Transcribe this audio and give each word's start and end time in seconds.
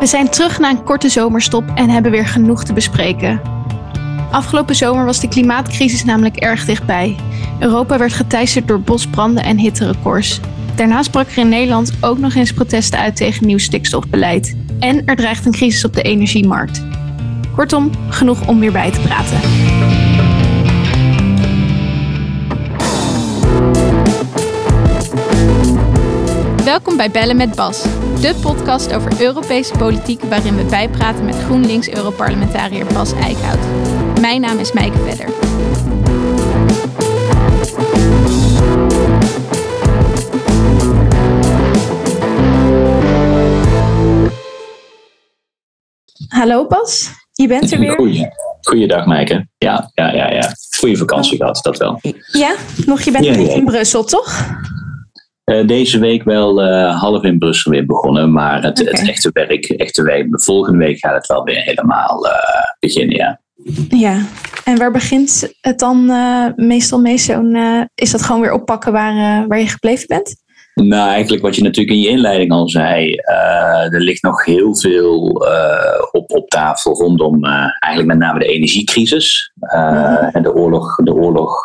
We 0.00 0.06
zijn 0.06 0.28
terug 0.28 0.58
na 0.58 0.70
een 0.70 0.84
korte 0.84 1.08
zomerstop 1.08 1.64
en 1.74 1.88
hebben 1.88 2.10
weer 2.10 2.26
genoeg 2.26 2.64
te 2.64 2.72
bespreken. 2.72 3.40
Afgelopen 4.30 4.74
zomer 4.74 5.04
was 5.04 5.20
de 5.20 5.28
klimaatcrisis 5.28 6.04
namelijk 6.04 6.36
erg 6.36 6.64
dichtbij. 6.64 7.16
Europa 7.58 7.98
werd 7.98 8.12
geteisterd 8.12 8.68
door 8.68 8.80
bosbranden 8.80 9.44
en 9.44 9.58
hitterecords. 9.58 10.40
Daarnaast 10.74 11.10
brak 11.10 11.30
er 11.30 11.38
in 11.38 11.48
Nederland 11.48 11.92
ook 12.00 12.18
nog 12.18 12.34
eens 12.34 12.52
protesten 12.52 12.98
uit 12.98 13.16
tegen 13.16 13.46
nieuw 13.46 13.58
stikstofbeleid. 13.58 14.56
En 14.78 15.06
er 15.06 15.16
dreigt 15.16 15.46
een 15.46 15.52
crisis 15.52 15.84
op 15.84 15.94
de 15.94 16.02
energiemarkt. 16.02 16.82
Kortom, 17.54 17.90
genoeg 18.08 18.48
om 18.48 18.60
weer 18.60 18.72
bij 18.72 18.90
te 18.90 19.00
praten. 19.00 19.99
Welkom 26.70 26.96
bij 26.96 27.10
Bellen 27.10 27.36
met 27.36 27.54
Bas, 27.54 27.82
de 28.20 28.38
podcast 28.42 28.92
over 28.92 29.20
Europese 29.20 29.76
politiek 29.78 30.22
waarin 30.22 30.56
we 30.56 30.64
bijpraten 30.64 31.24
met 31.24 31.34
GroenLinks-Europarlementariër 31.34 32.86
Bas 32.92 33.12
Eickhout. 33.12 33.58
Mijn 34.20 34.40
naam 34.40 34.58
is 34.58 34.72
Mijke 34.72 34.98
Vedder. 34.98 35.28
Hallo 46.28 46.66
Bas, 46.66 47.10
je 47.32 47.46
bent 47.46 47.72
er 47.72 47.78
weer. 47.78 47.92
Goeie, 47.92 48.28
goeiedag 48.60 49.06
Mijke. 49.06 49.48
Ja, 49.58 49.90
ja, 49.94 50.14
ja, 50.14 50.30
ja. 50.30 50.54
Goeie 50.78 50.96
vakantie 50.96 51.36
gehad, 51.36 51.60
dat 51.62 51.78
wel. 51.78 52.00
Ja, 52.32 52.54
nog 52.86 53.00
je 53.00 53.10
bent 53.10 53.24
Ja, 53.24 53.32
ja. 53.32 53.54
in 53.54 53.64
Brussel, 53.64 54.04
toch? 54.04 54.48
Eh, 55.50 55.66
deze 55.66 55.98
week 55.98 56.24
wel 56.24 56.62
eh, 56.62 57.00
half 57.00 57.22
in 57.22 57.38
Brussel 57.38 57.70
weer 57.70 57.86
begonnen, 57.86 58.32
maar 58.32 58.62
het, 58.62 58.78
het 58.78 59.08
echte 59.08 59.30
werk, 59.32 59.64
echte 59.64 60.02
week, 60.02 60.42
volgende 60.42 60.78
week 60.78 60.98
gaat 60.98 61.14
het 61.14 61.26
wel 61.26 61.44
weer 61.44 61.60
helemaal 61.62 62.26
eh, 62.26 62.32
beginnen, 62.78 63.16
ja. 63.16 63.40
Ja. 63.88 64.22
En 64.64 64.78
waar 64.78 64.90
begint 64.90 65.52
het 65.60 65.78
dan 65.78 66.12
meestal 66.56 67.00
mee? 67.00 67.18
Zo'n, 67.18 67.56
is 67.94 68.10
dat 68.10 68.22
gewoon 68.22 68.40
weer 68.40 68.52
oppakken 68.52 68.92
waar, 68.92 69.46
waar 69.46 69.58
je 69.58 69.66
gebleven 69.66 70.06
bent? 70.06 70.36
Nou, 70.74 71.10
eigenlijk 71.10 71.42
wat 71.42 71.56
je 71.56 71.62
natuurlijk 71.62 71.96
in 71.96 72.02
je 72.02 72.08
inleiding 72.08 72.52
al 72.52 72.68
zei, 72.68 73.14
er 73.90 74.00
ligt 74.00 74.22
nog 74.22 74.44
heel 74.44 74.76
veel 74.76 75.28
op, 76.12 76.30
op 76.30 76.48
tafel 76.48 76.94
rondom 76.94 77.44
eigenlijk 77.78 78.06
met 78.06 78.18
name 78.18 78.38
de 78.38 78.46
energiecrisis 78.46 79.52
Mhm. 79.54 80.28
en 80.32 80.42
de 80.42 80.54
oorlog, 80.54 80.96
de 80.96 81.14
oorlog 81.14 81.62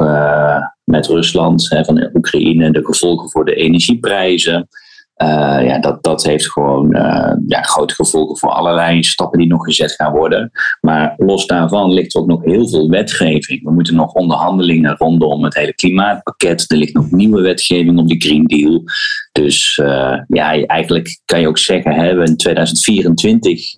met 0.85 1.07
Rusland 1.07 1.69
hè, 1.69 1.85
van 1.85 2.09
Oekraïne, 2.13 2.71
de 2.71 2.85
gevolgen 2.85 3.29
voor 3.29 3.45
de 3.45 3.55
energieprijzen. 3.55 4.67
Eh, 5.15 5.59
ja, 5.65 5.79
dat, 5.79 6.03
dat 6.03 6.23
heeft 6.23 6.51
gewoon 6.51 6.93
eh, 6.93 7.33
ja, 7.47 7.61
grote 7.61 7.93
gevolgen 7.93 8.37
voor 8.37 8.49
allerlei 8.49 9.03
stappen 9.03 9.39
die 9.39 9.47
nog 9.47 9.63
gezet 9.63 9.91
gaan 9.91 10.11
worden. 10.11 10.51
Maar 10.81 11.13
los 11.17 11.45
daarvan 11.45 11.93
ligt 11.93 12.15
er 12.15 12.21
ook 12.21 12.27
nog 12.27 12.43
heel 12.43 12.67
veel 12.67 12.89
wetgeving. 12.89 13.63
We 13.63 13.71
moeten 13.71 13.95
nog 13.95 14.13
onderhandelingen 14.13 14.95
rondom 14.97 15.43
het 15.43 15.55
hele 15.55 15.73
klimaatpakket. 15.73 16.65
Er 16.67 16.77
ligt 16.77 16.93
nog 16.93 17.11
nieuwe 17.11 17.41
wetgeving 17.41 17.99
op 17.99 18.07
de 18.07 18.17
Green 18.17 18.43
Deal. 18.43 18.83
Dus 19.31 19.77
eh, 19.77 20.19
ja, 20.27 20.65
eigenlijk 20.65 21.21
kan 21.25 21.41
je 21.41 21.47
ook 21.47 21.57
zeggen, 21.57 21.93
hè, 21.93 22.15
we 22.15 22.25
in 22.25 22.37
2024 22.37 23.75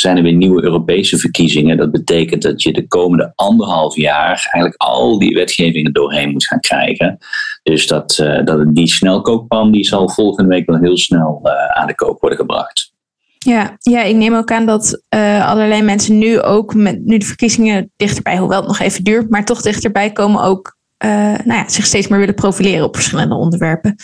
zijn 0.00 0.16
er 0.16 0.22
weer 0.22 0.32
nieuwe 0.32 0.62
Europese 0.62 1.18
verkiezingen. 1.18 1.76
Dat 1.76 1.90
betekent 1.90 2.42
dat 2.42 2.62
je 2.62 2.72
de 2.72 2.86
komende 2.86 3.32
anderhalf 3.34 3.96
jaar 3.96 4.48
eigenlijk 4.50 4.74
al 4.76 5.18
die 5.18 5.34
wetgevingen 5.34 5.92
doorheen 5.92 6.30
moet 6.30 6.46
gaan 6.46 6.60
krijgen. 6.60 7.18
Dus 7.62 7.86
dat, 7.86 8.18
eh, 8.18 8.44
dat 8.44 8.74
die 8.74 8.88
snelkookpan 8.88 9.72
die 9.72 9.84
zal 9.84 10.08
volgende 10.08 10.54
week 10.54 10.66
wel 10.66 10.78
heel 10.78 10.96
snel 10.96 11.40
eh, 11.42 11.80
aan 11.80 11.86
de 11.86 11.94
kook 11.94 12.20
worden 12.20 12.38
gebracht. 12.38 12.92
Ja, 13.38 13.76
ja, 13.78 14.02
ik 14.02 14.16
neem 14.16 14.34
ook 14.34 14.52
aan 14.52 14.66
dat 14.66 15.02
eh, 15.08 15.50
allerlei 15.50 15.82
mensen 15.82 16.18
nu 16.18 16.40
ook, 16.40 16.74
met, 16.74 17.04
nu 17.04 17.18
de 17.18 17.26
verkiezingen 17.26 17.92
dichterbij, 17.96 18.36
hoewel 18.36 18.58
het 18.58 18.68
nog 18.68 18.78
even 18.78 19.04
duurt, 19.04 19.30
maar 19.30 19.44
toch 19.44 19.62
dichterbij 19.62 20.12
komen, 20.12 20.42
ook 20.42 20.76
nou 21.44 21.52
ja, 21.52 21.68
zich 21.68 21.86
steeds 21.86 22.08
meer 22.08 22.18
willen 22.18 22.34
profileren 22.34 22.84
op 22.84 22.94
verschillende 22.94 23.34
onderwerpen. 23.34 23.94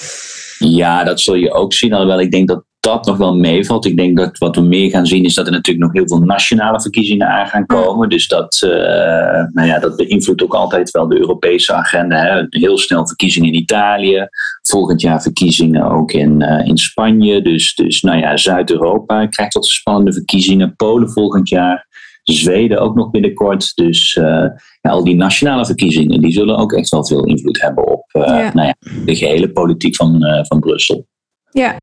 Ja, 0.58 1.04
dat 1.04 1.20
zul 1.20 1.34
je 1.34 1.52
ook 1.52 1.72
zien. 1.72 1.92
Alhoewel 1.92 2.20
ik 2.20 2.30
denk 2.30 2.48
dat 2.48 2.64
dat 2.84 3.06
nog 3.06 3.16
wel 3.16 3.36
meevalt. 3.36 3.84
Ik 3.84 3.96
denk 3.96 4.16
dat 4.16 4.38
wat 4.38 4.56
we 4.56 4.62
meer 4.62 4.90
gaan 4.90 5.06
zien 5.06 5.24
is 5.24 5.34
dat 5.34 5.46
er 5.46 5.52
natuurlijk 5.52 5.84
nog 5.84 5.94
heel 5.94 6.08
veel 6.18 6.26
nationale 6.26 6.80
verkiezingen 6.80 7.28
aan 7.28 7.46
gaan 7.46 7.66
komen. 7.66 8.08
Dus 8.08 8.28
dat, 8.28 8.62
eh, 8.62 9.44
nou 9.52 9.68
ja, 9.68 9.78
dat 9.78 9.96
beïnvloedt 9.96 10.42
ook 10.42 10.54
altijd 10.54 10.90
wel 10.90 11.08
de 11.08 11.18
Europese 11.18 11.72
agenda. 11.72 12.16
Hè. 12.16 12.46
Heel 12.48 12.78
snel 12.78 13.06
verkiezingen 13.06 13.52
in 13.52 13.58
Italië. 13.58 14.28
Volgend 14.62 15.00
jaar 15.00 15.22
verkiezingen 15.22 15.90
ook 15.90 16.12
in, 16.12 16.42
eh, 16.42 16.66
in 16.66 16.78
Spanje. 16.78 17.42
Dus, 17.42 17.74
dus 17.74 18.02
nou 18.02 18.18
ja, 18.18 18.36
Zuid-Europa 18.36 19.26
krijgt 19.26 19.54
wat 19.54 19.66
spannende 19.66 20.12
verkiezingen. 20.12 20.76
Polen 20.76 21.10
volgend 21.10 21.48
jaar. 21.48 21.86
Zweden 22.22 22.80
ook 22.80 22.94
nog 22.94 23.10
binnenkort. 23.10 23.72
Dus 23.74 24.16
eh, 24.16 24.46
ja, 24.80 24.90
al 24.90 25.04
die 25.04 25.16
nationale 25.16 25.66
verkiezingen 25.66 26.20
die 26.20 26.32
zullen 26.32 26.56
ook 26.56 26.72
echt 26.72 26.88
wel 26.88 27.06
veel 27.06 27.24
invloed 27.24 27.60
hebben 27.60 27.92
op 27.92 28.04
Ja. 28.12 28.50
nou 28.54 28.66
ja, 28.66 28.74
de 29.04 29.16
gehele 29.16 29.50
politiek 29.50 29.96
van, 29.96 30.22
van 30.48 30.60
Brussel. 30.60 31.06
Ja. 31.50 31.76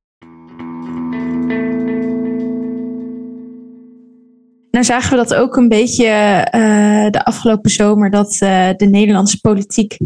Nou 4.72 4.86
zagen 4.86 5.10
we 5.10 5.16
dat 5.16 5.34
ook 5.34 5.56
een 5.56 5.68
beetje 5.68 6.06
eh, 6.06 7.06
de 7.10 7.24
afgelopen 7.24 7.70
zomer, 7.70 8.10
dat 8.10 8.38
eh, 8.40 8.70
de 8.78 8.86
Nederlandse 8.86 9.40
politiek 9.40 9.98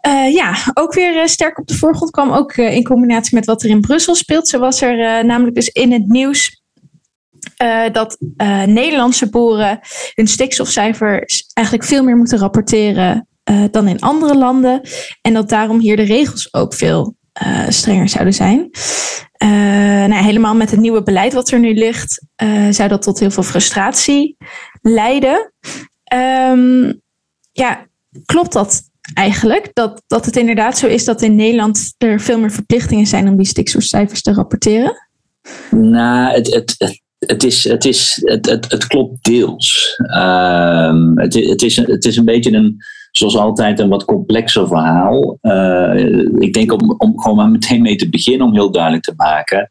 eh, 0.00 0.32
ja, 0.32 0.54
ook 0.74 0.94
weer 0.94 1.28
sterk 1.28 1.58
op 1.58 1.66
de 1.66 1.76
voorgrond 1.76 2.10
kwam. 2.10 2.30
Ook 2.30 2.56
in 2.56 2.84
combinatie 2.84 3.34
met 3.34 3.46
wat 3.46 3.62
er 3.62 3.70
in 3.70 3.80
Brussel 3.80 4.14
speelt. 4.14 4.48
Zo 4.48 4.58
was 4.58 4.80
er 4.80 5.24
namelijk 5.24 5.54
dus 5.54 5.68
in 5.68 5.92
het 5.92 6.06
nieuws 6.06 6.58
dat 7.92 8.16
Nederlandse 8.66 9.30
boeren 9.30 9.80
hun 10.14 10.26
stikstofcijfers 10.26 11.50
eigenlijk 11.52 11.88
veel 11.88 12.04
meer 12.04 12.16
moeten 12.16 12.38
rapporteren 12.38 13.28
dan 13.70 13.88
in 13.88 14.00
andere 14.00 14.36
landen. 14.36 14.80
En 15.20 15.32
dat 15.32 15.48
daarom 15.48 15.78
hier 15.78 15.96
de 15.96 16.02
regels 16.02 16.54
ook 16.54 16.74
veel 16.74 17.16
strenger 17.68 18.08
zouden 18.08 18.34
zijn. 18.34 18.70
Eh, 19.40 19.48
nou, 20.06 20.24
helemaal 20.24 20.54
met 20.54 20.70
het 20.70 20.80
nieuwe 20.80 21.02
beleid 21.02 21.32
wat 21.32 21.50
er 21.50 21.60
nu 21.60 21.74
ligt, 21.74 22.22
eh, 22.34 22.68
zou 22.70 22.88
dat 22.88 23.02
tot 23.02 23.18
heel 23.18 23.30
veel 23.30 23.42
frustratie 23.42 24.36
leiden. 24.82 25.52
Ehm, 26.04 26.92
ja, 27.52 27.86
klopt 28.24 28.52
dat 28.52 28.82
eigenlijk? 29.14 29.70
Dat, 29.72 30.02
dat 30.06 30.26
het 30.26 30.36
inderdaad 30.36 30.78
zo 30.78 30.86
is 30.86 31.04
dat 31.04 31.22
in 31.22 31.34
Nederland 31.34 31.94
er 31.98 32.20
veel 32.20 32.38
meer 32.38 32.50
verplichtingen 32.50 33.06
zijn 33.06 33.28
om 33.28 33.36
die 33.36 33.46
stikstofcijfers 33.46 34.22
te 34.22 34.32
rapporteren? 34.32 35.08
Nou, 35.70 36.34
het, 36.34 36.54
het, 36.54 37.00
het, 37.18 37.44
is, 37.44 37.64
het, 37.64 37.84
is, 37.84 38.20
het, 38.24 38.46
het, 38.46 38.70
het 38.70 38.86
klopt 38.86 39.24
deels. 39.24 39.94
Ehm, 39.96 41.18
het, 41.18 41.34
het, 41.34 41.62
is, 41.62 41.76
het 41.76 42.04
is 42.04 42.16
een 42.16 42.24
beetje 42.24 42.52
een, 42.52 42.76
zoals 43.20 43.36
altijd, 43.36 43.78
een 43.78 43.88
wat 43.88 44.04
complexer 44.04 44.66
verhaal. 44.66 45.38
Eh, 45.40 46.18
ik 46.38 46.52
denk 46.52 46.72
om, 46.72 46.94
om 46.98 47.20
gewoon 47.20 47.50
meteen 47.50 47.82
mee 47.82 47.96
te 47.96 48.08
beginnen, 48.08 48.46
om 48.46 48.52
heel 48.52 48.70
duidelijk 48.70 49.02
te 49.02 49.12
maken. 49.16 49.68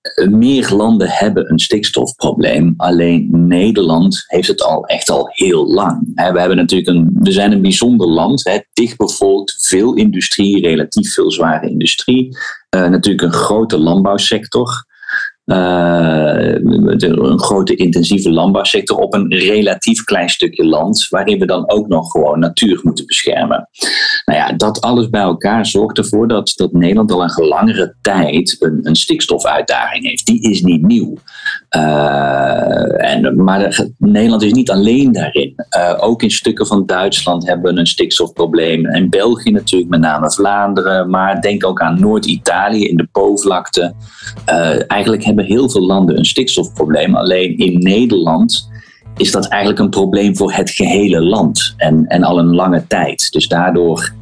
eh, 0.00 0.28
Meer 0.28 0.72
landen 0.74 1.08
hebben 1.08 1.50
een 1.50 1.58
stikstofprobleem. 1.58 2.74
Alleen 2.76 3.28
Nederland 3.46 4.24
heeft 4.26 4.48
het 4.48 4.62
al 4.62 4.84
echt 4.86 5.10
al 5.10 5.28
heel 5.32 5.66
lang. 5.72 6.12
We, 6.14 6.40
hebben 6.40 6.56
natuurlijk 6.56 6.90
een, 6.90 7.10
we 7.14 7.32
zijn 7.32 7.52
een 7.52 7.62
bijzonder 7.62 8.08
land, 8.08 8.44
hè, 8.44 8.58
dichtbevolkt, 8.72 9.66
veel 9.66 9.94
industrie, 9.94 10.60
relatief 10.60 11.12
veel 11.12 11.30
zware 11.30 11.68
industrie. 11.68 12.36
Eh, 12.68 12.88
natuurlijk 12.88 13.22
een 13.24 13.38
grote 13.38 13.78
landbouwsector. 13.78 14.90
Eh, 15.44 16.54
een 16.54 17.40
grote 17.40 17.74
intensieve 17.74 18.30
landbouwsector 18.30 18.96
op 18.96 19.14
een 19.14 19.34
relatief 19.34 20.04
klein 20.04 20.28
stukje 20.28 20.64
land, 20.64 21.06
waarin 21.08 21.38
we 21.38 21.46
dan 21.46 21.70
ook 21.70 21.88
nog 21.88 22.10
gewoon 22.10 22.38
natuur 22.38 22.80
moeten 22.82 23.06
beschermen. 23.06 23.68
Nou 24.24 24.38
ja, 24.38 24.52
dat 24.52 24.80
alles 24.80 25.08
bij 25.08 25.20
elkaar 25.20 25.66
zorgt 25.66 25.98
ervoor 25.98 26.28
dat, 26.28 26.52
dat 26.56 26.72
Nederland 26.72 27.12
al 27.12 27.22
een 27.22 27.46
langere 27.46 27.94
tijd 28.00 28.56
een, 28.58 28.78
een 28.82 28.96
stikstofuitdaging 28.96 30.06
heeft. 30.06 30.26
Die 30.26 30.50
is 30.50 30.62
niet 30.62 30.82
nieuw. 30.86 31.14
Eh, 31.68 33.10
en, 33.12 33.44
maar 33.44 33.58
de- 33.58 33.92
Nederland 33.98 34.42
is 34.42 34.52
niet 34.52 34.70
alleen 34.70 35.12
daarin. 35.12 35.54
Eh, 35.68 35.94
ook 36.00 36.22
in 36.22 36.30
stukken 36.30 36.66
van 36.66 36.86
Duitsland 36.86 37.46
hebben 37.46 37.74
we 37.74 37.80
een 37.80 37.86
stikstofprobleem. 37.86 38.86
En 38.86 39.10
België 39.10 39.50
natuurlijk, 39.50 39.90
met 39.90 40.00
name 40.00 40.32
Vlaanderen. 40.32 41.10
Maar 41.10 41.40
denk 41.40 41.66
ook 41.66 41.80
aan 41.80 42.00
Noord-Italië 42.00 42.88
in 42.88 42.96
de 42.96 43.08
Po-vlakte. 43.12 43.94
Eh, 44.44 44.90
eigenlijk 44.90 45.24
hebben 45.36 45.56
heel 45.56 45.70
veel 45.70 45.86
landen 45.86 46.18
een 46.18 46.24
stikstofprobleem. 46.24 47.14
Alleen 47.14 47.58
in 47.58 47.78
Nederland 47.78 48.70
is 49.16 49.30
dat 49.30 49.48
eigenlijk 49.48 49.82
een 49.82 49.90
probleem 49.90 50.36
voor 50.36 50.52
het 50.52 50.70
gehele 50.70 51.20
land. 51.20 51.74
En, 51.76 52.06
en 52.06 52.22
al 52.22 52.38
een 52.38 52.54
lange 52.54 52.86
tijd. 52.86 53.32
Dus 53.32 53.48
daardoor 53.48 54.12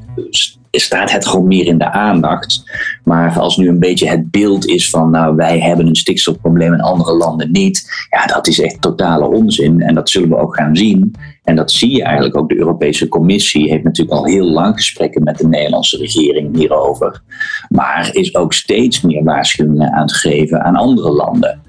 staat 0.71 1.12
het 1.12 1.27
gewoon 1.27 1.47
meer 1.47 1.67
in 1.67 1.79
de 1.79 1.91
aandacht. 1.93 2.62
Maar 3.05 3.39
als 3.39 3.57
nu 3.57 3.69
een 3.69 3.79
beetje 3.79 4.09
het 4.09 4.31
beeld 4.31 4.67
is 4.67 4.91
van, 4.91 5.11
nou, 5.11 5.37
wij 5.37 5.61
hebben 5.61 5.87
een 5.87 5.97
stikstofprobleem 5.97 6.73
en 6.73 6.81
andere 6.81 7.17
landen 7.17 7.53
niet. 7.53 8.07
Ja, 8.11 8.27
dat 8.27 8.47
is 8.47 8.61
echt 8.61 8.81
totale 8.81 9.27
onzin. 9.27 9.81
En 9.81 9.95
dat 9.95 10.11
zullen 10.11 10.29
we 10.29 10.37
ook 10.37 10.57
gaan 10.57 10.77
zien. 10.77 11.15
En 11.44 11.56
dat 11.56 11.70
zie 11.70 11.96
je 11.96 12.02
eigenlijk 12.02 12.37
ook. 12.37 12.48
De 12.48 12.56
Europese 12.56 13.08
Commissie 13.08 13.70
heeft 13.70 13.84
natuurlijk 13.84 14.19
al 14.19 14.25
heel 14.25 14.46
lang 14.46 14.75
gesprekken 14.75 15.22
met 15.22 15.38
de 15.38 15.48
Nederlandse 15.48 15.96
regering 15.96 16.56
hierover. 16.56 17.22
Maar 17.69 18.14
is 18.14 18.34
ook 18.34 18.52
steeds 18.52 19.00
meer 19.00 19.25
waarschuwingen 19.25 19.92
aan 19.92 20.02
het 20.02 20.12
geven 20.12 20.62
aan 20.62 20.76
andere 20.76 21.10
landen. 21.10 21.62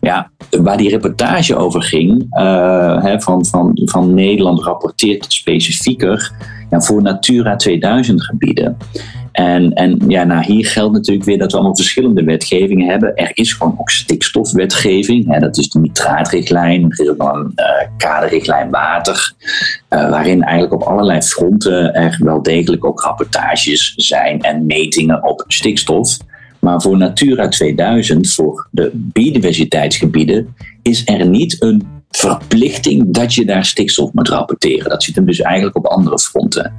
Ja, 0.00 0.30
waar 0.60 0.76
die 0.76 0.90
reportage 0.90 1.56
over 1.56 1.82
ging, 1.82 2.26
uh, 2.38 3.02
hè, 3.02 3.20
van, 3.20 3.46
van, 3.46 3.80
van 3.84 4.14
Nederland 4.14 4.62
rapporteert 4.62 5.32
specifieker 5.32 6.32
ja, 6.70 6.80
voor 6.80 7.02
Natura 7.02 7.56
2000 7.56 8.22
gebieden. 8.22 8.76
En, 9.36 9.72
en 9.72 9.98
ja, 10.08 10.24
nou, 10.24 10.44
hier 10.44 10.66
geldt 10.66 10.92
natuurlijk 10.92 11.26
weer 11.26 11.38
dat 11.38 11.50
we 11.50 11.56
allemaal 11.56 11.76
verschillende 11.76 12.24
wetgevingen 12.24 12.88
hebben. 12.88 13.16
Er 13.16 13.30
is 13.34 13.52
gewoon 13.52 13.76
ook 13.78 13.90
stikstofwetgeving. 13.90 15.32
Hè, 15.32 15.38
dat 15.38 15.56
is 15.58 15.68
de 15.68 15.78
nitraatrichtlijn. 15.78 16.82
Er 16.82 17.00
is 17.00 17.08
ook 17.08 17.16
nog 17.16 17.32
een 17.32 17.52
uh, 17.56 17.88
kaderrichtlijn 17.96 18.70
water. 18.70 19.34
Uh, 19.90 20.10
waarin 20.10 20.42
eigenlijk 20.42 20.82
op 20.82 20.88
allerlei 20.88 21.22
fronten 21.22 21.94
er 21.94 22.18
wel 22.22 22.42
degelijk 22.42 22.84
ook 22.84 23.00
rapportages 23.00 23.94
zijn 23.96 24.40
en 24.40 24.66
metingen 24.66 25.24
op 25.24 25.44
stikstof. 25.46 26.16
Maar 26.66 26.80
voor 26.80 26.96
Natura 26.96 27.48
2000, 27.48 28.32
voor 28.32 28.68
de 28.70 28.90
biodiversiteitsgebieden, 28.94 30.54
is 30.82 31.02
er 31.08 31.28
niet 31.28 31.62
een 31.62 31.86
verplichting 32.10 33.04
dat 33.14 33.34
je 33.34 33.44
daar 33.44 33.64
stikstof 33.64 34.12
moet 34.12 34.28
rapporteren. 34.28 34.90
Dat 34.90 35.02
zit 35.02 35.14
hem 35.14 35.26
dus 35.26 35.40
eigenlijk 35.40 35.76
op 35.76 35.86
andere 35.86 36.18
fronten. 36.18 36.72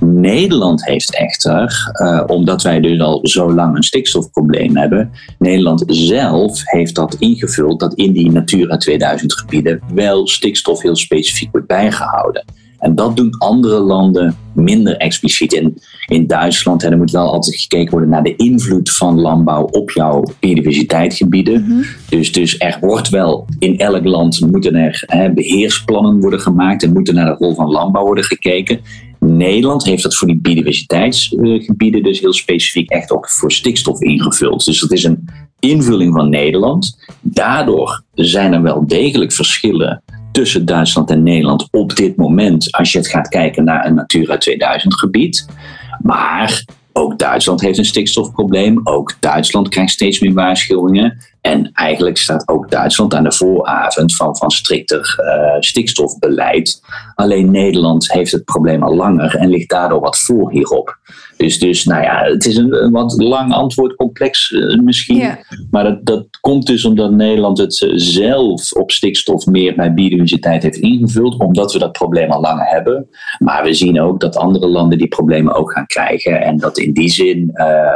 Nederland 0.00 0.84
heeft 0.84 1.16
echter, 1.16 1.92
uh, 2.02 2.22
omdat 2.26 2.62
wij 2.62 2.80
dus 2.80 3.00
al 3.00 3.20
zo 3.22 3.54
lang 3.54 3.76
een 3.76 3.82
stikstofprobleem 3.82 4.76
hebben, 4.76 5.10
Nederland 5.38 5.84
zelf 5.86 6.60
heeft 6.64 6.94
dat 6.94 7.14
ingevuld 7.14 7.80
dat 7.80 7.94
in 7.94 8.12
die 8.12 8.30
Natura 8.30 8.76
2000 8.76 9.38
gebieden 9.38 9.80
wel 9.94 10.28
stikstof 10.28 10.82
heel 10.82 10.96
specifiek 10.96 11.50
wordt 11.50 11.66
bijgehouden. 11.66 12.44
En 12.84 12.94
dat 12.94 13.16
doen 13.16 13.38
andere 13.38 13.78
landen 13.78 14.36
minder 14.52 14.96
expliciet. 14.96 15.52
In, 15.52 15.78
in 16.06 16.26
Duitsland 16.26 16.82
hè, 16.82 16.88
er 16.88 16.96
moet 16.96 17.10
wel 17.10 17.32
altijd 17.32 17.60
gekeken 17.60 17.90
worden 17.90 18.08
naar 18.08 18.22
de 18.22 18.36
invloed 18.36 18.90
van 18.90 19.20
landbouw 19.20 19.62
op 19.62 19.90
jouw 19.90 20.24
biodiversiteitsgebieden. 20.40 21.64
Mhm. 21.68 21.82
dus, 22.08 22.32
dus 22.32 22.58
er 22.58 22.78
wordt 22.80 23.08
wel 23.08 23.46
in 23.58 23.78
elk 23.78 24.04
land 24.04 24.40
moeten 24.50 24.74
er 24.74 25.02
hè, 25.06 25.32
beheersplannen 25.32 26.20
worden 26.20 26.40
gemaakt 26.40 26.82
en 26.82 26.92
moeten 26.92 27.14
naar 27.14 27.26
de 27.26 27.44
rol 27.44 27.54
van 27.54 27.70
landbouw 27.70 28.04
worden 28.04 28.24
gekeken. 28.24 28.80
Nederland 29.18 29.84
heeft 29.84 30.02
dat 30.02 30.14
voor 30.14 30.28
die 30.28 30.40
biodiversiteitsgebieden 30.40 32.02
dus 32.02 32.20
heel 32.20 32.32
specifiek 32.32 32.90
echt 32.90 33.12
ook 33.12 33.30
voor 33.30 33.52
stikstof 33.52 34.00
ingevuld. 34.00 34.64
Dus 34.64 34.80
dat 34.80 34.92
is 34.92 35.04
een 35.04 35.28
invulling 35.58 36.14
van 36.14 36.28
Nederland. 36.28 36.98
Daardoor 37.20 38.02
zijn 38.14 38.52
er 38.52 38.62
wel 38.62 38.86
degelijk 38.86 39.32
verschillen 39.32 40.02
tussen 40.34 40.64
Duitsland 40.64 41.10
en 41.10 41.22
Nederland 41.22 41.68
op 41.70 41.96
dit 41.96 42.16
moment, 42.16 42.72
als 42.72 42.92
je 42.92 42.98
het 42.98 43.08
gaat 43.08 43.28
kijken 43.28 43.64
naar 43.64 43.86
een 43.86 43.94
Natura 43.94 44.36
2000 44.36 44.94
gebied. 44.94 45.46
Maar 46.02 46.64
ook 46.92 47.18
Duitsland 47.18 47.60
heeft 47.60 47.78
een 47.78 47.84
stikstofprobleem. 47.84 48.80
Ook 48.84 49.16
Duitsland 49.20 49.68
krijgt 49.68 49.92
steeds 49.92 50.20
meer 50.20 50.32
waarschuwingen. 50.32 51.18
En 51.46 51.70
eigenlijk 51.72 52.16
staat 52.16 52.48
ook 52.48 52.70
Duitsland 52.70 53.14
aan 53.14 53.24
de 53.24 53.32
vooravond 53.32 54.16
van, 54.16 54.36
van 54.36 54.50
strikter 54.50 55.18
uh, 55.20 55.60
stikstofbeleid. 55.60 56.82
Alleen 57.14 57.50
Nederland 57.50 58.12
heeft 58.12 58.32
het 58.32 58.44
probleem 58.44 58.82
al 58.82 58.94
langer 58.94 59.36
en 59.36 59.48
ligt 59.48 59.70
daardoor 59.70 60.00
wat 60.00 60.18
voor 60.18 60.50
hierop. 60.50 60.98
Dus, 61.36 61.58
dus 61.58 61.84
nou 61.84 62.02
ja, 62.02 62.22
het 62.22 62.46
is 62.46 62.56
een, 62.56 62.90
wat 62.90 63.22
lang 63.22 63.52
antwoord, 63.52 63.96
complex 63.96 64.50
uh, 64.50 64.80
misschien. 64.80 65.36
Maar 65.70 65.84
dat, 65.84 66.06
dat 66.06 66.26
komt 66.40 66.66
dus 66.66 66.84
omdat 66.84 67.10
Nederland 67.10 67.58
het 67.58 67.82
eh, 67.82 67.90
zelf 67.94 68.72
op 68.72 68.90
stikstof 68.90 69.46
meer 69.46 69.74
bij 69.74 69.94
biodiversiteit 69.94 70.62
heeft 70.62 70.76
ingevuld, 70.76 71.40
omdat 71.40 71.72
we 71.72 71.78
dat 71.78 71.92
probleem 71.92 72.30
al 72.30 72.40
langer 72.40 72.66
hebben. 72.66 73.08
Maar 73.38 73.64
we 73.64 73.74
zien 73.74 74.00
ook 74.00 74.20
dat 74.20 74.36
andere 74.36 74.66
landen 74.66 74.98
die 74.98 75.08
problemen 75.08 75.54
ook 75.54 75.72
gaan 75.72 75.86
krijgen. 75.86 76.42
En 76.42 76.56
dat 76.56 76.78
in 76.78 76.92
die 76.92 77.10
zin, 77.10 77.50
uh, 77.54 77.94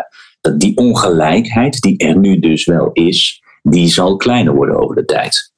die 0.57 0.77
ongelijkheid 0.77 1.81
die 1.81 1.97
er 1.97 2.17
nu 2.17 2.39
dus 2.39 2.65
wel 2.65 2.91
is, 2.93 3.43
die 3.63 3.89
zal 3.89 4.17
kleiner 4.17 4.55
worden 4.55 4.81
over 4.81 4.97
de 4.97 5.05
tijd. 5.05 5.53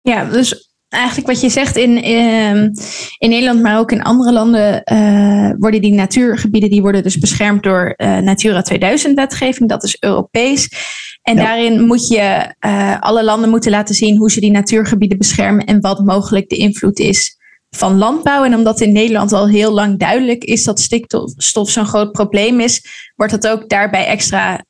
Ja, 0.00 0.24
dus 0.24 0.68
eigenlijk 0.88 1.26
wat 1.26 1.40
je 1.40 1.48
zegt 1.48 1.76
in, 1.76 2.02
ehm, 2.02 2.70
in 3.18 3.28
Nederland, 3.28 3.62
maar 3.62 3.78
ook 3.78 3.92
in 3.92 4.02
andere 4.02 4.32
landen, 4.32 4.82
uh, 4.92 5.52
worden 5.58 5.80
die 5.80 5.94
natuurgebieden 5.94 6.70
die 6.70 6.80
worden 6.80 7.02
dus 7.02 7.18
beschermd 7.18 7.62
door 7.62 7.94
uh, 7.96 8.18
Natura 8.18 8.62
2000 8.62 9.14
wetgeving. 9.14 9.68
Dat 9.68 9.84
is 9.84 9.96
Europees. 10.00 10.68
En 11.22 11.36
daarin 11.36 11.86
moet 11.86 12.08
je 12.08 12.54
uh, 12.66 13.00
alle 13.00 13.24
landen 13.24 13.50
moeten 13.50 13.70
laten 13.70 13.94
zien 13.94 14.16
hoe 14.16 14.30
ze 14.30 14.40
die 14.40 14.50
natuurgebieden 14.50 15.18
beschermen 15.18 15.64
en 15.64 15.80
wat 15.80 16.04
mogelijk 16.04 16.48
de 16.48 16.56
invloed 16.56 16.98
is 16.98 17.37
van 17.70 17.98
landbouw. 17.98 18.44
En 18.44 18.54
omdat 18.54 18.80
in 18.80 18.92
Nederland 18.92 19.32
al 19.32 19.48
heel 19.48 19.72
lang 19.72 19.98
duidelijk 19.98 20.44
is 20.44 20.64
dat 20.64 20.80
stikstof 20.80 21.70
zo'n 21.70 21.86
groot 21.86 22.12
probleem 22.12 22.60
is, 22.60 22.84
wordt 23.16 23.32
dat 23.32 23.48
ook 23.48 23.68
daarbij 23.68 24.06
extra 24.06 24.64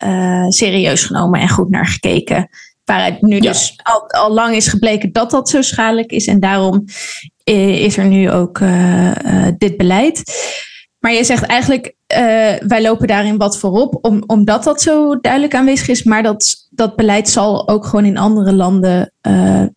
serieus 0.49 1.05
genomen 1.05 1.41
en 1.41 1.49
goed 1.49 1.71
naar 1.71 1.87
gekeken. 1.87 2.49
Waaruit 2.85 3.23
nu 3.23 3.41
dus 3.41 3.81
al, 3.83 4.09
al 4.09 4.33
lang 4.33 4.55
is 4.55 4.69
gebleken 4.69 5.13
dat 5.13 5.31
dat 5.31 5.49
zo 5.49 5.63
schadelijk 5.63 6.11
is. 6.11 6.27
En 6.27 6.41
daarom 6.41 6.85
eh, 7.45 7.85
is 7.85 7.97
er 7.97 8.05
nu 8.05 8.31
ook 8.31 8.59
uh, 8.59 9.15
uh, 9.25 9.47
dit 9.59 9.77
beleid. 9.77 10.23
Maar 10.99 11.13
je 11.13 11.25
zegt 11.25 11.43
eigenlijk, 11.43 11.95
wij 12.67 12.83
lopen 12.83 13.07
daarin 13.07 13.37
wat 13.37 13.59
voorop, 13.59 13.99
om, 14.01 14.23
omdat 14.27 14.65
dat 14.65 14.83
zo 14.83 15.21
duidelijk 15.21 15.55
aanwezig 15.55 15.89
is. 15.89 16.03
Maar 16.03 16.23
dat, 16.23 16.69
dat 16.71 16.97
beleid 16.97 17.29
zal 17.29 17.69
ook 17.69 17.85
gewoon 17.85 18.05
in 18.05 18.19
andere 18.19 18.53
landen 18.53 19.13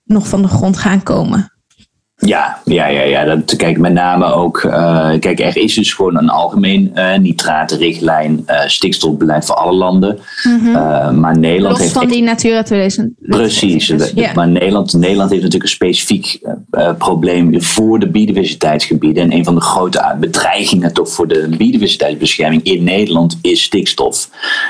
nog 0.04 0.28
van 0.28 0.42
de 0.42 0.48
grond 0.48 0.78
gaan 0.78 1.04
komen. 1.04 1.61
Ja, 2.26 2.62
ja, 2.66 2.88
ja, 2.88 3.02
ja. 3.02 3.24
Dat, 3.24 3.56
kijk, 3.56 3.78
met 3.78 3.94
name 3.94 4.26
ook. 4.26 4.64
Uh, 4.64 5.10
kijk, 5.20 5.40
er 5.40 5.58
is 5.58 5.74
dus 5.74 5.94
gewoon 5.94 6.18
een 6.18 6.30
algemeen 6.30 6.92
uh, 6.96 7.18
nitratenrichtlijn, 7.18 8.44
uh, 8.48 8.60
stikstofbeleid 8.66 9.46
voor 9.46 9.56
alle 9.56 9.74
landen. 9.74 10.20
Mm 10.44 10.60
-hmm. 10.60 11.20
maar 11.20 11.38
Nederland 11.38 11.72
Los 11.72 11.82
heeft. 11.82 11.94
van 11.94 12.08
die 12.08 12.24
Natura 12.24 12.64
2000. 12.64 13.14
Precies. 13.22 13.88
Yeah. 14.16 14.36
Maar 14.36 14.48
Nederland, 14.48 14.94
Nederland 14.94 15.30
heeft 15.30 15.44
natuurlijk 15.44 15.70
een 15.70 15.76
specifiek 15.76 16.40
probleem 16.98 17.62
voor 17.62 18.00
de 18.00 18.08
biodiversiteitsgebieden. 18.08 19.24
En 19.24 19.34
een 19.34 19.44
van 19.44 19.56
de 19.56 19.62
grote 19.62 20.16
bedreigingen 20.20 20.94
toch 20.94 21.10
voor 21.10 21.28
de 21.28 21.48
biodiversiteitsbescherming 21.58 22.64
in 22.64 22.84
Nederland 22.84 23.38
is 23.42 23.64
stikstof. 23.64 24.30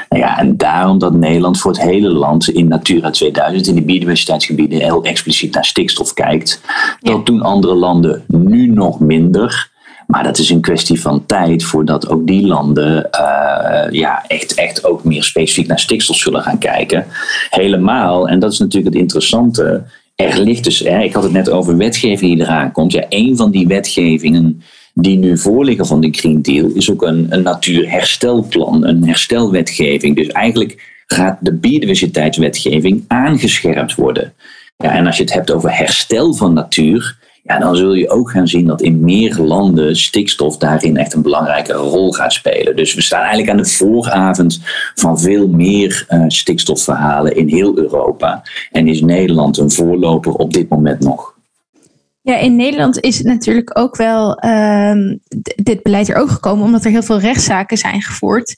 Nou 0.10 0.22
ja, 0.22 0.40
en 0.40 0.58
daarom 0.58 1.00
dat 1.00 1.14
Nederland 1.14 1.60
voor 1.60 1.72
het 1.72 1.82
hele 1.82 2.10
land 2.10 2.50
in 2.50 2.68
Natura 2.68 3.10
2000, 3.10 3.68
in 3.68 3.76
die 3.76 3.84
biodiversiteitsgebieden, 3.84 4.80
heel 4.80 5.04
expliciet 5.04 5.54
naar 5.54 5.66
stikstof 5.66 6.14
kijkt. 6.14 6.62
Dat 7.00 7.26
doen 7.26 7.41
andere 7.42 7.76
landen 7.76 8.24
nu 8.28 8.68
nog 8.68 9.00
minder. 9.00 9.70
Maar 10.08 10.24
dat 10.24 10.38
is 10.38 10.50
een 10.50 10.62
kwestie 10.62 11.02
van 11.02 11.26
tijd 11.26 11.64
voordat 11.64 12.10
ook 12.10 12.28
die 12.28 12.48
landen 12.48 13.10
uh, 13.12 13.92
ja, 13.92 14.24
echt, 14.28 14.54
echt 14.54 14.86
ook 14.86 15.04
meer 15.04 15.24
specifiek 15.24 15.68
naar 15.68 15.80
stikstof 15.80 16.16
zullen 16.16 16.42
gaan 16.42 16.58
kijken. 16.58 17.06
Helemaal, 17.50 18.28
en 18.28 18.40
dat 18.40 18.52
is 18.52 18.60
natuurlijk 18.60 18.94
het 18.94 19.04
interessante. 19.04 19.84
Er 20.16 20.40
ligt 20.40 20.64
dus, 20.64 20.80
hè, 20.80 21.02
ik 21.02 21.14
had 21.14 21.24
het 21.24 21.32
net 21.32 21.50
over 21.50 21.78
wetgeving 21.78 22.36
die 22.36 22.46
eraan 22.46 22.72
komt. 22.72 22.92
Ja, 22.92 23.06
een 23.10 23.38
van 23.38 23.52
die 23.52 23.68
wetgevingen 23.68 24.62
die 24.94 25.18
nu 25.18 25.38
voorliggen 25.38 25.86
van 25.86 26.02
de 26.02 26.12
Green 26.12 26.42
Deal 26.42 26.70
is 26.74 26.92
ook 26.92 27.02
een, 27.02 27.26
een 27.30 27.42
natuurherstelplan, 27.42 28.86
een 28.86 29.08
herstelwetgeving. 29.08 30.16
Dus 30.16 30.28
eigenlijk 30.28 31.02
gaat 31.06 31.38
de 31.40 31.54
biodiversiteitswetgeving 31.54 33.04
aangescherpt 33.08 33.96
worden. 33.96 34.34
Ja, 34.78 34.92
en 34.92 35.06
als 35.06 35.18
je 35.18 35.24
het 35.24 35.34
hebt 35.34 35.52
over 35.52 35.78
herstel 35.78 36.34
van 36.34 36.54
natuur, 36.54 37.18
ja, 37.44 37.60
dan 37.60 37.76
zul 37.76 37.94
je 37.94 38.10
ook 38.10 38.32
gaan 38.32 38.48
zien 38.48 38.66
dat 38.66 38.82
in 38.82 39.04
meer 39.04 39.38
landen 39.38 39.96
stikstof 39.96 40.58
daarin 40.58 40.98
echt 40.98 41.14
een 41.14 41.22
belangrijke 41.22 41.74
rol 41.74 42.12
gaat 42.12 42.34
spelen. 42.34 42.76
Dus 42.76 42.94
we 42.94 43.02
staan 43.02 43.20
eigenlijk 43.20 43.50
aan 43.50 43.58
de 43.58 43.66
vooravond 43.66 44.60
van 44.96 45.20
veel 45.20 45.48
meer 45.48 46.06
uh, 46.10 46.24
stikstofverhalen 46.28 47.36
in 47.36 47.48
heel 47.48 47.78
Europa. 47.78 48.42
En 48.72 48.88
is 48.88 49.02
Nederland 49.02 49.58
een 49.58 49.72
voorloper 49.72 50.34
op 50.34 50.54
dit 50.54 50.70
moment 50.70 51.00
nog? 51.00 51.34
Ja, 52.22 52.38
in 52.38 52.56
Nederland 52.56 53.00
is 53.00 53.22
natuurlijk 53.22 53.80
ook 53.80 53.96
wel 53.96 54.46
uh, 54.46 54.96
dit 55.64 55.84
beleid 55.84 56.10
er 56.10 56.16
ook 56.16 56.30
gekomen 56.30 56.66
omdat 56.66 56.86
er 56.86 56.92
heel 56.92 57.04
veel 57.04 57.20
rechtszaken 57.20 57.78
zijn 57.78 58.02
gevoerd. 58.02 58.56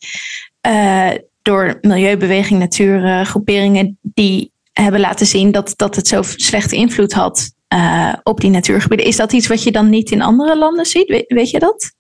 Uh, 0.68 1.10
door 1.42 1.78
milieubeweging, 1.82 2.60
natuurgroeperingen 2.60 3.98
die 4.02 4.52
hebben 4.72 5.00
laten 5.00 5.26
zien 5.26 5.52
dat, 5.52 5.74
dat 5.76 5.96
het 5.96 6.08
zo 6.08 6.22
slechte 6.22 6.76
invloed 6.76 7.14
had 7.14 7.54
uh, 7.74 8.14
op 8.24 8.42
die 8.42 8.50
natuurgebieden. 8.50 9.08
Is 9.08 9.16
dat 9.16 9.34
iets 9.34 9.48
wat 9.48 9.64
je 9.64 9.72
dan 9.72 9.90
niet 9.90 10.12
in 10.12 10.22
andere 10.22 10.58
landen 10.58 10.86
ziet? 10.86 11.08
Weet, 11.08 11.26
weet 11.28 11.50
je 11.50 11.60
dat? 11.60 11.92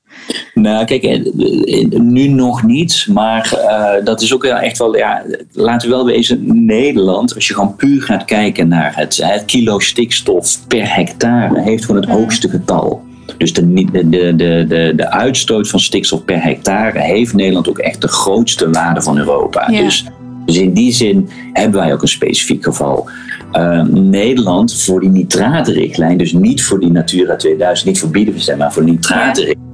Nou, 0.53 0.85
kijk, 0.85 1.03
eh, 1.03 1.99
nu 1.99 2.27
nog 2.27 2.63
niet, 2.63 3.07
maar 3.09 3.53
uh, 3.53 4.05
dat 4.05 4.21
is 4.21 4.33
ook 4.33 4.43
echt 4.43 4.77
wel, 4.77 4.97
ja, 4.97 5.23
laten 5.51 5.89
we 5.89 5.95
wel 5.95 6.05
wezen, 6.05 6.65
Nederland, 6.65 7.35
als 7.35 7.47
je 7.47 7.53
gewoon 7.53 7.75
puur 7.75 8.01
gaat 8.01 8.25
kijken 8.25 8.67
naar 8.67 8.95
het, 8.95 9.17
het 9.23 9.45
kilo 9.45 9.79
stikstof 9.79 10.67
per 10.67 10.95
hectare, 10.95 11.61
heeft 11.61 11.85
gewoon 11.85 12.01
het 12.01 12.09
hoogste 12.09 12.49
getal. 12.49 13.03
Dus 13.37 13.53
de, 13.53 13.73
de, 13.73 14.09
de, 14.09 14.33
de, 14.67 14.93
de 14.95 15.11
uitstoot 15.11 15.69
van 15.69 15.79
stikstof 15.79 16.25
per 16.25 16.43
hectare 16.43 16.99
heeft 16.99 17.33
Nederland 17.33 17.69
ook 17.69 17.79
echt 17.79 18.01
de 18.01 18.07
grootste 18.07 18.69
waarde 18.69 19.01
van 19.01 19.17
Europa. 19.17 19.69
Ja. 19.71 19.81
Dus, 19.81 20.05
dus 20.45 20.57
in 20.57 20.73
die 20.73 20.91
zin 20.91 21.29
hebben 21.53 21.79
wij 21.79 21.93
ook 21.93 22.01
een 22.01 22.07
specifiek 22.07 22.63
geval. 22.63 23.09
Uh, 23.53 23.83
Nederland 23.83 24.81
voor 24.81 24.99
die 24.99 25.09
nitratenrichtlijn, 25.09 26.17
dus 26.17 26.33
niet 26.33 26.63
voor 26.63 26.79
die 26.79 26.91
Natura 26.91 27.35
2000, 27.35 27.87
niet 27.87 27.99
voor 27.99 28.09
biodiversiteit, 28.09 28.57
maar 28.57 28.73
voor 28.73 28.83
nitratenrichtlijn, 28.83 29.71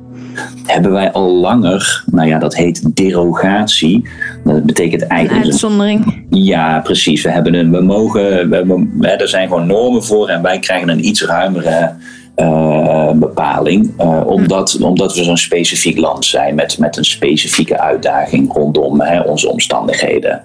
hebben 0.65 0.91
wij 0.91 1.11
al 1.11 1.35
langer, 1.35 2.03
nou 2.11 2.27
ja, 2.27 2.39
dat 2.39 2.55
heet 2.55 2.95
derogatie. 2.95 4.09
Dat 4.43 4.63
betekent 4.63 5.01
eigenlijk. 5.07 5.45
Een 5.45 5.51
uitzondering. 5.51 6.25
Ja, 6.29 6.79
precies. 6.79 7.21
We, 7.21 7.31
hebben 7.31 7.53
een, 7.53 7.71
we 7.71 7.81
mogen, 7.81 8.49
we, 8.49 9.07
er 9.07 9.27
zijn 9.27 9.47
gewoon 9.47 9.67
normen 9.67 10.03
voor 10.03 10.29
en 10.29 10.41
wij 10.41 10.59
krijgen 10.59 10.89
een 10.89 11.05
iets 11.05 11.25
ruimere 11.25 11.93
uh, 12.39 13.11
bepaling. 13.11 13.91
Uh, 13.99 14.21
omdat, 14.25 14.77
omdat 14.81 15.15
we 15.15 15.23
zo'n 15.23 15.37
specifiek 15.37 15.97
land 15.97 16.25
zijn 16.25 16.55
met, 16.55 16.77
met 16.77 16.97
een 16.97 17.05
specifieke 17.05 17.79
uitdaging 17.79 18.53
rondom 18.53 19.01
hè, 19.01 19.19
onze 19.19 19.49
omstandigheden. 19.49 20.41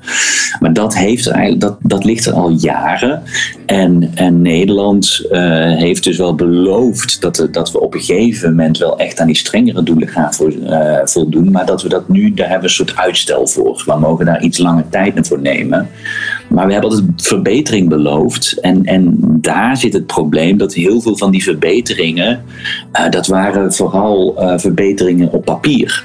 Maar 0.60 0.72
dat, 0.72 0.94
heeft 0.94 1.26
eigenlijk, 1.26 1.60
dat, 1.60 1.76
dat 1.80 2.04
ligt 2.04 2.26
er 2.26 2.32
al 2.32 2.50
jaren. 2.50 3.22
En, 3.66 4.10
en 4.14 4.42
Nederland 4.42 5.26
uh, 5.30 5.40
heeft 5.76 6.04
dus 6.04 6.16
wel 6.16 6.34
beloofd 6.34 7.20
dat, 7.20 7.48
dat 7.50 7.72
we 7.72 7.80
op 7.80 7.94
een 7.94 8.00
gegeven 8.00 8.50
moment 8.50 8.78
wel 8.78 8.98
echt 8.98 9.20
aan 9.20 9.26
die 9.26 9.36
strengere 9.36 9.82
doelen 9.82 10.08
gaan 10.08 10.34
voor, 10.34 10.52
voldoen. 11.04 11.50
Maar 11.50 11.66
dat 11.66 11.82
we 11.82 11.88
dat 11.88 12.08
nu, 12.08 12.34
daar 12.34 12.48
hebben 12.48 12.70
we 12.70 12.78
een 12.78 12.86
soort 12.86 12.96
uitstel 12.96 13.46
voor. 13.46 13.82
We 13.86 13.96
mogen 13.98 14.24
daar 14.24 14.42
iets 14.42 14.58
langer 14.58 14.88
tijd 14.88 15.28
voor 15.28 15.40
nemen. 15.40 15.88
Maar 16.54 16.66
we 16.66 16.72
hebben 16.72 16.90
altijd 16.90 17.22
verbetering 17.22 17.88
beloofd. 17.88 18.60
En, 18.60 18.84
en 18.84 19.16
daar 19.20 19.76
zit 19.76 19.92
het 19.92 20.06
probleem 20.06 20.56
dat 20.56 20.74
heel 20.74 21.00
veel 21.00 21.16
van 21.16 21.30
die 21.30 21.42
verbeteringen, 21.42 22.42
uh, 22.92 23.10
dat 23.10 23.26
waren 23.26 23.72
vooral 23.72 24.34
uh, 24.38 24.58
verbeteringen 24.58 25.32
op 25.32 25.44
papier. 25.44 26.04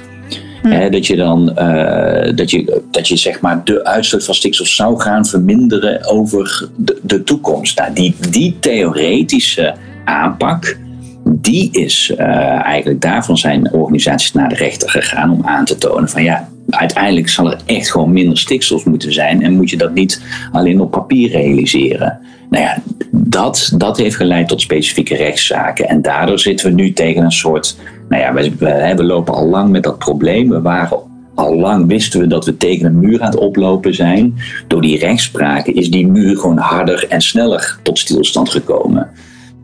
Hm. 0.62 0.90
dat 0.90 1.06
je 1.06 1.16
dan 1.16 1.50
uh, 1.58 2.36
dat 2.36 2.50
je, 2.50 2.82
dat 2.90 3.08
je 3.08 3.16
zeg 3.16 3.40
maar 3.40 3.64
de 3.64 3.84
uitstoot 3.84 4.24
van 4.24 4.34
stikstof 4.34 4.66
zou 4.66 5.00
gaan 5.00 5.26
verminderen 5.26 6.06
over 6.06 6.68
de, 6.76 6.98
de 7.02 7.22
toekomst. 7.22 7.78
Nou, 7.78 7.92
die, 7.94 8.14
die 8.30 8.56
theoretische 8.58 9.74
aanpak, 10.04 10.78
die 11.24 11.68
is 11.72 12.12
eigenlijk 12.16 13.00
daarvan 13.00 13.38
zijn 13.38 13.72
organisaties 13.72 14.32
naar 14.32 14.48
de 14.48 14.54
rechter 14.54 14.90
gegaan 14.90 15.30
om 15.30 15.46
aan 15.46 15.64
te 15.64 15.78
tonen 15.78 16.08
van 16.08 16.22
ja, 16.22 16.48
uiteindelijk 16.70 17.28
zal 17.28 17.50
er 17.50 17.60
echt 17.66 17.90
gewoon 17.90 18.12
minder 18.12 18.38
stikstof 18.38 18.84
moeten 18.84 19.12
zijn 19.12 19.42
en 19.42 19.56
moet 19.56 19.70
je 19.70 19.76
dat 19.76 19.94
niet 19.94 20.22
alleen 20.52 20.80
op 20.80 20.90
papier 20.90 21.30
realiseren. 21.30 22.18
Nou 22.50 22.64
ja, 22.64 22.78
dat, 23.10 23.72
dat 23.76 23.96
heeft 23.96 24.16
geleid 24.16 24.48
tot 24.48 24.60
specifieke 24.60 25.16
rechtszaken. 25.16 25.88
En 25.88 26.02
daardoor 26.02 26.38
zitten 26.38 26.66
we 26.66 26.72
nu 26.72 26.92
tegen 26.92 27.22
een 27.22 27.32
soort. 27.32 27.76
Nou 28.08 28.22
ja, 28.22 28.32
we, 28.32 28.52
we, 28.58 28.92
we 28.96 29.04
lopen 29.04 29.34
al 29.34 29.46
lang 29.46 29.70
met 29.70 29.82
dat 29.82 29.98
probleem. 29.98 30.48
We 30.48 30.60
waren 30.60 30.98
al 31.34 31.56
lang 31.56 31.86
wisten 31.86 32.20
we 32.20 32.26
dat 32.26 32.44
we 32.44 32.56
tegen 32.56 32.86
een 32.86 32.98
muur 32.98 33.20
aan 33.20 33.30
het 33.30 33.38
oplopen 33.38 33.94
zijn. 33.94 34.34
Door 34.66 34.80
die 34.80 34.98
rechtspraken 34.98 35.74
is 35.74 35.90
die 35.90 36.06
muur 36.06 36.36
gewoon 36.36 36.58
harder 36.58 37.06
en 37.08 37.20
sneller 37.20 37.78
tot 37.82 37.98
stilstand 37.98 38.50
gekomen. 38.50 39.08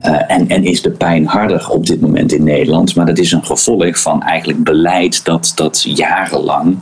Uh, 0.06 0.30
en, 0.30 0.48
en 0.48 0.64
is 0.64 0.82
de 0.82 0.90
pijn 0.90 1.26
harder 1.26 1.70
op 1.70 1.86
dit 1.86 2.00
moment 2.00 2.32
in 2.32 2.44
Nederland. 2.44 2.94
Maar 2.94 3.06
dat 3.06 3.18
is 3.18 3.32
een 3.32 3.44
gevolg 3.44 3.98
van 3.98 4.22
eigenlijk 4.22 4.64
beleid 4.64 5.24
dat, 5.24 5.52
dat 5.54 5.82
jarenlang 5.82 6.78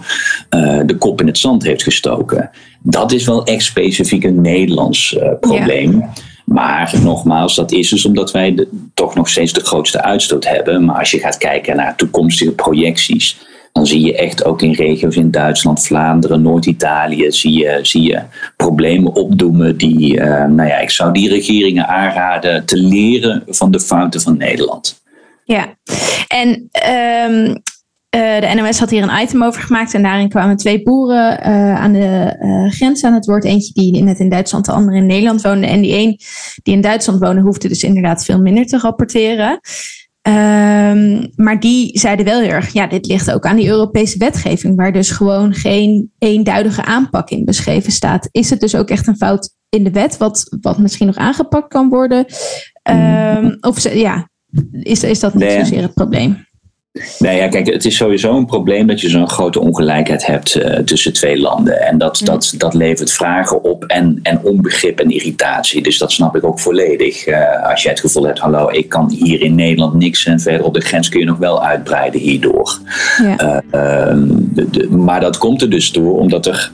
uh, 0.51 0.81
de 0.87 0.97
kop 0.99 1.21
in 1.21 1.27
het 1.27 1.39
zand 1.39 1.63
heeft 1.63 1.83
gestoken. 1.83 2.51
Dat 2.83 3.13
is 3.13 3.27
wel 3.27 3.45
echt 3.45 3.63
specifiek 3.65 4.25
een 4.25 4.41
Nederlands 4.41 5.13
uh, 5.13 5.29
probleem. 5.41 5.99
Ja. 5.99 6.13
Maar 6.45 6.95
nogmaals, 7.03 7.55
dat 7.55 7.73
is 7.73 7.89
dus 7.89 8.05
omdat 8.05 8.31
wij 8.31 8.55
de, 8.55 8.69
toch 8.95 9.15
nog 9.15 9.29
steeds 9.29 9.53
de 9.53 9.65
grootste 9.65 10.03
uitstoot 10.03 10.49
hebben. 10.49 10.85
Maar 10.85 10.99
als 10.99 11.11
je 11.11 11.19
gaat 11.19 11.39
kijken 11.39 11.77
naar 11.77 11.97
toekomstige 11.97 12.53
projecties 12.53 13.37
dan 13.75 13.87
zie 13.87 14.07
je 14.07 14.17
echt 14.17 14.45
ook 14.45 14.63
in 14.63 14.73
regio's 14.73 15.17
in 15.17 15.31
Duitsland, 15.31 15.87
Vlaanderen, 15.87 16.43
Noord-Italië, 16.43 17.33
zie 17.33 17.53
je, 17.53 17.79
zie 17.83 18.03
je 18.03 18.23
problemen 18.57 19.15
opdoemen 19.15 19.77
die, 19.77 20.17
uh, 20.17 20.45
nou 20.45 20.69
ja, 20.69 20.79
ik 20.79 20.91
zou 20.91 21.13
die 21.13 21.29
regeringen 21.29 21.89
aanraden 21.89 22.65
te 22.65 22.77
leren 22.77 23.43
van 23.47 23.71
de 23.71 23.81
fouten 23.81 24.21
van 24.21 24.37
Nederland. 24.37 25.03
Ja, 25.45 25.79
en 26.27 26.49
um, 27.29 27.47
uh, 28.17 28.41
de 28.41 28.53
NOS 28.55 28.79
had 28.79 28.91
hier 28.91 29.03
een 29.03 29.23
item 29.23 29.43
over 29.43 29.63
gemaakt 29.63 29.95
en 29.95 30.03
daarin 30.03 30.29
kwamen 30.29 30.57
twee 30.57 30.83
boeren 30.83 31.41
uh, 31.49 31.81
aan 31.81 31.93
de 31.93 32.37
grens 32.71 33.05
aan 33.05 33.15
het 33.15 33.27
woord. 33.27 33.45
Eentje 33.45 33.73
die 33.73 34.03
net 34.03 34.19
in 34.19 34.29
Duitsland, 34.29 34.65
de 34.65 34.73
andere 34.73 34.97
in 34.97 35.07
Nederland 35.07 35.43
woonde. 35.43 35.67
En 35.67 35.81
die 35.81 35.97
een 35.97 36.19
die 36.63 36.75
in 36.75 36.81
Duitsland 36.81 37.21
woonde, 37.21 37.41
hoefde 37.41 37.69
dus 37.69 37.83
inderdaad 37.83 38.25
veel 38.25 38.41
minder 38.41 38.67
te 38.67 38.79
rapporteren. 38.79 39.61
Um, 40.29 41.31
maar 41.37 41.61
die 41.61 41.99
zeiden 41.99 42.25
wel 42.25 42.41
heel 42.41 42.51
erg, 42.51 42.73
ja, 42.73 42.87
dit 42.87 43.07
ligt 43.07 43.33
ook 43.33 43.47
aan 43.47 43.57
die 43.57 43.69
Europese 43.69 44.19
wetgeving, 44.19 44.77
waar 44.77 44.93
dus 44.93 45.11
gewoon 45.11 45.55
geen 45.55 46.13
eenduidige 46.19 46.85
aanpak 46.85 47.31
in 47.31 47.45
beschreven 47.45 47.93
staat. 47.93 48.29
Is 48.31 48.51
het 48.51 48.61
dus 48.61 48.75
ook 48.75 48.89
echt 48.89 49.07
een 49.07 49.17
fout 49.17 49.51
in 49.69 49.85
de 49.85 49.91
wet, 49.91 50.17
wat, 50.17 50.57
wat 50.61 50.79
misschien 50.79 51.07
nog 51.07 51.17
aangepakt 51.17 51.69
kan 51.69 51.89
worden? 51.89 52.27
Um, 52.91 53.57
of 53.61 53.93
ja, 53.93 54.29
is, 54.71 55.03
is 55.03 55.21
dat 55.21 55.35
niet 55.35 55.45
nee. 55.45 55.59
zozeer 55.59 55.83
het 55.83 55.95
probleem? 55.95 56.47
Nee, 57.19 57.37
ja, 57.37 57.49
kijk, 57.49 57.67
het 57.67 57.85
is 57.85 57.97
sowieso 57.97 58.37
een 58.37 58.47
probleem 58.47 58.87
dat 58.87 59.01
je 59.01 59.09
zo'n 59.09 59.29
grote 59.29 59.61
ongelijkheid 59.61 60.27
hebt 60.27 60.57
uh, 60.57 60.79
tussen 60.79 61.13
twee 61.13 61.41
landen. 61.41 61.81
En 61.81 61.99
dat, 61.99 62.21
mm. 62.21 62.27
dat, 62.27 62.55
dat 62.57 62.75
levert 62.75 63.13
vragen 63.13 63.65
op 63.65 63.85
en, 63.85 64.19
en 64.23 64.41
onbegrip 64.43 65.01
en 65.01 65.11
irritatie. 65.11 65.83
Dus 65.83 65.99
dat 65.99 66.13
snap 66.13 66.37
ik 66.37 66.45
ook 66.45 66.61
volledig. 66.61 67.27
Uh, 67.27 67.71
als 67.71 67.83
jij 67.83 67.91
het 67.93 68.01
gevoel 68.01 68.27
hebt, 68.27 68.39
hallo, 68.39 68.71
ik 68.71 68.89
kan 68.89 69.11
hier 69.11 69.41
in 69.41 69.55
Nederland 69.55 69.95
niks 69.95 70.27
en 70.27 70.41
verder 70.41 70.67
op 70.67 70.75
de 70.75 70.81
grens 70.81 71.09
kun 71.09 71.21
je 71.21 71.27
nog 71.27 71.39
wel 71.39 71.65
uitbreiden 71.65 72.21
hierdoor. 72.21 72.79
Ja. 73.23 73.63
Uh, 73.73 74.23
de, 74.31 74.71
de, 74.71 74.91
maar 74.91 75.21
dat 75.21 75.39
komt 75.39 75.63
er 75.63 75.71
dus 75.71 75.93
door, 75.93 76.19
omdat 76.19 76.47
er, 76.47 76.73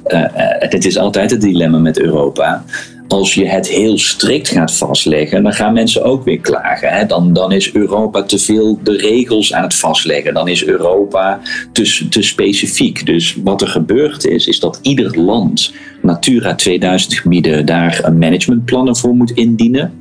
het 0.58 0.84
is 0.84 0.98
altijd 0.98 1.30
het 1.30 1.40
dilemma 1.40 1.78
met 1.78 2.00
Europa 2.00 2.64
als 3.12 3.34
je 3.34 3.48
het 3.48 3.68
heel 3.68 3.98
strikt 3.98 4.48
gaat 4.48 4.72
vastleggen, 4.72 5.42
dan 5.42 5.52
gaan 5.52 5.72
mensen 5.72 6.04
ook 6.04 6.24
weer 6.24 6.40
klagen. 6.40 6.88
Hè? 6.88 7.06
Dan, 7.06 7.32
dan 7.32 7.52
is 7.52 7.74
Europa 7.74 8.22
te 8.22 8.38
veel 8.38 8.78
de 8.82 8.96
regels 8.96 9.52
aan 9.54 9.62
het 9.62 9.74
vastleggen. 9.74 10.34
Dan 10.34 10.48
is 10.48 10.64
Europa 10.64 11.40
te, 11.72 12.06
te 12.08 12.22
specifiek. 12.22 13.06
Dus 13.06 13.36
wat 13.42 13.60
er 13.60 13.68
gebeurd 13.68 14.24
is, 14.24 14.46
is 14.46 14.60
dat 14.60 14.78
ieder 14.82 15.20
land 15.20 15.72
Natura 16.02 16.54
2000 16.54 17.14
gebieden 17.14 17.66
daar 17.66 18.00
een 18.02 18.18
managementplannen 18.18 18.96
voor 18.96 19.14
moet 19.14 19.30
indienen. 19.30 19.92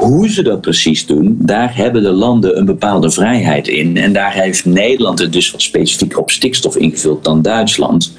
Hoe 0.00 0.28
ze 0.28 0.42
dat 0.42 0.60
precies 0.60 1.06
doen, 1.06 1.36
daar 1.38 1.76
hebben 1.76 2.02
de 2.02 2.10
landen 2.10 2.58
een 2.58 2.64
bepaalde 2.64 3.10
vrijheid 3.10 3.68
in. 3.68 3.96
En 3.96 4.12
daar 4.12 4.32
heeft 4.32 4.64
Nederland 4.64 5.18
het 5.18 5.32
dus 5.32 5.50
wat 5.50 5.62
specifieker 5.62 6.18
op 6.18 6.30
stikstof 6.30 6.76
ingevuld 6.76 7.24
dan 7.24 7.42
Duitsland. 7.42 8.12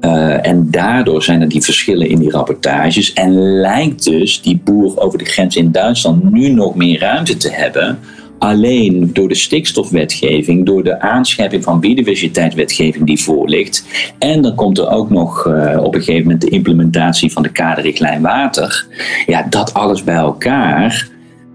Uh, 0.00 0.46
en 0.46 0.70
daardoor 0.70 1.22
zijn 1.22 1.40
er 1.40 1.48
die 1.48 1.62
verschillen 1.62 2.08
in 2.08 2.18
die 2.18 2.30
rapportages. 2.30 3.12
En 3.12 3.60
lijkt 3.60 4.04
dus 4.04 4.42
die 4.42 4.60
boer 4.64 4.98
over 4.98 5.18
de 5.18 5.24
grens 5.24 5.56
in 5.56 5.72
Duitsland 5.72 6.32
nu 6.32 6.48
nog 6.48 6.74
meer 6.74 6.98
ruimte 6.98 7.36
te 7.36 7.50
hebben 7.50 7.98
alleen 8.38 9.10
door 9.12 9.28
de 9.28 9.34
stikstofwetgeving, 9.34 10.66
door 10.66 10.84
de 10.84 11.00
aanscherping 11.00 11.64
van 11.64 11.80
biodiversiteitswetgeving 11.80 13.06
die 13.06 13.22
voor 13.22 13.48
ligt. 13.48 13.84
En 14.18 14.42
dan 14.42 14.54
komt 14.54 14.78
er 14.78 14.90
ook 14.90 15.10
nog 15.10 15.46
uh, 15.46 15.80
op 15.82 15.94
een 15.94 16.02
gegeven 16.02 16.22
moment 16.22 16.40
de 16.40 16.48
implementatie 16.48 17.32
van 17.32 17.42
de 17.42 17.52
kaderrichtlijn 17.52 18.22
water. 18.22 18.86
Ja, 19.26 19.46
dat 19.50 19.74
alles 19.74 20.04
bij 20.04 20.14
elkaar 20.14 21.08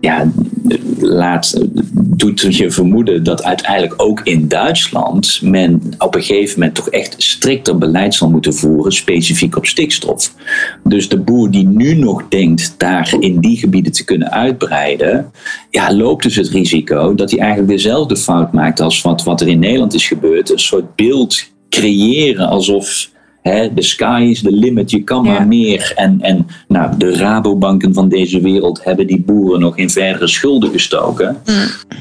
ja, 0.05 0.31
laat, 0.99 1.61
doet 1.93 2.55
je 2.55 2.71
vermoeden 2.71 3.23
dat 3.23 3.43
uiteindelijk 3.43 3.93
ook 3.97 4.21
in 4.23 4.47
Duitsland 4.47 5.39
men 5.41 5.81
op 5.97 6.15
een 6.15 6.23
gegeven 6.23 6.59
moment 6.59 6.75
toch 6.75 6.89
echt 6.89 7.15
strikter 7.17 7.77
beleid 7.77 8.13
zal 8.13 8.29
moeten 8.29 8.53
voeren, 8.53 8.91
specifiek 8.91 9.57
op 9.57 9.65
stikstof. 9.65 10.33
Dus 10.83 11.09
de 11.09 11.19
boer 11.19 11.51
die 11.51 11.67
nu 11.67 11.95
nog 11.95 12.23
denkt 12.29 12.75
daar 12.77 13.15
in 13.19 13.39
die 13.39 13.57
gebieden 13.57 13.91
te 13.91 14.03
kunnen 14.03 14.31
uitbreiden, 14.31 15.31
ja, 15.69 15.93
loopt 15.93 16.23
dus 16.23 16.35
het 16.35 16.49
risico 16.49 17.15
dat 17.15 17.31
hij 17.31 17.39
eigenlijk 17.39 17.69
dezelfde 17.69 18.17
fout 18.17 18.53
maakt 18.53 18.79
als 18.79 19.01
wat, 19.01 19.23
wat 19.23 19.41
er 19.41 19.47
in 19.47 19.59
Nederland 19.59 19.93
is 19.93 20.07
gebeurd. 20.07 20.51
Een 20.51 20.59
soort 20.59 20.95
beeld 20.95 21.43
creëren 21.69 22.47
alsof 22.47 23.09
de 23.45 23.81
sky 23.81 24.27
is 24.29 24.41
the 24.41 24.51
limit, 24.51 24.91
je 24.91 25.03
kan 25.03 25.23
ja. 25.23 25.31
maar 25.31 25.47
meer. 25.47 25.91
En, 25.95 26.21
en 26.21 26.47
nou, 26.67 26.97
de 26.97 27.15
Rabobanken 27.15 27.93
van 27.93 28.09
deze 28.09 28.41
wereld 28.41 28.83
hebben 28.83 29.07
die 29.07 29.21
boeren 29.21 29.59
nog 29.59 29.77
in 29.77 29.89
verdere 29.89 30.27
schulden 30.27 30.71
gestoken. 30.71 31.37
Mm. 31.45 31.53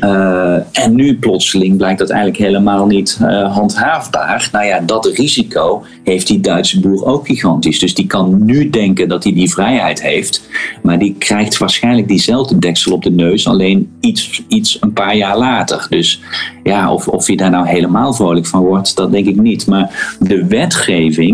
Uh, 0.08 0.54
en 0.72 0.94
nu 0.94 1.18
plotseling 1.18 1.76
blijkt 1.76 1.98
dat 1.98 2.10
eigenlijk 2.10 2.42
helemaal 2.42 2.86
niet 2.86 3.18
uh, 3.22 3.54
handhaafbaar. 3.54 4.48
Nou 4.52 4.64
ja, 4.64 4.80
dat 4.80 5.06
risico 5.06 5.84
heeft 6.04 6.26
die 6.26 6.40
Duitse 6.40 6.80
boer 6.80 7.04
ook 7.04 7.26
gigantisch. 7.26 7.78
Dus 7.78 7.94
die 7.94 8.06
kan 8.06 8.44
nu 8.44 8.70
denken 8.70 9.08
dat 9.08 9.24
hij 9.24 9.32
die 9.32 9.50
vrijheid 9.50 10.02
heeft. 10.02 10.48
Maar 10.82 10.98
die 10.98 11.14
krijgt 11.18 11.58
waarschijnlijk 11.58 12.08
diezelfde 12.08 12.58
deksel 12.58 12.92
op 12.92 13.02
de 13.02 13.10
neus, 13.10 13.46
alleen 13.46 13.92
iets, 14.00 14.42
iets 14.48 14.76
een 14.80 14.92
paar 14.92 15.16
jaar 15.16 15.38
later. 15.38 15.86
Dus 15.88 16.20
ja, 16.62 16.92
of, 16.92 17.08
of 17.08 17.26
je 17.26 17.36
daar 17.36 17.50
nou 17.50 17.68
helemaal 17.68 18.12
vrolijk 18.12 18.46
van 18.46 18.60
wordt, 18.60 18.96
dat 18.96 19.12
denk 19.12 19.26
ik 19.26 19.36
niet. 19.36 19.66
Maar 19.66 20.16
de 20.20 20.46
wetgeving 20.46 21.33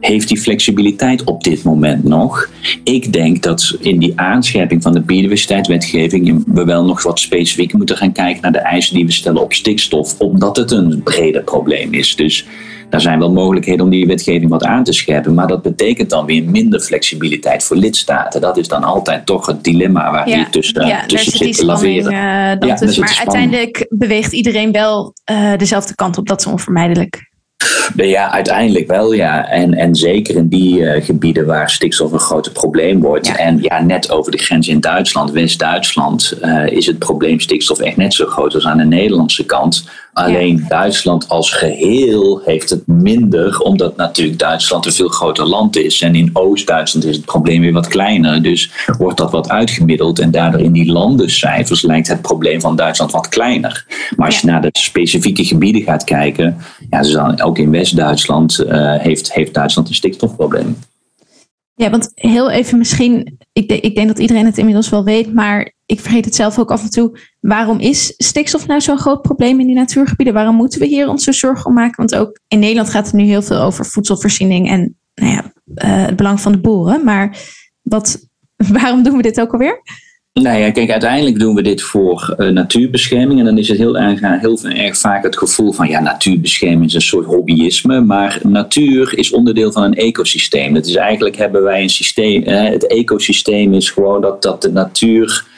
heeft 0.00 0.28
die 0.28 0.40
flexibiliteit 0.40 1.24
op 1.24 1.44
dit 1.44 1.62
moment 1.62 2.04
nog. 2.04 2.50
Ik 2.84 3.12
denk 3.12 3.42
dat 3.42 3.76
in 3.80 3.98
die 3.98 4.12
aanscherping 4.20 4.82
van 4.82 4.92
de 4.92 5.00
biodiversiteitswetgeving 5.00 6.44
we 6.46 6.64
wel 6.64 6.84
nog 6.84 7.02
wat 7.02 7.18
specifieker 7.18 7.76
moeten 7.76 7.96
gaan 7.96 8.12
kijken 8.12 8.42
naar 8.42 8.52
de 8.52 8.58
eisen 8.58 8.94
die 8.94 9.06
we 9.06 9.12
stellen 9.12 9.42
op 9.42 9.52
stikstof, 9.52 10.18
omdat 10.18 10.56
het 10.56 10.70
een 10.70 11.00
breder 11.02 11.42
probleem 11.42 11.94
is. 11.94 12.16
Dus 12.16 12.46
daar 12.90 13.00
zijn 13.00 13.18
wel 13.18 13.32
mogelijkheden 13.32 13.84
om 13.84 13.90
die 13.90 14.06
wetgeving 14.06 14.50
wat 14.50 14.64
aan 14.64 14.84
te 14.84 14.92
scherpen. 14.92 15.34
Maar 15.34 15.46
dat 15.46 15.62
betekent 15.62 16.10
dan 16.10 16.26
weer 16.26 16.44
minder 16.44 16.80
flexibiliteit 16.80 17.64
voor 17.64 17.76
lidstaten. 17.76 18.40
Dat 18.40 18.56
is 18.56 18.68
dan 18.68 18.84
altijd 18.84 19.26
toch 19.26 19.46
het 19.46 19.64
dilemma 19.64 20.10
waar 20.10 20.28
je 20.28 20.46
tussen, 20.50 20.86
ja, 20.86 21.06
tussen 21.06 21.38
zit 21.38 21.56
te 21.56 21.64
laveren. 21.64 22.12
Uh, 22.12 22.60
dat 22.60 22.68
ja, 22.68 22.86
dus, 22.86 22.98
maar 22.98 23.16
uiteindelijk 23.18 23.86
beweegt 23.88 24.32
iedereen 24.32 24.72
wel 24.72 25.14
uh, 25.30 25.56
dezelfde 25.56 25.94
kant 25.94 26.18
op. 26.18 26.28
Dat 26.28 26.40
is 26.40 26.46
onvermijdelijk. 26.46 27.29
Ja, 27.96 28.30
uiteindelijk 28.32 28.86
wel, 28.86 29.12
ja. 29.12 29.48
En, 29.48 29.74
en 29.74 29.94
zeker 29.94 30.36
in 30.36 30.48
die 30.48 30.78
uh, 30.78 31.04
gebieden 31.04 31.46
waar 31.46 31.70
stikstof 31.70 32.12
een 32.12 32.18
groot 32.18 32.52
probleem 32.52 33.00
wordt. 33.00 33.36
En 33.36 33.58
ja, 33.62 33.82
net 33.82 34.10
over 34.10 34.32
de 34.32 34.38
grens 34.38 34.68
in 34.68 34.80
Duitsland, 34.80 35.30
West-Duitsland, 35.30 36.38
uh, 36.42 36.66
is 36.66 36.86
het 36.86 36.98
probleem 36.98 37.40
stikstof 37.40 37.78
echt 37.78 37.96
net 37.96 38.14
zo 38.14 38.26
groot 38.26 38.54
als 38.54 38.66
aan 38.66 38.78
de 38.78 38.84
Nederlandse 38.84 39.44
kant. 39.44 39.84
Alleen 40.12 40.64
Duitsland 40.68 41.28
als 41.28 41.52
geheel 41.52 42.40
heeft 42.44 42.70
het 42.70 42.86
minder, 42.86 43.60
omdat 43.60 43.96
natuurlijk 43.96 44.38
Duitsland 44.38 44.86
een 44.86 44.92
veel 44.92 45.08
groter 45.08 45.46
land 45.46 45.76
is. 45.76 46.00
En 46.00 46.14
in 46.14 46.30
Oost-Duitsland 46.32 47.06
is 47.06 47.16
het 47.16 47.24
probleem 47.24 47.60
weer 47.60 47.72
wat 47.72 47.88
kleiner. 47.88 48.42
Dus 48.42 48.70
wordt 48.98 49.18
dat 49.18 49.30
wat 49.30 49.48
uitgemiddeld. 49.48 50.18
En 50.18 50.30
daardoor 50.30 50.60
in 50.60 50.72
die 50.72 50.92
landencijfers 50.92 51.82
lijkt 51.82 52.08
het 52.08 52.22
probleem 52.22 52.60
van 52.60 52.76
Duitsland 52.76 53.12
wat 53.12 53.28
kleiner. 53.28 53.84
Maar 54.16 54.26
als 54.26 54.40
je 54.40 54.46
naar 54.46 54.62
de 54.62 54.70
specifieke 54.72 55.44
gebieden 55.44 55.82
gaat 55.82 56.04
kijken, 56.04 56.56
ja, 56.90 57.00
dus 57.00 57.12
dan 57.12 57.42
ook 57.50 57.58
in 57.58 57.70
West-Duitsland 57.70 58.58
uh, 58.58 58.96
heeft, 58.96 59.32
heeft 59.32 59.54
Duitsland 59.54 59.88
een 59.88 59.94
stikstofprobleem. 59.94 60.76
Ja, 61.74 61.90
want 61.90 62.10
heel 62.14 62.50
even 62.50 62.78
misschien, 62.78 63.38
ik, 63.52 63.72
ik 63.72 63.94
denk 63.94 64.08
dat 64.08 64.18
iedereen 64.18 64.46
het 64.46 64.58
inmiddels 64.58 64.88
wel 64.88 65.04
weet, 65.04 65.34
maar 65.34 65.72
ik 65.86 66.00
vergeet 66.00 66.24
het 66.24 66.34
zelf 66.34 66.58
ook 66.58 66.70
af 66.70 66.82
en 66.82 66.90
toe. 66.90 67.18
Waarom 67.40 67.78
is 67.78 68.14
stikstof 68.16 68.66
nou 68.66 68.80
zo'n 68.80 68.98
groot 68.98 69.22
probleem 69.22 69.60
in 69.60 69.66
die 69.66 69.74
natuurgebieden? 69.74 70.34
Waarom 70.34 70.56
moeten 70.56 70.80
we 70.80 70.86
hier 70.86 71.08
ons 71.08 71.24
zo 71.24 71.32
zorgen 71.32 71.66
om 71.66 71.74
maken? 71.74 71.96
Want 71.96 72.14
ook 72.14 72.40
in 72.48 72.58
Nederland 72.58 72.90
gaat 72.90 73.06
het 73.06 73.14
nu 73.14 73.24
heel 73.24 73.42
veel 73.42 73.60
over 73.60 73.86
voedselvoorziening 73.86 74.68
en 74.68 74.96
nou 75.14 75.32
ja, 75.32 75.52
uh, 75.64 76.06
het 76.06 76.16
belang 76.16 76.40
van 76.40 76.52
de 76.52 76.60
boeren. 76.60 77.04
Maar 77.04 77.38
wat, 77.82 78.28
waarom 78.78 79.02
doen 79.02 79.16
we 79.16 79.22
dit 79.22 79.40
ook 79.40 79.52
alweer? 79.52 79.82
Nou 80.42 80.58
ja, 80.58 80.70
kijk, 80.70 80.90
uiteindelijk 80.90 81.38
doen 81.38 81.54
we 81.54 81.62
dit 81.62 81.82
voor 81.82 82.34
uh, 82.38 82.48
natuurbescherming. 82.48 83.38
En 83.38 83.44
dan 83.44 83.58
is 83.58 83.68
het 83.68 83.78
heel 83.78 83.98
erg, 83.98 84.20
heel 84.20 84.58
erg 84.62 84.98
vaak 84.98 85.22
het 85.22 85.38
gevoel 85.38 85.72
van, 85.72 85.88
ja, 85.88 86.00
natuurbescherming 86.00 86.84
is 86.84 86.94
een 86.94 87.00
soort 87.00 87.26
hobbyisme. 87.26 88.00
Maar 88.00 88.40
natuur 88.42 89.18
is 89.18 89.32
onderdeel 89.32 89.72
van 89.72 89.82
een 89.82 89.94
ecosysteem. 89.94 90.74
Het 90.74 90.86
is 90.86 90.94
eigenlijk 90.94 91.36
hebben 91.36 91.62
wij 91.62 91.82
een 91.82 91.90
systeem, 91.90 92.42
het 92.44 92.86
ecosysteem 92.86 93.74
is 93.74 93.90
gewoon 93.90 94.20
dat, 94.20 94.42
dat 94.42 94.62
de 94.62 94.72
natuur 94.72 95.48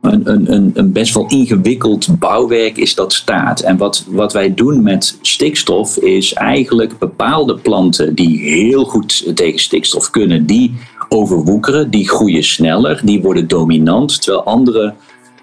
een, 0.00 0.52
een, 0.52 0.70
een, 0.74 0.92
best 0.92 1.14
wel 1.14 1.26
ingewikkeld 1.26 2.18
bouwwerk 2.18 2.76
is 2.76 2.94
dat 2.94 3.12
staat. 3.12 3.60
En 3.60 3.76
wat, 3.76 4.04
wat 4.08 4.32
wij 4.32 4.54
doen 4.54 4.82
met 4.82 5.18
stikstof 5.20 5.96
is 5.96 6.32
eigenlijk 6.32 6.98
bepaalde 6.98 7.58
planten 7.58 8.14
die 8.14 8.40
heel 8.40 8.84
goed 8.84 9.36
tegen 9.36 9.60
stikstof 9.60 10.10
kunnen, 10.10 10.46
die 10.46 10.74
overwoekeren, 11.12 11.90
die 11.90 12.08
groeien 12.08 12.44
sneller, 12.44 13.00
die 13.04 13.22
worden 13.22 13.48
dominant, 13.48 14.22
terwijl 14.22 14.44
andere, 14.44 14.94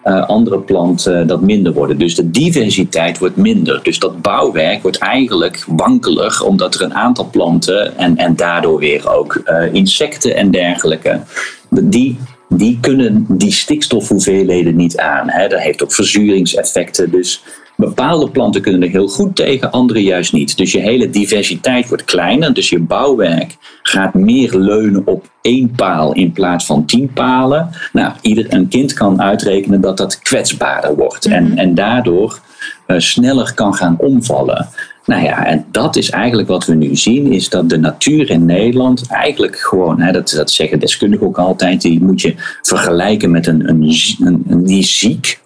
uh, 0.05 0.27
andere 0.27 0.59
planten 0.59 1.27
dat 1.27 1.41
minder 1.41 1.73
worden. 1.73 1.97
Dus 1.97 2.15
de 2.15 2.31
diversiteit 2.31 3.17
wordt 3.17 3.35
minder. 3.35 3.79
Dus 3.83 3.99
dat 3.99 4.21
bouwwerk 4.21 4.81
wordt 4.81 4.97
eigenlijk 4.97 5.65
wankelig, 5.67 6.43
omdat 6.43 6.75
er 6.75 6.81
een 6.81 6.93
aantal 6.93 7.29
planten 7.31 7.97
en, 7.97 8.17
en 8.17 8.35
daardoor 8.35 8.79
weer 8.79 9.09
ook 9.09 9.41
uh, 9.45 9.73
insecten 9.73 10.35
en 10.35 10.51
dergelijke, 10.51 11.21
die 11.69 12.17
die 12.49 12.77
kunnen 12.81 13.25
die 13.29 13.51
stikstofhoeveelheden 13.51 14.75
niet 14.75 14.97
aan. 14.97 15.29
Hè. 15.29 15.47
Dat 15.47 15.59
heeft 15.59 15.83
ook 15.83 15.93
verzuringseffecten. 15.93 17.11
Dus 17.11 17.43
bepaalde 17.79 18.29
planten 18.29 18.61
kunnen 18.61 18.83
er 18.83 18.89
heel 18.89 19.07
goed 19.07 19.35
tegen, 19.35 19.71
andere 19.71 20.03
juist 20.03 20.33
niet. 20.33 20.57
Dus 20.57 20.71
je 20.71 20.79
hele 20.79 21.09
diversiteit 21.09 21.87
wordt 21.87 22.03
kleiner. 22.03 22.53
Dus 22.53 22.69
je 22.69 22.79
bouwwerk 22.79 23.57
gaat 23.81 24.13
meer 24.13 24.57
leunen 24.57 25.01
op 25.07 25.29
één 25.41 25.71
paal 25.75 26.13
in 26.13 26.31
plaats 26.31 26.65
van 26.65 26.85
tien 26.85 27.13
palen. 27.13 27.69
Nou, 27.93 28.13
ieder 28.21 28.53
een 28.53 28.67
kind 28.67 28.93
kan 28.93 29.21
uitrekenen 29.21 29.81
dat 29.81 29.97
dat 29.97 30.19
kwetsbaarder 30.19 30.95
wordt. 30.95 31.25
en, 31.25 31.43
mhm. 31.43 31.57
en 31.57 31.73
daardoor 31.73 32.39
uh, 32.87 32.99
sneller 32.99 33.53
kan 33.53 33.73
gaan 33.73 33.95
omvallen. 33.99 34.67
Nou 35.05 35.23
ja, 35.23 35.45
en 35.45 35.65
dat 35.71 35.95
is 35.95 36.09
eigenlijk 36.09 36.47
wat 36.47 36.65
we 36.65 36.75
nu 36.75 36.95
zien, 36.95 37.31
is 37.31 37.49
dat 37.49 37.69
de 37.69 37.77
natuur 37.77 38.29
in 38.29 38.45
Nederland 38.45 39.07
eigenlijk 39.07 39.57
gewoon, 39.57 39.99
hè, 39.99 40.11
dat, 40.11 40.29
dat 40.29 40.51
zeggen 40.51 40.79
deskundigen 40.79 41.27
ook 41.27 41.37
altijd, 41.37 41.81
die 41.81 42.03
moet 42.03 42.21
je 42.21 42.35
vergelijken 42.61 43.31
met 43.31 43.47
een, 43.47 43.69
een, 43.69 43.93
een, 44.19 44.43
een 44.47 44.63
die 44.63 44.83
ziek, 44.83 45.39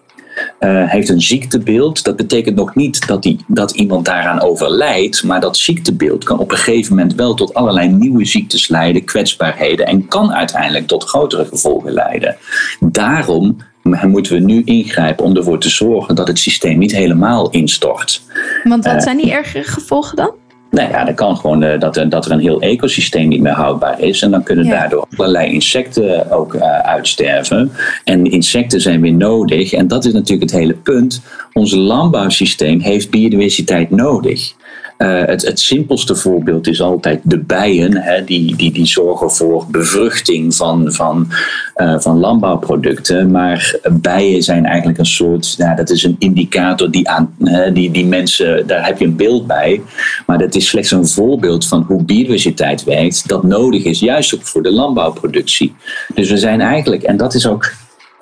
uh, 0.59 0.89
heeft 0.89 1.09
een 1.09 1.21
ziektebeeld. 1.21 2.03
Dat 2.03 2.15
betekent 2.15 2.55
nog 2.55 2.75
niet 2.75 3.07
dat, 3.07 3.23
die, 3.23 3.45
dat 3.47 3.71
iemand 3.71 4.05
daaraan 4.05 4.41
overlijdt, 4.41 5.23
maar 5.23 5.41
dat 5.41 5.57
ziektebeeld 5.57 6.23
kan 6.23 6.39
op 6.39 6.51
een 6.51 6.57
gegeven 6.57 6.95
moment 6.95 7.15
wel 7.15 7.33
tot 7.33 7.53
allerlei 7.53 7.87
nieuwe 7.87 8.25
ziektes 8.25 8.67
leiden, 8.67 9.03
kwetsbaarheden 9.03 9.85
en 9.85 10.07
kan 10.07 10.33
uiteindelijk 10.33 10.87
tot 10.87 11.03
grotere 11.03 11.45
gevolgen 11.45 11.91
leiden. 11.91 12.37
Daarom 12.79 13.57
moeten 13.83 14.33
we 14.33 14.39
nu 14.39 14.61
ingrijpen 14.63 15.25
om 15.25 15.35
ervoor 15.35 15.59
te 15.59 15.69
zorgen 15.69 16.15
dat 16.15 16.27
het 16.27 16.39
systeem 16.39 16.77
niet 16.77 16.91
helemaal 16.91 17.49
instort. 17.49 18.21
Want 18.63 18.85
wat 18.85 18.93
eh, 18.93 19.01
zijn 19.01 19.17
die 19.17 19.31
ergere 19.31 19.63
gevolgen 19.63 20.15
dan? 20.15 20.31
Nou 20.73 20.89
ja, 20.89 21.03
dan 21.03 21.13
kan 21.13 21.37
gewoon 21.37 21.63
uh, 21.63 21.79
dat, 21.79 21.97
er, 21.97 22.09
dat 22.09 22.25
er 22.25 22.31
een 22.31 22.39
heel 22.39 22.61
ecosysteem 22.61 23.27
niet 23.27 23.41
meer 23.41 23.51
houdbaar 23.51 23.99
is. 23.99 24.21
En 24.21 24.31
dan 24.31 24.43
kunnen 24.43 24.69
daardoor 24.69 25.07
allerlei 25.15 25.51
insecten 25.51 26.31
ook 26.31 26.53
uh, 26.53 26.79
uitsterven. 26.79 27.71
En 28.03 28.25
insecten 28.25 28.81
zijn 28.81 29.01
weer 29.01 29.13
nodig. 29.13 29.73
En 29.73 29.87
dat 29.87 30.05
is 30.05 30.13
natuurlijk 30.13 30.51
het 30.51 30.59
hele 30.59 30.73
punt. 30.73 31.21
Ons 31.53 31.73
landbouwsysteem 31.73 32.79
heeft 32.79 33.09
biodiversiteit 33.09 33.89
nodig. 33.89 34.53
Uh, 34.97 35.21
het, 35.25 35.59
simpelste 35.59 36.15
voorbeeld 36.15 36.67
is 36.67 36.81
altijd 36.81 37.19
de 37.23 37.39
bijen. 37.39 37.97
Hè, 37.97 38.23
die, 38.23 38.55
die, 38.55 38.71
die 38.71 38.85
zorgen 38.85 39.31
voor 39.31 39.65
bevruchting 39.71 40.55
van, 40.55 40.93
van, 40.93 41.27
uh, 41.75 41.99
van 41.99 42.19
landbouwproducten. 42.19 43.31
Maar 43.31 43.75
bijen 43.91 44.43
zijn 44.43 44.65
eigenlijk 44.65 44.97
een 44.97 45.05
soort, 45.05 45.55
nou, 45.57 45.75
dat 45.75 45.89
is 45.89 46.03
een 46.03 46.15
indicator 46.19 46.91
die, 46.91 47.09
aan, 47.09 47.35
die, 47.73 47.91
die 47.91 48.05
mensen, 48.05 48.67
daar 48.67 48.85
heb 48.85 48.99
je 48.99 49.05
een 49.05 49.15
beeld 49.15 49.47
bij. 49.47 49.81
Maar 50.25 50.37
dat 50.37 50.55
is 50.55 50.67
slechts 50.67 50.91
een 50.91 51.07
voorbeeld 51.07 51.67
van 51.67 51.83
hoe 51.87 52.03
biodiversiteit 52.03 52.83
werkt. 52.83 53.27
Dat 53.27 53.43
nodig 53.43 53.83
is, 53.83 53.99
juist 53.99 54.35
ook 54.35 54.47
voor 54.47 54.63
de 54.63 54.71
landbouwproductie. 54.71 55.75
Dus 56.13 56.29
we 56.29 56.37
zijn 56.37 56.61
eigenlijk, 56.61 57.03
en 57.03 57.17
dat 57.17 57.33
is 57.33 57.47
ook 57.47 57.71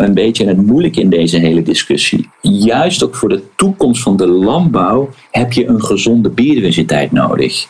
een 0.03 0.13
beetje 0.13 0.47
het 0.47 0.65
moeilijk 0.65 0.95
in 0.95 1.09
deze 1.09 1.37
hele 1.37 1.61
discussie. 1.61 2.29
Juist 2.41 3.03
ook 3.03 3.15
voor 3.15 3.29
de 3.29 3.43
toekomst 3.55 4.01
van 4.01 4.17
de 4.17 4.27
landbouw 4.27 5.09
heb 5.31 5.53
je 5.53 5.67
een 5.67 5.83
gezonde 5.83 6.29
biodiversiteit 6.29 7.11
nodig. 7.11 7.67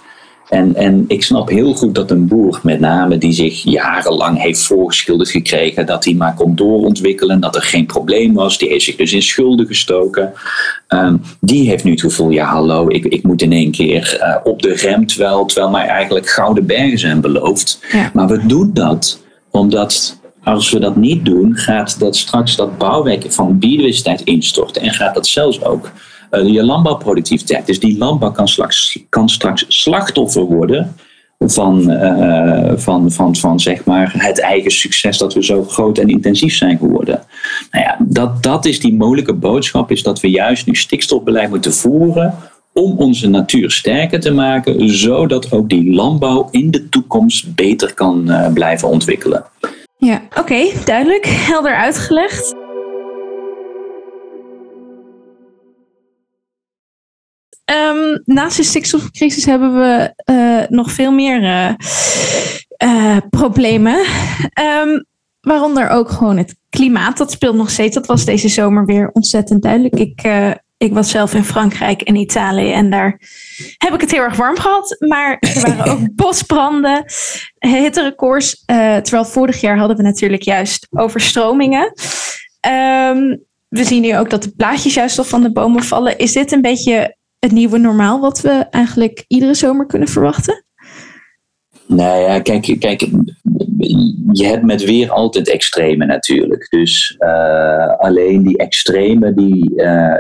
En, 0.50 0.76
en 0.76 1.06
ik 1.08 1.24
snap 1.24 1.50
heel 1.50 1.74
goed 1.74 1.96
dat 1.96 2.12
een 2.12 2.28
boer, 2.28 2.60
met 2.64 2.80
name 2.80 3.18
die 3.18 3.32
zich 3.32 3.64
jarenlang 3.64 4.42
heeft 4.42 4.64
voorgeschilderd 4.64 5.30
gekregen 5.30 5.86
dat 5.86 6.06
hij 6.06 6.14
maar 6.14 6.34
kon 6.34 6.56
doorontwikkelen, 6.56 7.40
dat 7.40 7.56
er 7.56 7.62
geen 7.62 7.86
probleem 7.86 8.34
was, 8.34 8.58
die 8.58 8.70
heeft 8.70 8.84
zich 8.84 8.96
dus 8.96 9.14
in 9.14 9.22
schulden 9.22 9.66
gestoken. 9.66 10.34
Um, 10.88 11.22
die 11.40 11.70
heeft 11.70 11.84
nu 11.84 11.92
het 11.92 12.02
gevoel, 12.02 12.30
ja 12.30 12.46
hallo, 12.46 12.88
ik, 12.88 13.06
ik 13.06 13.24
moet 13.24 13.42
in 13.42 13.52
één 13.52 13.72
keer 13.72 14.20
uh, 14.22 14.36
op 14.44 14.62
de 14.62 14.74
rem, 14.74 15.06
terwijl, 15.06 15.46
terwijl 15.46 15.72
mij 15.72 15.86
eigenlijk 15.86 16.30
gouden 16.30 16.66
bergen 16.66 17.00
zijn 17.00 17.22
beloofd. 17.22 17.80
Ja. 17.92 18.12
Maar 18.14 18.28
we 18.28 18.46
doen 18.46 18.72
dat 18.74 19.22
omdat 19.50 20.20
als 20.44 20.72
we 20.72 20.80
dat 20.80 20.96
niet 20.96 21.26
doen, 21.26 21.56
gaat 21.56 22.00
dat 22.00 22.16
straks 22.16 22.56
dat 22.56 22.78
bouwwerk 22.78 23.32
van 23.32 23.60
biodiversiteit 23.60 24.22
instorten 24.22 24.82
en 24.82 24.94
gaat 24.94 25.16
dat 25.16 25.28
zelfs 25.28 25.64
ook 25.64 25.92
uh, 26.32 26.48
je 26.48 26.64
landbouwproductiviteit. 26.64 27.66
Dus 27.66 27.80
die 27.80 27.98
landbouw 27.98 28.32
kan 28.32 28.48
straks, 28.48 29.00
kan 29.10 29.30
straks 29.30 29.66
slachtoffer 29.68 30.44
worden 30.44 30.96
van, 31.38 31.92
uh, 31.92 32.72
van, 32.76 33.12
van, 33.12 33.36
van 33.36 33.60
zeg 33.60 33.86
maar 33.86 34.14
het 34.18 34.40
eigen 34.40 34.72
succes 34.72 35.18
dat 35.18 35.34
we 35.34 35.44
zo 35.44 35.64
groot 35.64 35.98
en 35.98 36.08
intensief 36.08 36.56
zijn 36.56 36.78
geworden. 36.78 37.24
Nou 37.72 37.86
ja, 37.86 37.98
dat, 38.00 38.44
dat 38.44 38.66
is 38.66 38.80
die 38.80 38.94
mogelijke 38.94 39.34
boodschap, 39.34 39.92
is 39.92 40.04
dat 40.04 40.20
we 40.20 40.30
juist 40.30 40.66
nu 40.66 40.76
stikstofbeleid 40.76 41.50
moeten 41.50 41.74
voeren 41.74 42.36
om 42.74 42.98
onze 42.98 43.30
natuur 43.30 43.72
sterker 43.72 44.20
te 44.20 44.32
maken, 44.32 44.90
zodat 44.90 45.52
ook 45.52 45.70
die 45.70 45.94
landbouw 45.94 46.48
in 46.52 46.72
de 46.72 46.90
toekomst 46.90 47.56
beter 47.56 47.94
kan 47.94 48.32
uh, 48.32 48.54
blijven 48.54 48.88
ontwikkelen. 48.88 49.44
Ja, 50.06 50.22
oké, 50.38 50.84
duidelijk, 50.86 51.26
helder 51.26 51.76
uitgelegd. 51.76 52.56
Um, 57.66 58.22
naast 58.26 58.58
de 58.58 58.64
stikstofcrisis 58.64 59.46
hebben 59.46 59.74
we 59.74 60.14
uh, 60.26 60.78
nog 60.78 60.92
veel 60.92 61.12
meer 61.12 61.42
uh, 61.44 61.74
uh, 62.84 63.18
problemen. 63.30 64.06
Um, 64.84 65.06
waaronder 65.42 65.90
ook 65.90 66.10
gewoon 66.10 66.38
het 66.38 66.56
klimaat. 66.70 67.18
Dat 67.18 67.32
speelt 67.32 67.56
nog 67.56 67.70
steeds. 67.70 67.96
Dat 67.96 68.06
was 68.06 68.26
deze 68.26 68.48
zomer 68.48 68.86
weer 68.86 69.10
ontzettend 69.12 69.62
duidelijk. 69.62 69.96
Ik 69.96 70.22
ik 70.82 70.94
was 70.94 71.10
zelf 71.10 71.34
in 71.34 71.44
Frankrijk 71.44 72.02
en 72.02 72.16
Italië 72.16 72.72
en 72.72 72.90
daar 72.90 73.20
heb 73.78 73.94
ik 73.94 74.02
het 74.02 74.12
heel 74.12 74.22
erg 74.22 74.36
warm 74.36 74.58
gehad. 74.58 74.96
Maar 75.00 75.38
er 75.40 75.62
waren 75.62 75.92
ook 75.92 76.16
bosbranden, 76.24 77.06
hitterecords. 77.60 78.64
Uh, 78.66 78.96
terwijl 78.98 79.26
vorig 79.26 79.62
jaar 79.62 79.78
hadden 79.78 79.98
we 79.98 80.04
natuurlijk 80.04 80.42
juist 80.42 80.88
overstromingen. 80.90 81.84
Um, 82.68 83.44
we 83.68 83.84
zien 83.84 84.02
nu 84.02 84.18
ook 84.18 84.30
dat 84.30 84.44
de 84.44 84.56
blaadjes 84.56 84.94
juist 84.94 85.18
al 85.18 85.24
van 85.24 85.42
de 85.42 85.52
bomen 85.52 85.84
vallen. 85.84 86.18
Is 86.18 86.34
dit 86.34 86.52
een 86.52 86.62
beetje 86.62 87.16
het 87.40 87.52
nieuwe 87.52 87.78
normaal 87.78 88.20
wat 88.20 88.42
we 88.42 88.66
eigenlijk 88.70 89.24
iedere 89.28 89.54
zomer 89.54 89.86
kunnen 89.86 90.08
verwachten? 90.08 90.66
Nou 91.92 92.22
ja, 92.22 92.40
kijk, 92.40 92.76
kijk 92.80 93.08
je 94.32 94.46
hebt 94.46 94.64
met 94.64 94.84
weer 94.84 95.10
altijd 95.10 95.50
extreme 95.50 96.06
natuurlijk. 96.06 96.70
Dus 96.70 97.16
uh, 97.20 97.88
alleen 97.98 98.44
die 98.44 98.58
extreme 98.58 99.34
die, 99.34 99.72
uh, 99.76 100.16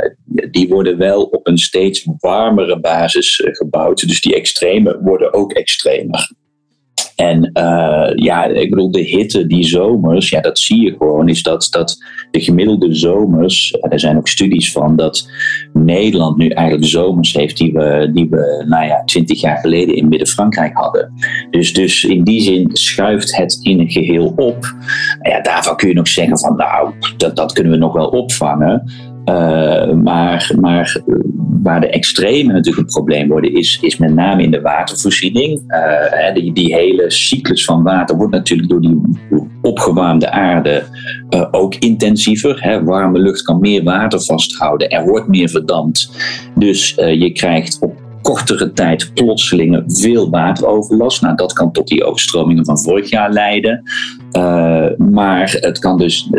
die 0.52 0.68
worden 0.68 0.98
wel 0.98 1.24
op 1.24 1.48
een 1.48 1.58
steeds 1.58 2.08
warmere 2.20 2.80
basis 2.80 3.40
eh, 3.40 3.54
gebouwd. 3.54 4.08
Dus 4.08 4.22
die 4.22 4.36
extreme 4.36 5.00
worden 5.02 5.34
ook 5.34 5.54
extremer. 5.54 6.32
En 7.16 7.50
uh, 7.54 8.12
ja, 8.16 8.46
ik 8.46 8.70
bedoel, 8.70 8.92
de 8.92 9.02
hitte, 9.02 9.48
die 9.48 9.64
zomers, 9.64 10.30
ja, 10.30 10.42
dat 10.42 10.60
zie 10.60 10.82
je 10.82 10.96
gewoon, 10.98 11.30
is 11.30 11.44
dat, 11.44 11.68
dat 11.72 11.98
de 12.32 12.42
gemiddelde 12.42 12.96
zomers, 12.96 13.78
er 13.82 14.00
zijn 14.00 14.18
ook 14.18 14.28
studies 14.28 14.72
van, 14.72 14.96
dat 14.96 15.30
Nederland 15.74 16.38
nu 16.38 16.48
eigenlijk 16.48 16.88
zomers 16.88 17.34
heeft 17.34 17.58
die 17.58 17.74
we, 17.74 18.10
die 18.14 18.30
we 18.30 18.66
nou 18.68 18.86
ja, 18.86 19.04
twintig 19.04 19.42
jaar 19.42 19.58
geleden 19.58 19.96
in 19.96 20.08
Midden-Frankrijk 20.08 20.78
hadden. 20.78 21.14
Dus, 21.50 21.74
dus 21.74 22.04
in 22.04 22.24
die 22.24 22.42
zin 22.42 22.70
schuift 22.74 23.36
het 23.36 23.60
in 23.62 23.80
een 23.80 23.92
geheel 23.92 24.34
op. 24.36 24.76
Ja, 25.22 25.42
daarvan 25.42 25.76
kun 25.76 25.88
je 25.88 25.94
nog 25.94 26.08
zeggen 26.08 26.40
van, 26.40 26.56
nou, 26.56 26.94
dat, 27.18 27.36
dat 27.36 27.54
kunnen 27.54 27.72
we 27.72 27.78
nog 27.78 27.94
wel 27.94 28.08
opvangen. 28.08 28.92
Uh, 29.32 29.94
maar, 29.94 30.52
maar 30.60 31.02
waar 31.64 31.82
de 31.82 31.90
extreme 31.90 32.54
natuurlijk 32.54 32.78
een 32.78 32.94
probleem 32.94 33.28
worden, 33.28 33.54
is, 33.54 33.80
is 33.82 33.98
met 33.98 34.14
name 34.14 34.44
in 34.44 34.52
de 34.52 34.62
watervoorziening. 34.62 35.64
Uh, 35.68 36.34
die, 36.34 36.54
die 36.54 36.74
hele 36.74 37.12
cyclus 37.12 37.66
van 37.66 37.84
water 37.84 38.16
wordt 38.16 38.32
natuurlijk 38.32 38.70
door 38.70 38.82
die 38.82 39.02
opgewarmde 39.62 40.32
aarde 40.32 40.84
uh, 41.30 41.48
ook 41.52 41.76
intensiever. 41.76 42.64
Hè. 42.64 42.84
Warme 42.84 43.20
lucht 43.20 43.42
kan 43.42 43.60
meer 43.60 43.84
water 43.84 44.22
vasthouden, 44.22 44.90
er 44.90 45.06
wordt 45.06 45.28
meer 45.28 45.50
verdampt. 45.50 46.12
Dus 46.56 46.96
je 46.96 47.32
krijgt 47.32 47.80
op 47.82 48.02
kortere 48.22 48.72
tijd 48.72 49.12
plotseling 49.14 49.84
veel 49.88 50.30
wateroverlast. 50.30 51.22
Nou, 51.22 51.36
dat 51.36 51.54
kan 51.54 51.72
tot 51.72 51.88
die 51.88 52.04
overstromingen 52.04 52.66
van 52.66 52.80
vorig 52.80 53.10
jaar 53.10 53.32
leiden. 53.32 53.84
Uh, 54.38 54.86
maar 54.98 55.58
het 55.60 55.80
kan 55.80 55.98
dus, 55.98 56.30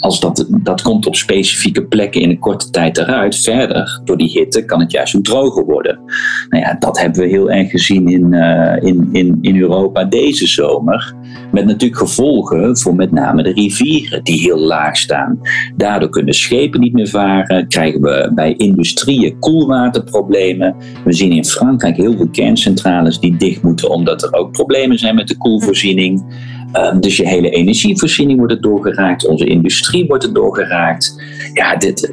als 0.00 0.20
dat, 0.20 0.46
dat 0.62 0.82
komt 0.82 1.06
op 1.06 1.16
specifieke 1.16 1.86
plekken 1.86 2.20
in 2.20 2.30
een 2.30 2.38
korte 2.38 2.70
tijd 2.70 2.98
eruit, 2.98 3.36
verder 3.36 4.00
door 4.04 4.16
die 4.16 4.30
hitte 4.30 4.64
kan 4.64 4.80
het 4.80 4.90
juist 4.90 5.16
ook 5.16 5.24
droger 5.24 5.64
worden. 5.64 6.00
Nou 6.48 6.64
ja, 6.64 6.76
dat 6.78 7.00
hebben 7.00 7.20
we 7.20 7.28
heel 7.28 7.50
erg 7.50 7.70
gezien 7.70 8.08
in, 8.08 8.32
uh, 8.32 8.76
in, 8.80 9.08
in, 9.12 9.38
in 9.40 9.60
Europa 9.60 10.04
deze 10.04 10.46
zomer. 10.46 11.14
Met 11.52 11.64
natuurlijk 11.64 12.00
gevolgen 12.00 12.78
voor 12.78 12.94
met 12.94 13.12
name 13.12 13.42
de 13.42 13.52
rivieren 13.52 14.24
die 14.24 14.40
heel 14.40 14.58
laag 14.58 14.96
staan. 14.96 15.40
Daardoor 15.76 16.08
kunnen 16.08 16.34
schepen 16.34 16.80
niet 16.80 16.92
meer 16.92 17.08
varen, 17.08 17.68
krijgen 17.68 18.00
we 18.00 18.30
bij 18.34 18.54
industrieën 18.56 19.38
koelwaterproblemen. 19.38 20.76
We 21.04 21.12
zien 21.12 21.32
in 21.32 21.44
Frankrijk 21.44 21.96
heel 21.96 22.16
veel 22.16 22.30
kerncentrales 22.30 23.20
die 23.20 23.36
dicht 23.36 23.62
moeten 23.62 23.90
omdat 23.90 24.22
er 24.22 24.32
ook 24.32 24.52
problemen 24.52 24.98
zijn 24.98 25.14
met 25.14 25.28
de 25.28 25.36
koelvoorziening. 25.36 26.24
Um, 26.72 27.00
dus 27.00 27.16
je 27.16 27.28
hele 27.28 27.50
energievoorziening 27.50 28.38
wordt 28.38 28.52
er 28.52 28.60
doorgeraakt, 28.60 29.26
onze 29.26 29.44
industrie 29.44 30.06
wordt 30.06 30.24
er 30.24 30.32
doorgeraakt. 30.32 31.22
Ja, 31.52 31.76
dit, 31.76 32.12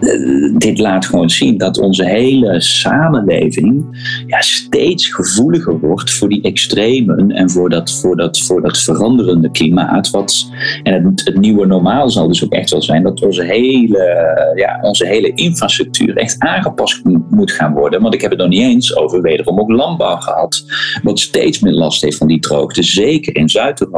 uh, 0.00 0.58
dit 0.58 0.78
laat 0.78 1.06
gewoon 1.06 1.30
zien 1.30 1.58
dat 1.58 1.78
onze 1.78 2.04
hele 2.04 2.60
samenleving 2.60 3.84
ja, 4.26 4.40
steeds 4.40 5.08
gevoeliger 5.08 5.80
wordt 5.80 6.12
voor 6.12 6.28
die 6.28 6.42
extremen 6.42 7.30
en 7.30 7.50
voor 7.50 7.70
dat, 7.70 7.92
voor 8.00 8.16
dat, 8.16 8.40
voor 8.40 8.62
dat 8.62 8.78
veranderende 8.78 9.50
klimaat. 9.50 10.10
Wat, 10.10 10.50
en 10.82 11.04
het, 11.04 11.24
het 11.24 11.38
nieuwe 11.38 11.66
normaal 11.66 12.10
zal 12.10 12.28
dus 12.28 12.44
ook 12.44 12.52
echt 12.52 12.70
wel 12.70 12.82
zijn 12.82 13.02
dat 13.02 13.22
onze 13.22 13.44
hele, 13.44 14.52
ja, 14.54 14.78
onze 14.82 15.06
hele 15.06 15.32
infrastructuur 15.34 16.16
echt 16.16 16.38
aangepast 16.38 17.02
moet 17.30 17.50
gaan 17.50 17.72
worden. 17.72 18.02
Want 18.02 18.14
ik 18.14 18.20
heb 18.20 18.30
het 18.30 18.40
nog 18.40 18.48
niet 18.48 18.62
eens 18.62 18.96
over 18.96 19.22
wederom 19.22 19.60
ook 19.60 19.70
landbouw 19.70 20.16
gehad, 20.16 20.64
wat 21.02 21.18
steeds 21.18 21.60
meer 21.60 21.72
last 21.72 22.02
heeft 22.02 22.16
van 22.16 22.28
die 22.28 22.40
droogte, 22.40 22.82
zeker 22.82 23.36
in 23.36 23.48
Zuid-Europa. 23.48 23.91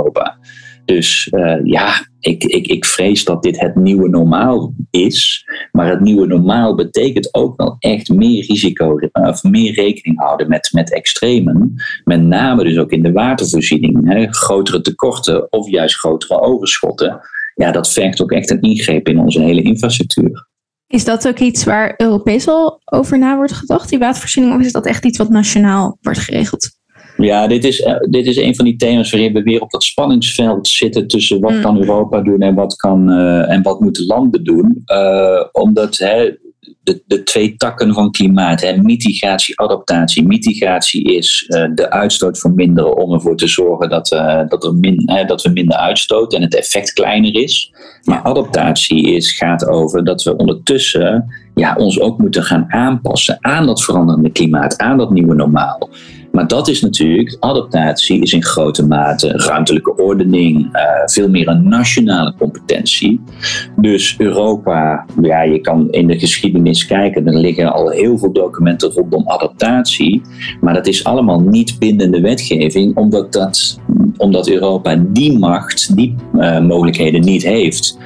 Dus 0.84 1.28
uh, 1.30 1.56
ja, 1.64 2.06
ik, 2.20 2.44
ik, 2.44 2.66
ik 2.66 2.84
vrees 2.84 3.24
dat 3.24 3.42
dit 3.42 3.60
het 3.60 3.74
nieuwe 3.74 4.08
normaal 4.08 4.74
is. 4.90 5.46
Maar 5.72 5.90
het 5.90 6.00
nieuwe 6.00 6.26
normaal 6.26 6.74
betekent 6.74 7.34
ook 7.34 7.56
wel 7.56 7.76
echt 7.78 8.08
meer 8.08 8.44
risico, 8.46 8.98
of 9.12 9.42
meer 9.42 9.72
rekening 9.72 10.20
houden 10.20 10.48
met, 10.48 10.68
met 10.72 10.92
extremen. 10.92 11.74
Met 12.04 12.22
name 12.22 12.64
dus 12.64 12.78
ook 12.78 12.90
in 12.90 13.02
de 13.02 13.12
watervoorziening. 13.12 14.12
Hè, 14.12 14.32
grotere 14.32 14.80
tekorten 14.80 15.52
of 15.52 15.68
juist 15.68 15.96
grotere 15.96 16.40
overschotten. 16.40 17.20
Ja, 17.54 17.70
dat 17.70 17.92
vergt 17.92 18.22
ook 18.22 18.32
echt 18.32 18.50
een 18.50 18.60
ingreep 18.60 19.08
in 19.08 19.18
onze 19.18 19.40
hele 19.40 19.62
infrastructuur. 19.62 20.48
Is 20.86 21.04
dat 21.04 21.28
ook 21.28 21.38
iets 21.38 21.64
waar 21.64 21.94
Europees 21.96 22.48
al 22.48 22.80
over 22.84 23.18
na 23.18 23.36
wordt 23.36 23.52
gedacht, 23.52 23.88
die 23.88 23.98
watervoorziening? 23.98 24.54
Of 24.54 24.60
is 24.60 24.72
dat 24.72 24.86
echt 24.86 25.04
iets 25.04 25.18
wat 25.18 25.28
nationaal 25.28 25.98
wordt 26.00 26.18
geregeld? 26.18 26.70
Ja, 27.16 27.46
dit 27.46 27.64
is, 27.64 27.80
uh, 27.80 27.96
dit 28.00 28.26
is 28.26 28.36
een 28.36 28.54
van 28.54 28.64
die 28.64 28.76
thema's 28.76 29.10
waarin 29.10 29.32
we 29.32 29.42
weer 29.42 29.60
op 29.60 29.70
dat 29.70 29.82
spanningsveld 29.82 30.68
zitten 30.68 31.06
tussen 31.06 31.40
wat 31.40 31.52
mm. 31.52 31.60
kan 31.60 31.78
Europa 31.78 32.20
doen 32.20 32.40
en 32.40 32.54
wat, 32.54 32.76
kan, 32.76 33.10
uh, 33.10 33.50
en 33.50 33.62
wat 33.62 33.80
moeten 33.80 34.06
landen 34.06 34.44
doen. 34.44 34.82
Uh, 34.86 35.44
omdat 35.52 35.96
hè, 35.98 36.30
de, 36.82 37.02
de 37.06 37.22
twee 37.22 37.56
takken 37.56 37.94
van 37.94 38.10
klimaat, 38.10 38.60
hè, 38.60 38.76
mitigatie, 38.76 39.60
adaptatie. 39.60 40.26
Mitigatie 40.26 41.16
is 41.16 41.46
de 41.74 41.90
uitstoot 41.90 42.38
verminderen 42.38 42.96
om 42.96 43.12
ervoor 43.12 43.36
te 43.36 43.48
zorgen 43.48 43.88
dat, 43.88 44.08
dat, 44.48 44.64
er 44.64 44.74
min, 44.74 45.24
dat 45.26 45.42
we 45.42 45.50
minder 45.50 45.76
uitstoten 45.76 46.38
en 46.38 46.44
het 46.44 46.54
effect 46.54 46.92
kleiner 46.92 47.34
is. 47.34 47.74
Maar 48.02 48.22
adaptatie 48.22 49.14
is, 49.14 49.36
gaat 49.36 49.68
over 49.68 50.04
dat 50.04 50.22
we 50.22 50.36
ondertussen 50.36 51.24
ja, 51.54 51.74
ons 51.76 52.00
ook 52.00 52.18
moeten 52.18 52.42
gaan 52.42 52.64
aanpassen 52.68 53.38
aan 53.40 53.66
dat 53.66 53.82
veranderende 53.84 54.30
klimaat, 54.30 54.78
aan 54.78 54.98
dat 54.98 55.10
nieuwe 55.10 55.34
normaal. 55.34 55.88
Maar 56.34 56.46
dat 56.46 56.68
is 56.68 56.80
natuurlijk, 56.80 57.36
adaptatie 57.40 58.22
is 58.22 58.32
in 58.32 58.42
grote 58.42 58.86
mate 58.86 59.28
ruimtelijke 59.28 59.96
ordening, 59.96 60.76
uh, 60.76 60.82
veel 61.04 61.28
meer 61.28 61.48
een 61.48 61.68
nationale 61.68 62.34
competentie. 62.38 63.20
Dus 63.76 64.14
Europa, 64.18 65.06
ja, 65.22 65.42
je 65.42 65.60
kan 65.60 65.90
in 65.90 66.06
de 66.06 66.18
geschiedenis 66.18 66.86
kijken, 66.86 67.26
er 67.26 67.38
liggen 67.38 67.72
al 67.72 67.90
heel 67.90 68.18
veel 68.18 68.32
documenten 68.32 68.90
rondom 68.90 69.28
adaptatie. 69.28 70.22
Maar 70.60 70.74
dat 70.74 70.86
is 70.86 71.04
allemaal 71.04 71.40
niet 71.40 71.78
bindende 71.78 72.20
wetgeving, 72.20 72.96
omdat, 72.96 73.32
dat, 73.32 73.80
omdat 74.16 74.48
Europa 74.48 74.96
die 75.08 75.38
macht, 75.38 75.96
die 75.96 76.14
uh, 76.34 76.60
mogelijkheden 76.60 77.20
niet 77.20 77.42
heeft. 77.42 77.98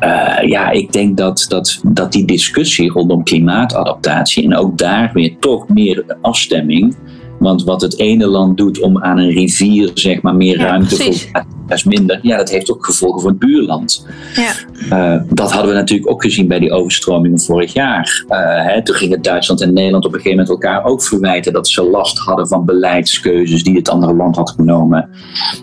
Uh, 0.00 0.48
ja, 0.48 0.70
ik 0.70 0.92
denk 0.92 1.16
dat, 1.16 1.44
dat, 1.48 1.80
dat 1.82 2.12
die 2.12 2.24
discussie 2.24 2.83
rondom 2.90 3.24
klimaatadaptatie 3.24 4.44
en 4.44 4.56
ook 4.56 4.78
daar 4.78 5.10
weer 5.12 5.36
toch 5.38 5.68
meer 5.68 6.16
afstemming 6.20 6.96
want 7.38 7.64
wat 7.64 7.80
het 7.80 7.98
ene 7.98 8.26
land 8.26 8.56
doet 8.56 8.80
om 8.80 9.02
aan 9.02 9.18
een 9.18 9.30
rivier 9.30 9.90
zeg 9.94 10.22
maar, 10.22 10.34
meer 10.34 10.58
ruimte 10.58 10.96
te 10.96 11.02
voor 11.02 11.44
is 11.68 11.84
minder. 11.84 12.18
Ja, 12.22 12.36
dat 12.36 12.50
heeft 12.50 12.70
ook 12.70 12.84
gevolgen 12.84 13.20
voor 13.20 13.30
het 13.30 13.38
buurland. 13.38 14.06
Ja. 14.34 14.52
Uh, 15.16 15.22
dat 15.28 15.52
hadden 15.52 15.70
we 15.70 15.76
natuurlijk 15.76 16.10
ook 16.10 16.22
gezien 16.22 16.48
bij 16.48 16.58
die 16.58 16.72
overstromingen 16.72 17.40
vorig 17.40 17.72
jaar. 17.72 18.24
Uh, 18.28 18.38
hè, 18.38 18.82
toen 18.82 18.94
gingen 18.94 19.22
Duitsland 19.22 19.60
en 19.60 19.72
Nederland 19.72 20.04
op 20.04 20.12
een 20.12 20.20
gegeven 20.20 20.38
moment 20.38 20.64
elkaar 20.64 20.84
ook 20.84 21.02
verwijten 21.02 21.52
dat 21.52 21.68
ze 21.68 21.82
last 21.82 22.18
hadden 22.18 22.48
van 22.48 22.64
beleidskeuzes 22.64 23.62
die 23.62 23.76
het 23.76 23.88
andere 23.88 24.14
land 24.14 24.36
had 24.36 24.50
genomen. 24.50 25.08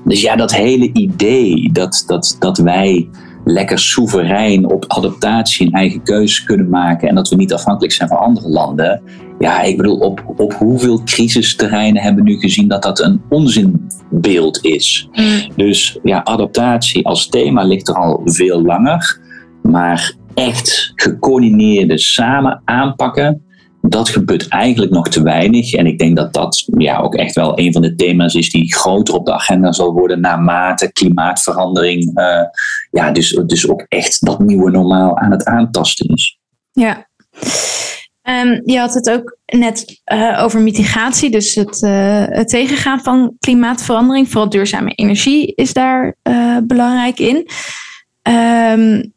Dus 0.06 0.22
ja, 0.22 0.36
dat 0.36 0.56
hele 0.56 0.90
idee 0.94 1.70
dat, 1.72 2.04
dat, 2.08 2.36
dat 2.40 2.58
wij 2.58 3.10
lekker 3.54 3.80
soeverein 3.80 4.70
op 4.70 4.86
adaptatie 4.88 5.66
en 5.68 5.72
eigen 5.72 6.04
keuzes 6.04 6.44
kunnen 6.44 6.70
maken 6.70 7.10
en 7.10 7.16
dat 7.16 7.30
we 7.30 7.36
niet 7.36 7.54
afhankelijk 7.54 7.94
zijn 7.94 8.10
van 8.10 8.20
andere 8.20 8.50
landen. 8.50 9.02
Ja, 9.40 9.62
ik 9.62 9.78
bedoel, 9.78 9.98
op, 9.98 10.34
op 10.38 10.54
hoeveel 10.54 11.04
crisisterreinen 11.04 12.02
hebben 12.02 12.24
we 12.24 12.30
nu 12.30 12.38
gezien 12.38 12.68
dat 12.68 12.84
dat 12.84 13.00
een 13.00 13.22
onzinbeeld 13.30 14.66
is? 14.66 15.10
Mm. 15.12 15.56
Dus 15.56 16.00
ja, 16.04 16.24
adaptatie 16.24 17.06
als 17.06 17.28
thema 17.28 17.64
ligt 17.64 17.88
er 17.88 17.96
al 17.96 18.22
veel 18.24 18.62
langer, 18.62 19.20
maar 19.62 20.14
echt 20.34 20.92
gecoördineerde 20.96 21.98
samen 21.98 22.62
aanpakken 22.66 23.44
dat 23.82 24.10
gebeurt 24.10 24.48
eigenlijk 24.48 24.91
nog 24.91 25.10
te 25.10 25.24
weinig. 25.24 25.74
En 25.74 25.86
ik 25.86 26.00
denk 26.00 26.15
dat 26.15 26.34
dat 26.34 26.65
ja, 26.78 27.00
ook 27.00 27.15
echt 27.15 27.36
wel 27.36 27.60
een 27.60 27.74
van 27.74 27.82
de 27.82 27.96
thema's 27.96 28.34
is 28.34 28.50
die 28.50 28.74
groter 28.74 29.13
op 29.13 29.26
de 29.26 29.34
agenda 29.34 29.72
zal 29.72 29.94
worden 29.94 30.20
naarmate 30.22 30.91
klimaatverandering. 30.91 32.20
Uh, 32.20 32.44
ja, 32.91 33.12
dus, 33.12 33.39
dus 33.46 33.70
ook 33.70 33.86
echt 33.88 34.26
dat 34.26 34.39
nieuwe 34.39 34.72
normaal 34.72 35.17
aan 35.17 35.32
het 35.32 35.46
aantasten 35.46 36.08
is. 36.08 36.39
Ja. 36.72 37.08
Um, 38.24 38.62
je 38.63 38.80
had 38.80 38.94
het 38.94 39.10
ook 39.10 39.38
net 39.46 40.02
uh, 40.13 40.39
over 40.44 40.62
mitigatie, 40.62 41.32
dus 41.32 41.56
het, 41.56 41.82
uh, 41.82 42.24
het, 42.26 42.50
tegengaan 42.50 43.00
van 43.00 43.36
klimaatverandering. 43.39 44.30
Vooral 44.30 44.50
duurzame 44.50 44.91
energie 44.91 45.54
is 45.56 45.74
daar 45.74 46.15
belangrijk 46.63 47.20
in. 47.20 47.48
Um, 48.24 49.13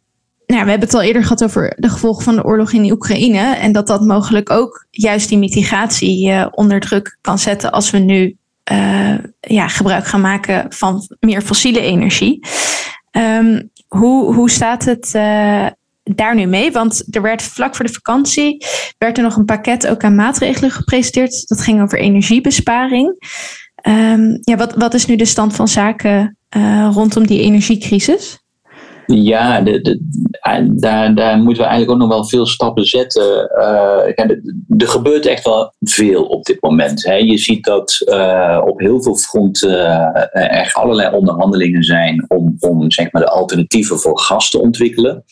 nou, 0.55 0.65
we 0.65 0.71
hebben 0.71 0.89
het 0.89 0.97
al 0.97 1.03
eerder 1.03 1.23
gehad 1.23 1.45
over 1.45 1.75
de 1.77 1.89
gevolgen 1.89 2.23
van 2.23 2.37
de 2.37 2.45
oorlog 2.45 2.73
in 2.73 2.83
de 2.83 2.93
Oekraïne. 2.93 3.55
En 3.55 3.73
dat 3.73 3.87
dat 3.87 4.01
mogelijk 4.01 4.51
ook 4.51 4.87
juist 4.91 5.29
die 5.29 5.39
mitigatie 5.39 6.29
uh, 6.29 6.47
onder 6.51 6.81
druk 6.81 7.19
kan 7.21 7.39
zetten 7.39 7.73
als 7.73 7.91
we 7.91 7.99
nu 7.99 8.37
uh, 8.73 9.15
ja, 9.41 9.69
gebruik 9.69 10.07
gaan 10.07 10.21
maken 10.21 10.67
van 10.69 11.03
meer 11.21 11.43
fossiele 11.43 11.81
energie. 11.81 12.47
Um, 13.13 13.71
hoe, 13.89 14.35
hoe 14.35 14.51
staat 14.51 14.85
het 14.85 15.13
uh, 15.17 15.67
daar 16.03 16.35
nu 16.35 16.47
mee? 16.47 16.73
Want 16.73 17.05
er 17.11 17.23
werd 17.23 17.43
vlak 17.43 17.77
voor 17.77 17.85
de 17.85 17.93
vakantie 17.93 18.65
werd 18.99 19.17
er 19.17 19.23
nog 19.23 19.37
een 19.37 19.45
pakket 19.45 19.87
ook 19.87 20.05
aan 20.05 20.15
maatregelen 20.15 20.71
gepresenteerd. 20.71 21.49
Dat 21.49 21.61
ging 21.61 21.83
over 21.83 21.99
energiebesparing. 21.99 23.29
Um, 23.89 24.39
ja, 24.41 24.57
wat, 24.57 24.75
wat 24.75 24.95
is 24.95 25.07
nu 25.07 25.17
de 25.17 25.25
stand 25.25 25.55
van 25.55 25.69
zaken 25.69 26.37
rondom 26.93 27.27
die 27.27 27.41
energiecrisis? 27.41 28.44
Ja, 29.07 29.61
daar, 29.61 31.15
daar 31.15 31.39
moeten 31.39 31.63
we 31.63 31.69
eigenlijk 31.69 31.91
ook 31.91 31.99
nog 31.99 32.09
wel 32.09 32.27
veel 32.27 32.47
stappen 32.47 32.85
zetten. 32.85 33.51
Uh, 33.59 34.27
er 34.79 34.89
gebeurt 34.89 35.27
echt 35.27 35.45
wel 35.45 35.75
veel 35.81 36.25
op 36.25 36.45
dit 36.45 36.63
moment. 36.63 37.05
Hè. 37.05 37.15
Je 37.15 37.39
ziet 37.39 37.65
dat 37.65 38.03
uh, 38.05 38.61
op 38.65 38.81
heel 38.81 39.03
veel 39.03 39.17
fronten 39.17 39.71
uh, 39.71 40.59
er 40.61 40.71
allerlei 40.73 41.17
onderhandelingen 41.17 41.83
zijn 41.83 42.25
om, 42.29 42.57
om 42.59 42.91
zeg 42.91 43.13
maar, 43.13 43.23
de 43.23 43.31
alternatieven 43.31 43.99
voor 43.99 44.19
gas 44.19 44.51
te 44.51 44.61
ontwikkelen. 44.61 45.25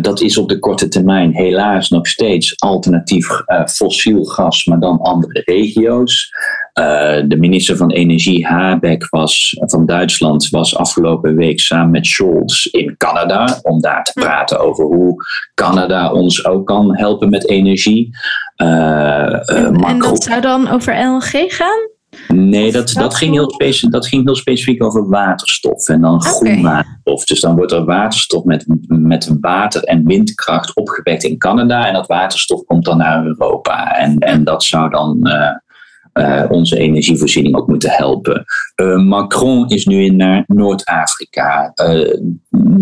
Dat 0.00 0.20
is 0.20 0.38
op 0.38 0.48
de 0.48 0.58
korte 0.58 0.88
termijn 0.88 1.34
helaas 1.34 1.88
nog 1.88 2.06
steeds 2.06 2.54
alternatief 2.58 3.28
fossiel 3.66 4.24
gas, 4.24 4.64
maar 4.64 4.80
dan 4.80 5.00
andere 5.00 5.42
regio's. 5.44 6.30
Uh, 6.80 7.22
de 7.28 7.36
minister 7.36 7.76
van 7.76 7.90
Energie, 7.90 8.46
Habeck, 8.46 9.06
was, 9.10 9.56
van 9.58 9.86
Duitsland, 9.86 10.48
was 10.48 10.76
afgelopen 10.76 11.36
week 11.36 11.60
samen 11.60 11.90
met 11.90 12.06
Scholz 12.06 12.64
in 12.64 12.96
Canada 12.96 13.58
om 13.62 13.80
daar 13.80 14.04
te 14.04 14.12
praten 14.12 14.60
over 14.60 14.84
hoe 14.84 15.24
Canada 15.54 16.12
ons 16.12 16.46
ook 16.46 16.66
kan 16.66 16.96
helpen 16.96 17.30
met 17.30 17.48
energie. 17.48 18.10
en, 18.56 19.74
en 19.74 19.98
dat 19.98 20.24
zou 20.24 20.40
dan 20.40 20.68
over 20.68 20.94
LNG 20.94 21.44
gaan? 21.54 21.94
Nee, 22.28 22.72
dat, 22.72 22.92
dat, 22.92 23.14
ging 23.14 23.32
heel 23.32 23.50
specifiek, 23.50 23.92
dat 23.92 24.06
ging 24.06 24.24
heel 24.24 24.34
specifiek 24.34 24.82
over 24.82 25.08
waterstof 25.08 25.88
en 25.88 26.00
dan 26.00 26.14
okay. 26.14 26.30
groen 26.30 26.62
waterstof. 26.62 27.24
Dus 27.24 27.40
dan 27.40 27.56
wordt 27.56 27.72
er 27.72 27.84
waterstof 27.84 28.44
met, 28.44 28.64
met 28.88 29.36
water 29.40 29.82
en 29.82 30.04
windkracht 30.04 30.74
opgewekt 30.74 31.22
in 31.22 31.38
Canada 31.38 31.86
en 31.86 31.92
dat 31.92 32.06
waterstof 32.06 32.64
komt 32.64 32.84
dan 32.84 32.96
naar 32.96 33.26
Europa. 33.26 33.96
En, 33.96 34.18
en 34.18 34.44
dat 34.44 34.64
zou 34.64 34.90
dan 34.90 35.20
uh, 35.22 35.50
uh, 36.16 36.44
onze 36.48 36.78
energievoorziening 36.78 37.56
ook 37.56 37.66
moeten 37.66 37.90
helpen. 37.90 38.44
Uh, 38.76 38.96
Macron 38.96 39.68
is 39.68 39.86
nu 39.86 40.04
in 40.04 40.16
naar 40.16 40.44
Noord-Afrika. 40.46 41.72
Uh, 41.74 42.14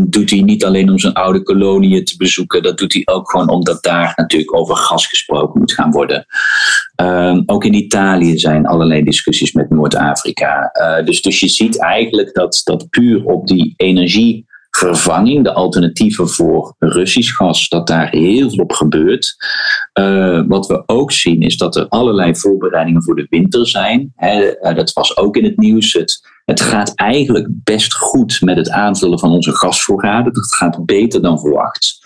doet 0.06 0.30
hij 0.30 0.40
niet 0.40 0.64
alleen 0.64 0.90
om 0.90 0.98
zijn 0.98 1.12
oude 1.12 1.42
koloniën 1.42 2.04
te 2.04 2.16
bezoeken, 2.16 2.62
dat 2.62 2.78
doet 2.78 2.92
hij 2.92 3.02
ook 3.04 3.30
gewoon 3.30 3.48
omdat 3.48 3.82
daar 3.82 4.12
natuurlijk 4.16 4.56
over 4.56 4.76
gas 4.76 5.06
gesproken 5.06 5.60
moet 5.60 5.72
gaan 5.72 5.90
worden. 5.90 6.26
ook 7.46 7.64
in 7.64 7.74
Italië 7.74 8.38
zijn 8.38 8.66
allerlei 8.66 9.02
discussies 9.02 9.52
met 9.52 9.70
Noord-Afrika. 9.70 10.70
dus, 11.04 11.22
dus 11.22 11.40
je 11.40 11.48
ziet 11.48 11.80
eigenlijk 11.80 12.34
dat, 12.34 12.60
dat 12.64 12.90
puur 12.90 13.24
op 13.24 13.46
die 13.46 13.74
energie 13.76 14.46
vervanging, 14.76 15.44
de 15.44 15.52
alternatieven 15.52 16.28
voor 16.28 16.74
Russisch 16.78 17.36
gas, 17.36 17.68
dat 17.68 17.86
daar 17.86 18.10
heel 18.10 18.50
veel 18.50 18.62
op 18.62 18.72
gebeurt. 18.72 19.36
Uh, 20.00 20.42
wat 20.48 20.66
we 20.66 20.82
ook 20.86 21.12
zien 21.12 21.40
is 21.40 21.56
dat 21.56 21.76
er 21.76 21.88
allerlei 21.88 22.36
voorbereidingen 22.36 23.02
voor 23.02 23.16
de 23.16 23.26
winter 23.28 23.68
zijn. 23.68 24.12
uh, 24.18 24.74
dat 24.74 24.92
was 24.92 25.16
ook 25.16 25.36
in 25.36 25.44
het 25.44 25.56
nieuws. 25.56 25.92
Het, 25.92 26.28
het 26.44 26.60
gaat 26.60 26.94
eigenlijk 26.94 27.46
best 27.50 27.94
goed 27.94 28.40
met 28.40 28.56
het 28.56 28.70
aanvullen 28.70 29.18
van 29.18 29.30
onze 29.30 29.52
gasvoorraden. 29.52 30.32
Dat 30.32 30.54
gaat 30.54 30.84
beter 30.84 31.22
dan 31.22 31.40
verwacht. 31.40 32.03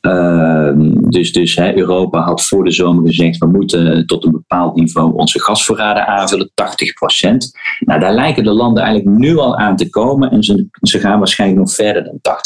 Ehm, 0.00 1.10
dus 1.10 1.32
dus 1.32 1.56
hè, 1.56 1.76
Europa 1.76 2.20
had 2.20 2.42
voor 2.42 2.64
de 2.64 2.70
zomer 2.70 3.06
gezegd, 3.06 3.38
we 3.38 3.46
moeten 3.46 4.06
tot 4.06 4.24
een 4.24 4.32
bepaald 4.32 4.76
niveau 4.76 5.14
onze 5.14 5.40
gasvoorraden 5.40 6.06
aanvullen, 6.06 6.50
80%. 6.54 7.50
Nou, 7.78 8.00
daar 8.00 8.14
lijken 8.14 8.44
de 8.44 8.50
landen 8.50 8.82
eigenlijk 8.82 9.18
nu 9.18 9.36
al 9.36 9.58
aan 9.58 9.76
te 9.76 9.90
komen 9.90 10.30
en 10.30 10.42
ze, 10.42 10.66
ze 10.80 10.98
gaan 10.98 11.18
waarschijnlijk 11.18 11.60
nog 11.60 11.74
verder 11.74 12.04
dan 12.04 12.36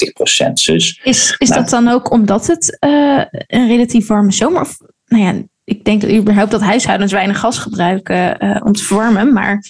80%. 0.50 0.52
Dus, 0.52 1.00
is 1.02 1.34
is 1.38 1.48
nou, 1.48 1.60
dat 1.60 1.70
dan 1.70 1.88
ook 1.88 2.10
omdat 2.10 2.46
het 2.46 2.78
uh, 2.86 3.22
een 3.46 3.68
relatief 3.68 4.06
warme 4.06 4.32
zomer, 4.32 4.60
of 4.60 4.78
nou 5.06 5.22
ja, 5.22 5.42
ik 5.64 5.84
denk 5.84 6.00
dat 6.00 6.10
überhaupt 6.10 6.50
dat 6.50 6.60
huishoudens 6.60 7.12
weinig 7.12 7.38
gas 7.38 7.58
gebruiken 7.58 8.44
uh, 8.44 8.60
om 8.64 8.72
te 8.72 8.84
verwarmen, 8.84 9.32
maar 9.32 9.62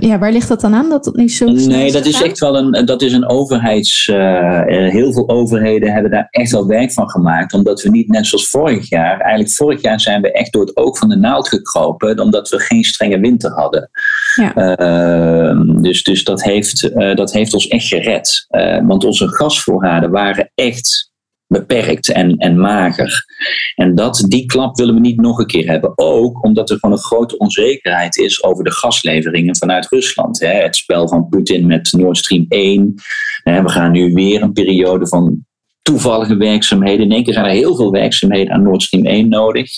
ja, 0.00 0.18
waar 0.18 0.32
ligt 0.32 0.48
dat 0.48 0.60
dan 0.60 0.74
aan 0.74 0.88
dat 0.88 1.04
dat 1.04 1.16
niet 1.16 1.32
zo 1.32 1.44
Nee, 1.50 1.92
dat 1.92 2.06
is 2.06 2.22
echt 2.22 2.38
wel 2.38 2.56
een, 2.56 2.86
dat 2.86 3.02
is 3.02 3.12
een 3.12 3.28
overheids. 3.28 4.06
Uh, 4.06 4.62
heel 4.66 5.12
veel 5.12 5.28
overheden 5.28 5.92
hebben 5.92 6.10
daar 6.10 6.28
echt 6.30 6.50
wel 6.50 6.66
werk 6.66 6.92
van 6.92 7.10
gemaakt. 7.10 7.52
Omdat 7.52 7.82
we 7.82 7.90
niet 7.90 8.08
net 8.08 8.26
zoals 8.26 8.48
vorig 8.48 8.88
jaar. 8.88 9.20
Eigenlijk 9.20 9.54
vorig 9.54 9.82
jaar 9.82 10.00
zijn 10.00 10.22
we 10.22 10.32
echt 10.32 10.52
door 10.52 10.64
het 10.64 10.76
oog 10.76 10.98
van 10.98 11.08
de 11.08 11.16
naald 11.16 11.48
gekropen. 11.48 12.20
Omdat 12.20 12.48
we 12.48 12.58
geen 12.58 12.84
strenge 12.84 13.20
winter 13.20 13.50
hadden. 13.50 13.90
Ja. 14.34 14.78
Uh, 14.80 15.82
dus 15.82 16.02
dus 16.02 16.24
dat, 16.24 16.42
heeft, 16.42 16.82
uh, 16.82 17.14
dat 17.14 17.32
heeft 17.32 17.54
ons 17.54 17.68
echt 17.68 17.86
gered. 17.86 18.46
want 18.86 19.04
onze 19.04 19.28
gasvoorraden 19.28 20.10
waren 20.10 20.50
echt 20.54 21.08
beperkt 21.48 22.12
en, 22.12 22.36
en 22.36 22.60
mager. 22.60 23.24
En 23.74 23.94
dat, 23.94 24.24
die 24.28 24.46
klap 24.46 24.76
willen 24.76 24.94
we 24.94 25.00
niet 25.00 25.20
nog 25.20 25.38
een 25.38 25.46
keer 25.46 25.66
hebben. 25.66 25.92
Ook 25.94 26.44
omdat 26.44 26.70
er 26.70 26.78
gewoon 26.78 26.96
een 26.96 27.02
grote 27.02 27.38
onzekerheid 27.38 28.16
is 28.16 28.42
over 28.42 28.64
de 28.64 28.72
gasleveringen 28.72 29.56
vanuit 29.56 29.88
Rusland. 29.88 30.40
Het 30.40 30.76
spel 30.76 31.08
van 31.08 31.28
Poetin 31.28 31.66
met 31.66 31.92
Nord 31.92 32.16
Stream 32.16 32.44
1. 32.48 32.94
We 33.42 33.68
gaan 33.68 33.92
nu 33.92 34.12
weer 34.12 34.42
een 34.42 34.52
periode 34.52 35.08
van 35.08 35.46
toevallige 35.82 36.36
werkzaamheden. 36.36 37.04
In 37.04 37.12
één 37.12 37.24
keer 37.24 37.32
zijn 37.32 37.46
er 37.46 37.50
heel 37.50 37.76
veel 37.76 37.90
werkzaamheden 37.90 38.52
aan 38.52 38.62
Nord 38.62 38.82
Stream 38.82 39.04
1 39.04 39.28
nodig. 39.28 39.70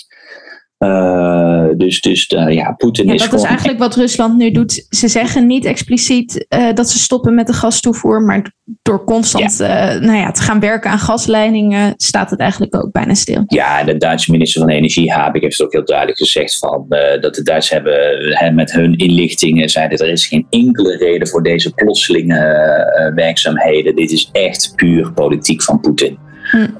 Uh, 0.83 1.67
dus 1.77 2.01
dus 2.01 2.31
uh, 2.31 2.53
ja, 2.53 2.71
Poetin 2.71 3.05
ja, 3.05 3.13
is. 3.13 3.29
Dat 3.29 3.39
is 3.39 3.45
eigenlijk 3.45 3.79
wat 3.79 3.95
Rusland 3.95 4.37
nu 4.37 4.51
doet. 4.51 4.85
Ze 4.89 5.07
zeggen 5.07 5.47
niet 5.47 5.65
expliciet 5.65 6.45
uh, 6.49 6.73
dat 6.73 6.89
ze 6.89 6.99
stoppen 6.99 7.35
met 7.35 7.47
de 7.47 7.53
gastoevoer, 7.53 8.21
maar 8.21 8.53
door 8.81 9.03
constant 9.03 9.57
ja. 9.57 9.99
nou 9.99 10.17
ja, 10.17 10.31
te 10.31 10.41
gaan 10.41 10.59
werken 10.59 10.91
aan 10.91 10.99
gasleidingen 10.99 11.93
staat 11.97 12.29
het 12.29 12.39
eigenlijk 12.39 12.75
ook 12.75 12.91
bijna 12.91 13.13
stil. 13.13 13.43
Ja, 13.47 13.83
de 13.83 13.97
Duitse 13.97 14.31
minister 14.31 14.61
van 14.61 14.69
Energie, 14.69 15.11
Habeck, 15.11 15.41
heeft 15.41 15.61
ook 15.61 15.71
heel 15.71 15.85
duidelijk 15.85 16.17
gezegd 16.17 16.57
van, 16.57 16.85
dat 17.21 17.35
de 17.35 17.43
Duitsers 17.43 17.69
hebben 17.69 17.93
hè, 18.35 18.51
met 18.51 18.71
hun 18.71 18.95
inlichtingen 18.95 19.69
zeiden 19.69 19.97
er 19.97 20.11
is 20.11 20.27
geen 20.27 20.47
enkele 20.49 20.97
reden 20.97 21.27
voor 21.27 21.43
deze 21.43 21.73
plotselinge 21.73 23.11
werkzaamheden. 23.15 23.95
Dit 23.95 24.11
is 24.11 24.29
echt 24.31 24.73
puur 24.75 25.13
politiek 25.13 25.63
van 25.63 25.79
Poetin. 25.79 26.20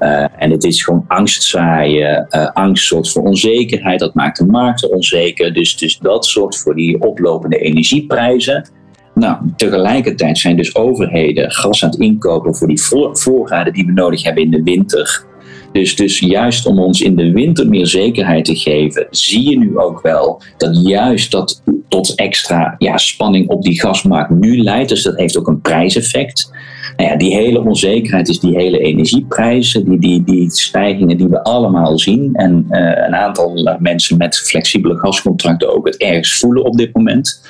Uh, 0.00 0.24
en 0.38 0.50
het 0.50 0.64
is 0.64 0.84
gewoon 0.84 1.04
angst 1.08 1.42
zaaien, 1.42 2.26
uh, 2.30 2.50
angst 2.52 2.86
zorgt 2.86 3.12
voor 3.12 3.22
onzekerheid, 3.22 3.98
dat 3.98 4.14
maakt 4.14 4.38
de 4.38 4.46
markten 4.46 4.90
onzeker. 4.90 5.54
Dus, 5.54 5.76
dus 5.76 5.98
dat 5.98 6.26
zorgt 6.26 6.62
voor 6.62 6.74
die 6.74 7.00
oplopende 7.00 7.58
energieprijzen. 7.58 8.70
Nou, 9.14 9.36
tegelijkertijd 9.56 10.38
zijn 10.38 10.56
dus 10.56 10.74
overheden 10.74 11.50
gas 11.50 11.84
aan 11.84 11.90
het 11.90 11.98
inkopen 11.98 12.54
voor 12.54 12.68
die 12.68 12.82
voor, 12.82 13.18
voorraden 13.18 13.72
die 13.72 13.86
we 13.86 13.92
nodig 13.92 14.22
hebben 14.22 14.42
in 14.42 14.50
de 14.50 14.62
winter. 14.62 15.24
Dus, 15.72 15.96
dus 15.96 16.18
juist 16.18 16.66
om 16.66 16.78
ons 16.78 17.00
in 17.00 17.16
de 17.16 17.32
winter 17.32 17.68
meer 17.68 17.86
zekerheid 17.86 18.44
te 18.44 18.56
geven, 18.56 19.06
zie 19.10 19.50
je 19.50 19.58
nu 19.58 19.78
ook 19.78 20.02
wel 20.02 20.42
dat 20.56 20.80
juist 20.82 21.30
dat 21.30 21.62
tot 21.88 22.14
extra 22.14 22.74
ja, 22.78 22.96
spanning 22.96 23.48
op 23.48 23.62
die 23.62 23.80
gasmarkt 23.80 24.30
nu 24.30 24.56
leidt. 24.58 24.88
Dus 24.88 25.02
dat 25.02 25.16
heeft 25.16 25.38
ook 25.38 25.48
een 25.48 25.60
prijseffect. 25.60 26.51
Nou 26.96 27.10
ja, 27.10 27.16
die 27.16 27.34
hele 27.34 27.64
onzekerheid 27.64 28.28
is 28.28 28.40
die 28.40 28.56
hele 28.56 28.78
energieprijzen, 28.78 29.84
die, 29.84 29.98
die, 29.98 30.24
die 30.24 30.50
stijgingen 30.50 31.16
die 31.16 31.28
we 31.28 31.44
allemaal 31.44 31.98
zien. 31.98 32.34
En 32.34 32.66
uh, 32.70 32.78
een 32.78 33.14
aantal 33.14 33.76
mensen 33.78 34.16
met 34.16 34.36
flexibele 34.36 34.98
gascontracten 34.98 35.74
ook 35.74 35.86
het 35.86 35.96
ergst 35.96 36.38
voelen 36.38 36.64
op 36.64 36.76
dit 36.76 36.94
moment. 36.94 37.40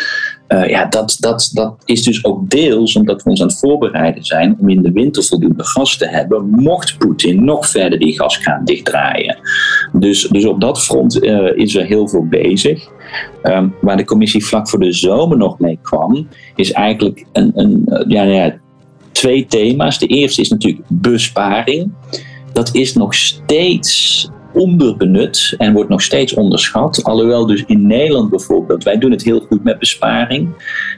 Uh, 0.49 0.69
ja, 0.69 0.85
dat, 0.85 1.17
dat, 1.21 1.51
dat 1.53 1.77
is 1.85 2.03
dus 2.03 2.25
ook 2.25 2.51
deels 2.51 2.97
omdat 2.97 3.23
we 3.23 3.31
ons 3.31 3.41
aan 3.41 3.47
het 3.47 3.59
voorbereiden 3.59 4.25
zijn 4.25 4.57
om 4.59 4.69
in 4.69 4.83
de 4.83 4.93
winter 4.93 5.25
voldoende 5.25 5.65
gas 5.65 5.97
te 5.97 6.09
hebben, 6.09 6.51
mocht 6.51 6.99
Poetin 6.99 7.45
nog 7.45 7.69
verder 7.69 7.99
die 7.99 8.19
gaskraan 8.19 8.65
dichtdraaien. 8.65 9.39
Dus, 9.93 10.29
dus 10.31 10.47
op 10.47 10.61
dat 10.61 10.85
front 10.85 11.23
is 11.55 11.75
er 11.75 11.85
heel 11.85 12.09
veel 12.09 12.27
bezig. 12.27 12.89
Um, 13.43 13.75
waar 13.81 13.97
de 13.97 14.05
commissie 14.05 14.45
vlak 14.45 14.69
voor 14.69 14.79
de 14.79 14.93
zomer 14.93 15.37
nog 15.37 15.59
mee 15.59 15.79
kwam, 15.83 16.29
is 16.57 16.73
eigenlijk 16.73 17.25
een, 17.33 17.53
een, 17.55 18.05
ja, 18.09 18.23
ja, 18.23 18.55
twee 19.13 19.47
thema's. 19.47 19.99
De 19.99 20.07
eerste 20.07 20.41
is 20.41 20.49
natuurlijk 20.49 20.87
besparing. 20.89 21.93
Dat 22.53 22.75
is 22.75 22.95
nog 22.95 23.15
steeds 23.15 24.31
onderbenut 24.55 25.55
en 25.59 25.73
wordt 25.73 25.91
nog 25.91 26.03
steeds 26.03 26.35
onderschat. 26.35 27.05
Alhoewel 27.05 27.47
dus 27.47 27.65
in 27.67 27.87
Nederland 27.87 28.31
bijvoorbeeld, 28.31 28.85
wij 28.85 28.99
doen 28.99 29.11
het 29.11 29.23
heel 29.23 29.41
goed 29.41 29.65
met 29.65 29.79
besparing. 29.79 30.49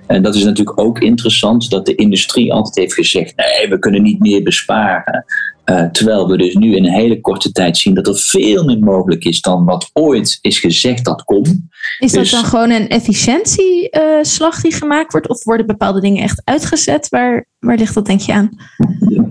En 0.07 0.23
dat 0.23 0.35
is 0.35 0.45
natuurlijk 0.45 0.81
ook 0.81 0.99
interessant 0.99 1.71
dat 1.71 1.87
de 1.87 1.95
industrie 1.95 2.53
altijd 2.53 2.77
heeft 2.77 2.95
gezegd, 2.95 3.37
nee, 3.37 3.69
we 3.69 3.79
kunnen 3.79 4.03
niet 4.03 4.21
meer 4.21 4.43
besparen. 4.43 5.25
Uh, 5.65 5.85
terwijl 5.91 6.29
we 6.29 6.37
dus 6.37 6.55
nu 6.55 6.77
in 6.77 6.85
een 6.85 6.93
hele 6.93 7.21
korte 7.21 7.53
tijd 7.53 7.77
zien 7.77 7.95
dat 7.95 8.07
er 8.07 8.17
veel 8.17 8.65
meer 8.65 8.79
mogelijk 8.79 9.25
is 9.25 9.41
dan 9.41 9.65
wat 9.65 9.91
ooit 9.93 10.39
is 10.41 10.59
gezegd 10.59 11.05
dat 11.05 11.25
kon. 11.25 11.71
Is 11.99 12.13
dat 12.13 12.23
dus, 12.23 12.31
dan 12.31 12.45
gewoon 12.45 12.71
een 12.71 12.89
efficiëntieslag 12.89 14.57
uh, 14.57 14.63
die 14.63 14.73
gemaakt 14.73 15.13
wordt? 15.13 15.29
Of 15.29 15.45
worden 15.45 15.67
bepaalde 15.67 16.01
dingen 16.01 16.23
echt 16.23 16.43
uitgezet 16.45 17.09
waar, 17.09 17.47
waar 17.59 17.77
ligt 17.77 17.95
dat 17.95 18.07
denk 18.07 18.21
je 18.21 18.33
aan? 18.33 18.51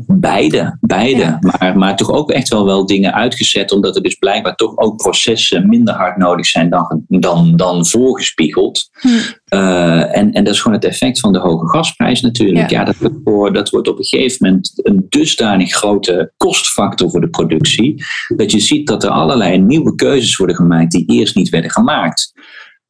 Beide, 0.08 0.78
beide. 0.82 1.38
Maar, 1.40 1.78
maar 1.78 1.96
toch 1.96 2.12
ook 2.12 2.32
echt 2.32 2.50
wel 2.50 2.66
wel 2.66 2.86
dingen 2.86 3.14
uitgezet, 3.14 3.72
omdat 3.72 3.96
er 3.96 4.02
dus 4.02 4.16
blijkbaar 4.16 4.56
toch 4.56 4.78
ook 4.78 4.98
processen 4.98 5.70
minder 5.70 5.94
hard 5.94 6.18
nodig 6.18 6.46
zijn 6.46 6.70
dan, 6.70 7.04
dan, 7.08 7.56
dan 7.56 7.86
voorgespiegeld. 7.86 8.90
Hm. 8.92 9.08
Uh, 9.54 10.18
en, 10.18 10.32
en 10.32 10.44
dat 10.44 10.54
is 10.54 10.62
gewoon 10.62 10.78
het 10.78 10.86
effect 10.86 11.20
van 11.20 11.34
de 11.34 11.40
hoge 11.40 11.70
gasprijs 11.70 12.22
natuurlijk. 12.22 12.70
Ja, 12.70 12.84
dat, 12.84 12.96
wordt, 13.24 13.54
dat 13.54 13.70
wordt 13.70 13.88
op 13.88 13.98
een 13.98 14.06
gegeven 14.06 14.38
moment 14.40 14.72
een 14.74 15.06
dusdanig 15.10 15.74
grote 15.74 16.34
kostfactor 16.38 17.10
voor 17.10 17.22
de 17.22 17.30
productie, 17.30 18.04
dat 18.36 18.52
je 18.52 18.60
ziet 18.60 18.88
dat 18.88 19.04
er 19.04 19.10
allerlei 19.10 19.58
nieuwe 19.58 19.96
keuzes 19.96 20.36
worden 20.36 20.56
gemaakt 20.56 20.92
die 20.92 21.06
eerst 21.06 21.36
niet 21.36 21.50
werden 21.50 21.72
gemaakt. 21.72 22.32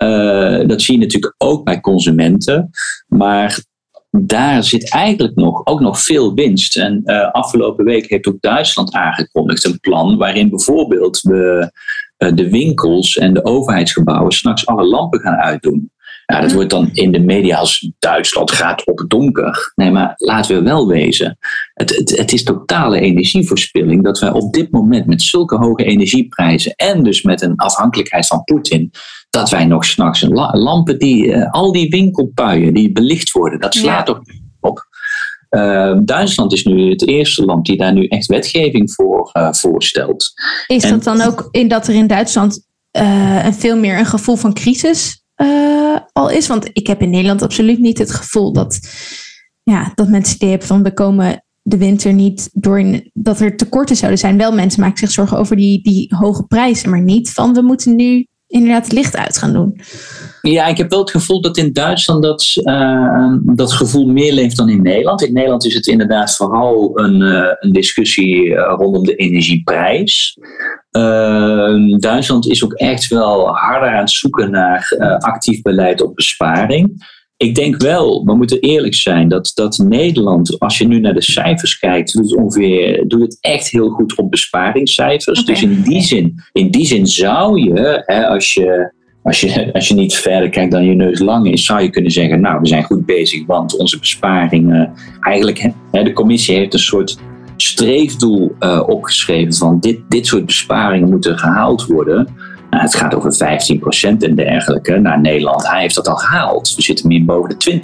Uh, 0.04 0.68
dat 0.68 0.82
zie 0.82 0.94
je 0.94 1.06
natuurlijk 1.06 1.36
ook 1.38 1.64
bij 1.64 1.80
consumenten. 1.80 2.70
Maar 3.08 3.64
daar 4.10 4.64
zit 4.64 4.92
eigenlijk 4.92 5.36
nog, 5.36 5.66
ook 5.66 5.80
nog 5.80 6.00
veel 6.00 6.34
winst. 6.34 6.78
En 6.78 7.02
uh, 7.06 7.32
afgelopen 7.32 7.86
week 7.86 8.10
heeft 8.10 8.28
ook 8.28 8.42
Duitsland 8.42 8.94
aangekondigd 8.94 9.66
een 9.66 9.80
plan 9.80 10.18
waarin 10.18 10.50
bijvoorbeeld 10.50 11.22
we 11.22 11.72
uh, 12.18 12.36
de 12.36 12.50
winkels 12.50 13.18
en 13.18 13.34
de 13.34 13.46
overheidsgebouwen 13.46 14.32
straks 14.32 14.66
alle 14.66 14.84
lampen 14.84 15.20
gaan 15.20 15.36
uitdoen. 15.36 15.92
Ja, 16.26 16.42
dat 16.42 16.52
wordt 16.52 16.70
dan 16.70 16.90
in 16.94 17.12
de 17.12 17.20
media 17.20 17.58
als 17.58 17.92
Duitsland 18.00 18.52
gaat 18.52 18.86
op 18.86 19.06
donker. 19.08 19.72
Nee, 19.76 19.92
maar 19.92 20.14
laten 20.16 20.56
we 20.56 20.62
wel 20.62 20.88
wezen. 20.88 21.38
Het, 21.74 21.98
het, 21.98 22.18
het 22.18 22.34
is 22.34 22.44
totale 22.44 23.00
energieverspilling 23.00 24.04
dat 24.04 24.20
wij 24.20 24.32
op 24.32 24.54
dit 24.54 24.72
moment 24.72 25.06
met 25.06 25.22
zulke 25.22 25.56
hoge 25.56 25.84
energieprijzen 25.84 26.74
en 26.76 27.04
dus 27.04 27.22
met 27.22 27.42
een 27.42 27.56
afhankelijkheid 27.56 28.28
van 28.28 28.44
Poetin, 28.44 28.92
dat 29.34 29.50
wij 29.50 29.66
nog 29.66 29.86
s'nachts 29.86 30.26
lampen 30.52 31.00
die, 31.00 31.26
uh, 31.26 31.52
al 31.52 31.72
die 31.72 31.90
winkelpuien 31.90 32.74
die 32.74 32.92
belicht 32.92 33.32
worden, 33.32 33.60
dat 33.60 33.74
slaat 33.74 34.06
toch 34.06 34.20
op. 34.60 34.88
Uh, 35.50 35.98
Duitsland 36.04 36.54
is 36.54 36.64
nu 36.64 36.90
het 36.90 37.08
eerste 37.08 37.46
land 37.46 37.66
die 37.66 37.78
daar 37.78 37.94
nu 37.94 38.08
echt 38.08 38.26
wetgeving 38.26 38.92
voor 38.94 39.30
uh, 39.34 39.54
voorstelt. 39.54 40.32
Is 40.68 40.90
dat 40.90 41.04
dan 41.04 41.22
ook 41.22 41.48
in 41.52 41.68
dat 41.68 41.88
er 41.88 41.94
in 41.94 42.08
Duitsland 42.08 42.68
een 42.92 43.54
veel 43.54 43.78
meer 43.78 43.98
een 44.00 44.06
gevoel 44.06 44.36
van 44.36 44.54
crisis 44.54 45.24
al 46.14 46.30
is? 46.30 46.48
Want 46.48 46.70
ik 46.74 46.88
heb 46.88 47.02
in 47.02 47.10
Nederland 47.10 47.42
absoluut 47.42 47.80
niet 47.80 47.98
het 47.98 48.12
gevoel 48.12 48.54
dat, 48.54 48.80
ja, 49.64 49.92
dat 49.96 50.08
mensen 50.08 50.36
idee 50.36 50.50
hebben 50.50 50.68
van 50.68 50.84
we 50.84 50.94
komen 50.94 51.46
de 51.62 51.78
winter 51.78 52.14
niet 52.14 52.50
door 52.54 53.02
dat 53.14 53.40
er 53.40 53.58
tekorten 53.58 53.96
zouden 53.96 54.20
zijn. 54.20 54.38
Wel 54.38 54.54
mensen 54.54 54.82
maken 54.82 54.98
zich 54.98 55.12
zorgen 55.12 55.38
over 55.38 55.56
die, 55.56 55.84
die 55.84 56.16
hoge 56.16 56.44
prijzen, 56.44 56.90
maar 56.90 57.02
niet 57.02 57.32
van 57.32 57.54
we 57.54 57.62
moeten 57.62 57.96
nu 57.96 58.28
inderdaad 58.54 58.84
het 58.84 58.94
licht 58.94 59.18
uit 59.18 59.38
gaan 59.38 59.54
doen. 59.54 59.82
Ja, 60.42 60.66
ik 60.68 60.78
heb 60.78 60.90
wel 60.90 61.00
het 61.00 61.12
gevoel 61.12 61.42
dat 61.42 61.58
in 61.58 61.74
Duitsland 61.74 62.24
dat, 62.24 62.46
uh, 62.56 63.34
dat 63.42 63.72
gevoel 63.72 64.06
meer 64.06 64.34
leeft 64.34 64.58
dan 64.58 64.70
in 64.70 64.82
Nederland. 64.82 65.24
In 65.24 65.34
Nederland 65.34 65.66
is 65.66 65.74
het 65.74 65.88
inderdaad 65.88 66.36
vooral 66.36 67.00
een, 67.00 67.22
uh, 67.22 67.48
een 67.60 67.72
discussie 67.72 68.46
uh, 68.46 68.74
rondom 68.78 69.04
de 69.04 69.16
energieprijs. 69.16 70.38
Duitsland 71.98 72.48
is 72.48 72.64
ook 72.64 72.74
echt 72.74 73.08
wel 73.08 73.48
harder 73.48 73.90
aan 73.90 74.00
het 74.00 74.12
zoeken 74.12 74.52
naar 74.52 74.96
actief 75.20 75.62
beleid 75.62 76.02
op 76.02 76.16
besparing. 76.16 77.06
Ik 77.44 77.56
denk 77.56 77.82
wel, 77.82 78.26
we 78.26 78.36
moeten 78.36 78.60
eerlijk 78.60 78.96
zijn, 78.96 79.28
dat, 79.28 79.52
dat 79.54 79.78
Nederland, 79.88 80.60
als 80.60 80.78
je 80.78 80.88
nu 80.88 81.00
naar 81.00 81.14
de 81.14 81.22
cijfers 81.22 81.80
kijkt, 81.80 82.14
doet 82.14 82.30
het, 82.30 82.36
ongeveer, 82.40 83.08
doet 83.08 83.22
het 83.22 83.38
echt 83.42 83.70
heel 83.70 83.90
goed 83.90 84.16
op 84.16 84.32
besparingscijfers. 84.32 85.42
Okay. 85.42 85.54
Dus 85.54 85.64
in 85.64 85.82
die 85.82 86.02
zin, 86.02 86.36
in 86.52 86.72
die 86.72 86.86
zin 86.86 87.08
zou 87.08 87.60
je, 87.60 88.04
hè, 88.06 88.28
als 88.28 88.54
je 88.54 88.92
als 89.24 89.42
je, 89.42 89.74
als 89.74 89.88
je 89.88 89.94
niet 89.94 90.16
verder 90.16 90.50
kijkt 90.50 90.72
dan 90.72 90.86
je 90.86 90.94
neus 90.94 91.20
lang 91.20 91.52
is, 91.52 91.66
zou 91.66 91.82
je 91.82 91.90
kunnen 91.90 92.12
zeggen, 92.12 92.42
nou, 92.42 92.60
we 92.60 92.68
zijn 92.68 92.84
goed 92.84 93.06
bezig, 93.06 93.46
want 93.46 93.78
onze 93.78 94.00
besparingen, 94.00 94.94
eigenlijk, 95.20 95.72
hè, 95.92 96.04
de 96.04 96.14
commissie 96.14 96.56
heeft 96.56 96.74
een 96.74 96.80
soort 96.80 97.18
streefdoel 97.58 98.56
uh, 98.60 98.84
opgeschreven 98.88 99.54
van 99.54 99.80
dit, 99.80 100.00
dit 100.10 100.28
soort 100.28 100.46
besparingen 100.46 101.10
moeten 101.10 101.38
gehaald 101.38 101.86
worden. 101.86 102.28
Nou, 102.74 102.86
het 102.86 102.96
gaat 102.96 103.16
over 103.16 103.34
15% 103.34 104.18
en 104.18 104.36
dergelijke. 104.36 105.00
Nou, 105.00 105.22
Nederland, 105.22 105.68
hij 105.68 105.82
heeft 105.82 105.96
dat 105.96 106.08
al 106.08 106.16
gehaald. 106.16 106.74
We 106.76 106.82
zitten 106.82 107.08
meer 107.08 107.26
boven 107.26 107.56
de 107.58 107.82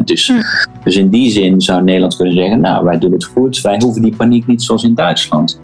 20%. 0.00 0.04
Dus, 0.04 0.26
hm. 0.26 0.40
dus 0.84 0.96
in 0.96 1.08
die 1.08 1.30
zin 1.30 1.60
zou 1.60 1.82
Nederland 1.82 2.16
kunnen 2.16 2.34
zeggen, 2.34 2.60
nou, 2.60 2.84
wij 2.84 2.98
doen 2.98 3.12
het 3.12 3.24
goed. 3.24 3.60
Wij 3.60 3.76
hoeven 3.78 4.02
die 4.02 4.16
paniek 4.16 4.46
niet 4.46 4.62
zoals 4.62 4.84
in 4.84 4.94
Duitsland. 4.94 5.60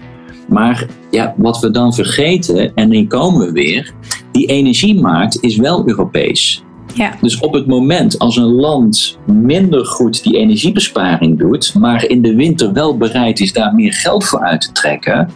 Maar 0.48 0.86
ja, 1.10 1.34
wat 1.36 1.60
we 1.60 1.70
dan 1.70 1.94
vergeten, 1.94 2.74
en 2.74 2.90
dan 2.92 3.06
komen 3.06 3.46
we 3.46 3.52
weer, 3.52 3.92
die 4.32 4.46
energiemarkt 4.46 5.42
is 5.42 5.56
wel 5.56 5.88
Europees. 5.88 6.62
Ja. 6.94 7.12
Dus 7.20 7.40
op 7.40 7.52
het 7.52 7.66
moment 7.66 8.18
als 8.18 8.36
een 8.36 8.52
land 8.52 9.18
minder 9.26 9.86
goed 9.86 10.22
die 10.22 10.36
energiebesparing 10.36 11.38
doet, 11.38 11.74
maar 11.74 12.04
in 12.04 12.22
de 12.22 12.34
winter 12.34 12.72
wel 12.72 12.96
bereid 12.96 13.40
is 13.40 13.52
daar 13.52 13.74
meer 13.74 13.92
geld 13.92 14.24
voor 14.24 14.40
uit 14.40 14.60
te 14.60 14.72
trekken, 14.72 15.28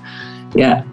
ja, 0.59 0.85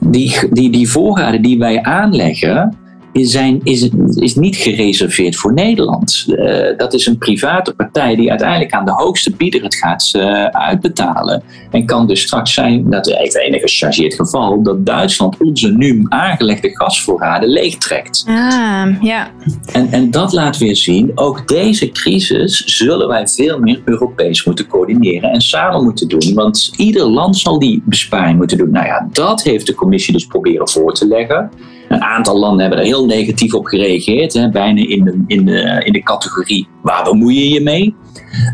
die, 0.00 0.38
die, 0.50 0.70
die 0.70 0.88
voorraden 0.90 1.42
die 1.42 1.58
wij 1.58 1.82
aanleggen, 1.82 2.76
zijn, 3.12 3.60
is, 3.62 3.88
is 4.14 4.34
niet 4.34 4.56
gereserveerd 4.56 5.36
voor 5.36 5.52
Nederland. 5.52 6.24
Uh, 6.28 6.76
dat 6.76 6.94
is 6.94 7.06
een 7.06 7.18
private 7.18 7.74
partij 7.74 8.16
die 8.16 8.30
uiteindelijk 8.30 8.72
aan 8.72 8.84
de 8.84 8.92
hoogste 8.92 9.36
bieder 9.36 9.62
het 9.62 9.76
gaat 9.76 10.12
uh, 10.16 10.44
uitbetalen. 10.44 11.42
En 11.70 11.86
kan 11.86 12.06
dus 12.06 12.20
straks 12.20 12.54
zijn, 12.54 12.90
dat 12.90 13.06
even 13.06 13.54
een 13.54 13.60
gechargeerd 13.60 14.14
geval, 14.14 14.62
dat 14.62 14.86
Duitsland 14.86 15.36
onze 15.38 15.72
nu 15.72 16.06
aangelegde 16.08 16.68
gasvoorraden 16.68 17.48
leegtrekt. 17.48 18.24
Ah, 18.26 18.86
ja. 19.00 19.30
En, 19.72 19.88
en 19.90 20.10
dat 20.10 20.32
laat 20.32 20.58
weer 20.58 20.76
zien, 20.76 21.12
ook 21.14 21.48
deze 21.48 21.90
crisis 21.90 22.64
zullen 22.64 23.08
wij 23.08 23.28
veel 23.28 23.58
meer 23.58 23.80
Europees 23.84 24.44
moeten 24.44 24.66
coördineren 24.66 25.30
en 25.30 25.40
samen 25.40 25.84
moeten 25.84 26.08
doen. 26.08 26.34
Want 26.34 26.72
ieder 26.76 27.06
land 27.06 27.36
zal 27.36 27.58
die 27.58 27.82
besparing 27.84 28.38
moeten 28.38 28.58
doen. 28.58 28.70
Nou 28.70 28.86
ja, 28.86 29.08
dat 29.12 29.42
heeft 29.42 29.66
de 29.66 29.74
commissie 29.74 30.12
dus 30.12 30.26
proberen 30.26 30.68
voor 30.68 30.94
te 30.94 31.06
leggen. 31.06 31.50
Een 31.88 32.02
aantal 32.02 32.38
landen 32.38 32.60
hebben 32.60 32.78
er 32.78 32.84
heel 32.84 33.06
negatief 33.06 33.54
op 33.54 33.66
gereageerd. 33.66 34.32
Hè, 34.32 34.50
bijna 34.50 34.88
in 34.88 35.04
de, 35.04 35.24
in, 35.26 35.44
de, 35.44 35.82
in 35.84 35.92
de 35.92 36.02
categorie 36.02 36.68
waar 36.82 37.04
bemoei 37.04 37.34
je 37.34 37.48
je 37.48 37.60
mee? 37.60 37.94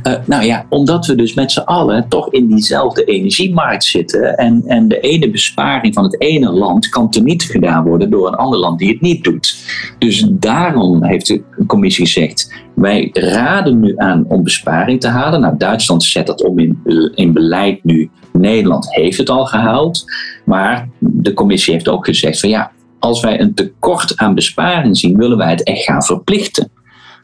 Uh, 0.03 0.13
nou 0.27 0.45
ja, 0.45 0.67
omdat 0.69 1.07
we 1.07 1.15
dus 1.15 1.35
met 1.35 1.53
z'n 1.53 1.61
allen 1.61 2.09
toch 2.09 2.33
in 2.33 2.49
diezelfde 2.49 3.05
energiemarkt 3.05 3.85
zitten. 3.85 4.37
En, 4.37 4.63
en 4.67 4.89
de 4.89 5.01
ene 5.01 5.31
besparing 5.31 5.95
van 5.95 6.05
het 6.05 6.21
ene 6.21 6.51
land 6.51 6.89
kan 6.89 7.11
teniet 7.11 7.43
gedaan 7.43 7.85
worden 7.85 8.11
door 8.11 8.27
een 8.27 8.35
ander 8.35 8.59
land 8.59 8.79
die 8.79 8.89
het 8.89 9.01
niet 9.01 9.25
doet. 9.25 9.57
Dus 9.99 10.27
daarom 10.31 11.05
heeft 11.05 11.27
de 11.27 11.43
commissie 11.67 12.07
gezegd: 12.07 12.55
wij 12.75 13.11
raden 13.13 13.81
nu 13.81 13.93
aan 13.97 14.25
om 14.29 14.43
besparing 14.43 15.01
te 15.01 15.09
halen. 15.09 15.41
Nou, 15.41 15.57
Duitsland 15.57 16.03
zet 16.03 16.27
dat 16.27 16.45
om 16.45 16.59
in, 16.59 16.79
in 17.15 17.33
beleid 17.33 17.85
nu. 17.85 18.11
Nederland 18.33 18.95
heeft 18.95 19.19
het 19.19 19.31
al 19.31 19.47
gehaald. 19.47 20.05
Maar 20.45 20.89
de 20.99 21.33
commissie 21.33 21.73
heeft 21.73 21.89
ook 21.89 22.05
gezegd: 22.05 22.41
van 22.41 22.49
ja, 22.49 22.73
als 23.05 23.21
wij 23.21 23.41
een 23.41 23.55
tekort 23.55 24.17
aan 24.17 24.35
besparing 24.35 24.99
zien, 24.99 25.17
willen 25.17 25.37
wij 25.37 25.51
het 25.51 25.63
echt 25.63 25.85
gaan 25.85 26.03
verplichten. 26.03 26.71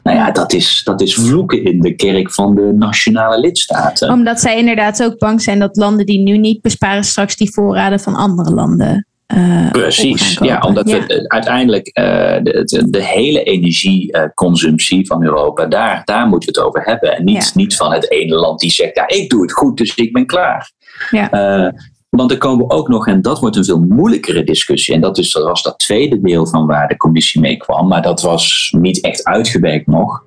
Nou 0.03 0.17
ja, 0.17 0.31
dat 0.31 0.53
is, 0.53 0.81
dat 0.83 1.01
is 1.01 1.13
vloeken 1.13 1.63
in 1.63 1.79
de 1.79 1.95
kerk 1.95 2.31
van 2.31 2.55
de 2.55 2.71
nationale 2.75 3.39
lidstaten. 3.39 4.09
Omdat 4.09 4.39
zij 4.39 4.57
inderdaad 4.57 5.03
ook 5.03 5.17
bang 5.17 5.41
zijn 5.41 5.59
dat 5.59 5.75
landen 5.75 6.05
die 6.05 6.19
nu 6.19 6.37
niet 6.37 6.61
besparen, 6.61 7.03
straks 7.03 7.35
die 7.35 7.53
voorraden 7.53 7.99
van 7.99 8.15
andere 8.15 8.51
landen. 8.51 9.05
Uh, 9.35 9.71
Precies, 9.71 10.37
ja, 10.41 10.59
omdat 10.59 10.89
ja. 10.89 11.05
we 11.05 11.25
uiteindelijk 11.27 11.87
uh, 11.87 12.03
de, 12.43 12.61
de, 12.63 12.89
de, 12.89 13.03
hele 13.03 13.43
energieconsumptie 13.43 15.07
van 15.07 15.23
Europa, 15.23 15.65
daar, 15.65 16.01
daar 16.05 16.27
moeten 16.27 16.53
we 16.53 16.59
het 16.59 16.67
over 16.67 16.83
hebben. 16.83 17.17
En 17.17 17.23
niet, 17.23 17.43
ja. 17.43 17.51
niet 17.53 17.75
van 17.75 17.91
het 17.91 18.11
ene 18.11 18.35
land 18.35 18.59
die 18.59 18.71
zegt, 18.71 18.95
ja, 18.95 19.07
ik 19.07 19.29
doe 19.29 19.41
het 19.41 19.51
goed, 19.51 19.77
dus 19.77 19.95
ik 19.95 20.13
ben 20.13 20.25
klaar. 20.25 20.71
Ja. 21.09 21.33
Uh, 21.33 21.71
want 22.17 22.31
er 22.31 22.37
komen 22.37 22.67
we 22.67 22.73
ook 22.73 22.87
nog, 22.87 23.07
en 23.07 23.21
dat 23.21 23.39
wordt 23.39 23.55
een 23.55 23.65
veel 23.65 23.79
moeilijkere 23.79 24.43
discussie. 24.43 24.93
En 24.93 25.01
dat, 25.01 25.17
is, 25.17 25.31
dat 25.31 25.43
was 25.43 25.63
dat 25.63 25.79
tweede 25.79 26.21
deel 26.21 26.47
van 26.47 26.65
waar 26.65 26.87
de 26.87 26.97
commissie 26.97 27.41
mee 27.41 27.57
kwam. 27.57 27.87
Maar 27.87 28.01
dat 28.01 28.21
was 28.21 28.73
niet 28.77 29.01
echt 29.01 29.23
uitgewerkt 29.23 29.87
nog. 29.87 30.23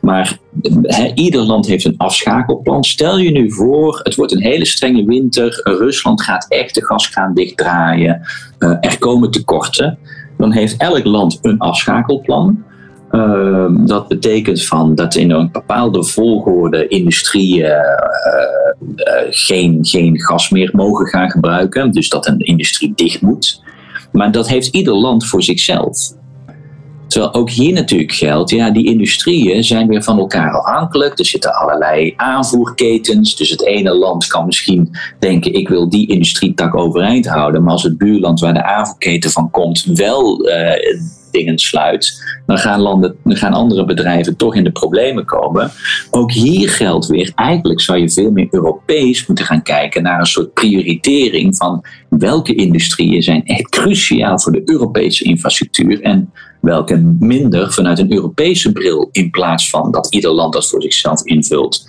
Maar 0.00 0.38
ieder 1.14 1.40
land 1.40 1.66
heeft 1.66 1.84
een 1.84 1.96
afschakelplan. 1.96 2.84
Stel 2.84 3.18
je 3.18 3.30
nu 3.30 3.52
voor, 3.52 4.00
het 4.02 4.14
wordt 4.14 4.32
een 4.32 4.42
hele 4.42 4.64
strenge 4.64 5.04
winter. 5.04 5.60
Rusland 5.64 6.22
gaat 6.22 6.46
echt 6.48 6.74
de 6.74 6.84
gaskraan 6.84 7.34
dichtdraaien. 7.34 8.20
Uh, 8.58 8.76
er 8.80 8.98
komen 8.98 9.30
tekorten. 9.30 9.98
Dan 10.36 10.52
heeft 10.52 10.76
elk 10.76 11.04
land 11.04 11.38
een 11.42 11.58
afschakelplan. 11.58 12.64
Uh, 13.12 13.66
dat 13.70 14.08
betekent 14.08 14.64
van 14.64 14.94
dat 14.94 15.14
in 15.14 15.30
een 15.30 15.48
bepaalde 15.52 16.04
volgorde 16.04 16.88
industrieën 16.88 17.64
uh, 17.64 17.76
uh, 18.96 19.14
geen, 19.30 19.78
geen 19.82 20.20
gas 20.20 20.50
meer 20.50 20.70
mogen 20.72 21.06
gaan 21.06 21.30
gebruiken. 21.30 21.92
Dus 21.92 22.08
dat 22.08 22.26
een 22.26 22.38
industrie 22.38 22.92
dicht 22.94 23.20
moet. 23.20 23.62
Maar 24.12 24.32
dat 24.32 24.48
heeft 24.48 24.66
ieder 24.66 24.94
land 24.94 25.26
voor 25.26 25.42
zichzelf. 25.42 26.12
Terwijl 27.06 27.34
ook 27.34 27.50
hier 27.50 27.72
natuurlijk 27.72 28.12
geldt, 28.12 28.50
ja, 28.50 28.70
die 28.70 28.86
industrieën 28.86 29.64
zijn 29.64 29.88
weer 29.88 30.02
van 30.02 30.18
elkaar 30.18 30.50
afhankelijk. 30.50 31.18
Er 31.18 31.26
zitten 31.26 31.54
allerlei 31.54 32.14
aanvoerketens. 32.16 33.36
Dus 33.36 33.50
het 33.50 33.64
ene 33.64 33.94
land 33.94 34.26
kan 34.26 34.46
misschien 34.46 34.96
denken, 35.18 35.54
ik 35.54 35.68
wil 35.68 35.88
die 35.88 36.08
industrietak 36.08 36.76
overeind 36.76 37.26
houden. 37.26 37.62
Maar 37.62 37.72
als 37.72 37.82
het 37.82 37.98
buurland 37.98 38.40
waar 38.40 38.54
de 38.54 38.64
aanvoerketen 38.64 39.30
van 39.30 39.50
komt 39.50 39.84
wel 39.84 40.40
dingen 41.32 41.58
sluit, 41.58 42.22
dan 42.46 42.58
gaan, 42.58 42.80
landen, 42.80 43.16
dan 43.24 43.36
gaan 43.36 43.52
andere 43.52 43.84
bedrijven 43.84 44.36
toch 44.36 44.54
in 44.54 44.64
de 44.64 44.72
problemen 44.72 45.24
komen. 45.24 45.70
Ook 46.10 46.32
hier 46.32 46.68
geldt 46.68 47.06
weer, 47.06 47.32
eigenlijk 47.34 47.80
zou 47.80 47.98
je 47.98 48.10
veel 48.10 48.30
meer 48.30 48.48
Europees 48.50 49.26
moeten 49.26 49.44
gaan 49.44 49.62
kijken 49.62 50.02
naar 50.02 50.20
een 50.20 50.26
soort 50.26 50.52
prioritering 50.52 51.56
van 51.56 51.84
welke 52.08 52.54
industrieën 52.54 53.22
zijn 53.22 53.44
echt 53.44 53.68
cruciaal 53.68 54.40
voor 54.40 54.52
de 54.52 54.62
Europese 54.64 55.24
infrastructuur 55.24 56.00
en 56.00 56.32
welke 56.60 56.96
minder 57.18 57.72
vanuit 57.72 57.98
een 57.98 58.12
Europese 58.12 58.72
bril 58.72 59.08
in 59.12 59.30
plaats 59.30 59.70
van 59.70 59.90
dat 59.90 60.14
ieder 60.14 60.30
land 60.30 60.52
dat 60.52 60.68
voor 60.68 60.82
zichzelf 60.82 61.24
invult. 61.24 61.88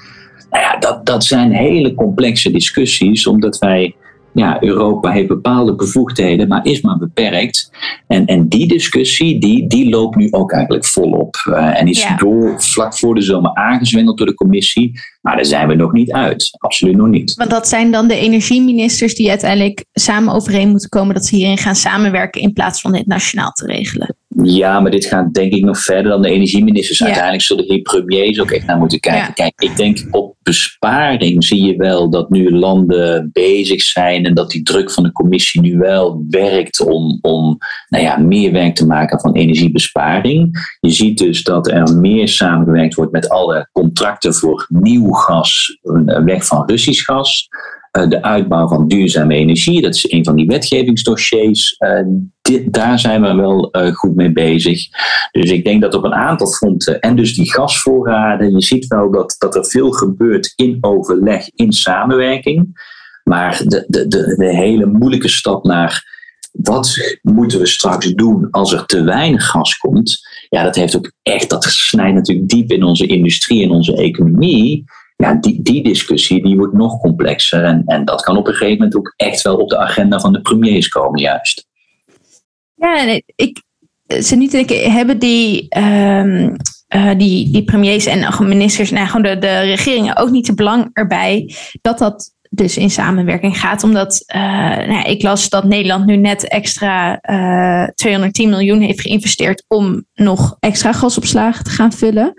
Nou 0.49 0.63
ja, 0.63 0.77
dat, 0.77 1.05
dat 1.05 1.23
zijn 1.23 1.51
hele 1.51 1.93
complexe 1.93 2.51
discussies, 2.51 3.27
omdat 3.27 3.57
wij 3.57 3.95
ja, 4.33 4.63
Europa 4.63 5.11
heeft 5.11 5.27
bepaalde 5.27 5.75
bevoegdheden, 5.75 6.47
maar 6.47 6.65
is 6.65 6.81
maar 6.81 6.97
beperkt. 6.97 7.71
En, 8.07 8.25
en 8.25 8.47
die 8.47 8.67
discussie, 8.67 9.39
die, 9.39 9.67
die 9.67 9.89
loopt 9.89 10.15
nu 10.15 10.27
ook 10.31 10.51
eigenlijk 10.51 10.85
volop. 10.85 11.35
Uh, 11.49 11.79
en 11.79 11.87
is 11.87 12.07
door, 12.17 12.61
vlak 12.61 12.97
voor 12.97 13.15
de 13.15 13.21
zomer 13.21 13.53
aangezwengeld 13.53 14.17
door 14.17 14.27
de 14.27 14.33
commissie. 14.33 14.99
Maar 15.21 15.35
daar 15.35 15.45
zijn 15.45 15.67
we 15.67 15.75
nog 15.75 15.91
niet 15.91 16.11
uit. 16.11 16.49
Absoluut 16.57 16.95
nog 16.95 17.07
niet. 17.07 17.33
Want 17.33 17.49
dat 17.49 17.67
zijn 17.67 17.91
dan 17.91 18.07
de 18.07 18.15
energieministers 18.15 19.15
die 19.15 19.29
uiteindelijk 19.29 19.85
samen 19.93 20.33
overeen 20.33 20.69
moeten 20.69 20.89
komen 20.89 21.15
dat 21.15 21.25
ze 21.25 21.35
hierin 21.35 21.57
gaan 21.57 21.75
samenwerken 21.75 22.41
in 22.41 22.53
plaats 22.53 22.81
van 22.81 22.91
dit 22.91 23.07
nationaal 23.07 23.51
te 23.51 23.65
regelen. 23.65 24.15
Ja, 24.41 24.79
maar 24.79 24.91
dit 24.91 25.05
gaat 25.05 25.33
denk 25.33 25.53
ik 25.53 25.63
nog 25.63 25.79
verder 25.79 26.11
dan 26.11 26.21
de 26.21 26.29
energieministers. 26.29 27.03
Uiteindelijk 27.03 27.43
zullen 27.43 27.65
hier 27.65 27.81
premiers 27.81 28.39
ook 28.39 28.51
echt 28.51 28.65
naar 28.65 28.77
moeten 28.77 28.99
kijken. 28.99 29.33
Kijk, 29.33 29.53
ik 29.57 29.75
denk 29.75 30.07
op 30.11 30.35
besparing 30.43 31.43
zie 31.43 31.63
je 31.63 31.75
wel 31.75 32.09
dat 32.09 32.29
nu 32.29 32.51
landen 32.51 33.29
bezig 33.33 33.81
zijn 33.81 34.25
en 34.25 34.33
dat 34.33 34.51
die 34.51 34.63
druk 34.63 34.91
van 34.91 35.03
de 35.03 35.11
commissie 35.11 35.61
nu 35.61 35.77
wel 35.77 36.25
werkt 36.29 36.79
om, 36.79 37.17
om 37.21 37.57
nou 37.89 38.03
ja, 38.03 38.17
meer 38.17 38.51
werk 38.51 38.75
te 38.75 38.85
maken 38.85 39.19
van 39.19 39.33
energiebesparing. 39.33 40.75
Je 40.79 40.89
ziet 40.89 41.17
dus 41.17 41.43
dat 41.43 41.67
er 41.67 41.95
meer 41.97 42.27
samengewerkt 42.27 42.93
wordt 42.93 43.11
met 43.11 43.29
alle 43.29 43.69
contracten 43.71 44.33
voor 44.33 44.65
nieuw 44.69 45.11
gas, 45.11 45.79
weg 46.25 46.45
van 46.45 46.63
Russisch 46.65 47.05
gas. 47.05 47.47
Eh, 47.93 48.09
de 48.09 48.21
uitbouw 48.21 48.67
van 48.67 48.87
duurzame 48.87 49.35
energie, 49.35 49.81
dat 49.81 49.95
is 49.95 50.11
een 50.11 50.23
van 50.23 50.35
die 50.35 50.45
wetgevingsdossiers. 50.45 51.75
Uh, 51.79 51.99
dit, 52.41 52.73
daar 52.73 52.99
zijn 52.99 53.21
we 53.21 53.33
wel 53.33 53.69
uh, 53.71 53.93
goed 53.93 54.15
mee 54.15 54.31
bezig. 54.31 54.87
Dus 55.31 55.51
ik 55.51 55.63
denk 55.63 55.81
dat 55.81 55.93
op 55.93 56.03
een 56.03 56.13
aantal 56.13 56.47
fronten, 56.47 56.99
en 56.99 57.15
dus 57.15 57.35
die 57.35 57.51
gasvoorraden, 57.51 58.51
je 58.51 58.61
ziet 58.61 58.87
wel 58.87 59.11
dat, 59.11 59.35
dat 59.37 59.55
er 59.55 59.65
veel 59.65 59.91
gebeurt 59.91 60.53
in 60.55 60.77
overleg, 60.81 61.49
in 61.55 61.71
samenwerking. 61.71 62.87
Maar 63.23 63.61
de, 63.65 63.85
de, 63.87 64.07
de, 64.07 64.35
de 64.37 64.55
hele 64.55 64.85
moeilijke 64.85 65.29
stap 65.29 65.63
naar 65.63 66.11
wat 66.51 67.17
moeten 67.21 67.59
we 67.59 67.67
straks 67.67 68.13
doen 68.13 68.47
als 68.51 68.73
er 68.73 68.85
te 68.85 69.03
weinig 69.03 69.45
gas 69.45 69.77
komt? 69.77 70.19
Ja, 70.49 70.63
dat 70.63 70.75
heeft 70.75 70.95
ook 70.95 71.11
echt, 71.23 71.49
dat 71.49 71.63
snijdt 71.63 72.15
natuurlijk 72.15 72.49
diep 72.49 72.71
in 72.71 72.83
onze 72.83 73.05
industrie 73.05 73.63
en 73.63 73.71
onze 73.71 73.95
economie 73.95 74.85
ja, 75.23 75.33
die, 75.33 75.61
die 75.61 75.83
discussie 75.83 76.43
die 76.43 76.57
wordt 76.57 76.73
nog 76.73 76.99
complexer. 76.99 77.63
En, 77.63 77.83
en 77.85 78.05
dat 78.05 78.21
kan 78.21 78.37
op 78.37 78.47
een 78.47 78.53
gegeven 78.53 78.77
moment 78.77 78.95
ook 78.95 79.13
echt 79.15 79.41
wel 79.41 79.57
op 79.57 79.69
de 79.69 79.77
agenda 79.77 80.19
van 80.19 80.33
de 80.33 80.41
premiers 80.41 80.87
komen, 80.87 81.21
juist. 81.21 81.67
Ja, 82.75 83.19
ik, 83.35 83.61
ze 84.21 84.35
niet 84.35 84.51
denken, 84.51 84.91
hebben 84.91 85.19
die, 85.19 85.77
um, 85.77 86.55
die, 87.17 87.51
die 87.51 87.63
premiers 87.63 88.05
en 88.05 88.47
ministers, 88.47 88.91
nou, 88.91 89.07
gewoon 89.07 89.21
de, 89.21 89.37
de 89.37 89.59
regeringen 89.59 90.17
ook 90.17 90.29
niet 90.29 90.45
te 90.45 90.53
belang 90.53 90.89
erbij 90.93 91.55
dat 91.81 91.97
dat 91.97 92.32
dus 92.55 92.77
in 92.77 92.89
samenwerking 92.89 93.59
gaat. 93.59 93.83
Omdat 93.83 94.23
uh, 94.35 94.41
nou, 94.87 95.01
ik 95.09 95.21
las 95.21 95.49
dat 95.49 95.63
Nederland 95.63 96.05
nu 96.05 96.15
net 96.15 96.47
extra 96.47 97.19
uh, 97.29 97.87
210 97.95 98.49
miljoen 98.49 98.81
heeft 98.81 99.01
geïnvesteerd 99.01 99.63
om 99.67 100.05
nog 100.13 100.55
extra 100.59 100.93
gasopslagen 100.93 101.63
te 101.63 101.69
gaan 101.69 101.91
vullen. 101.91 102.33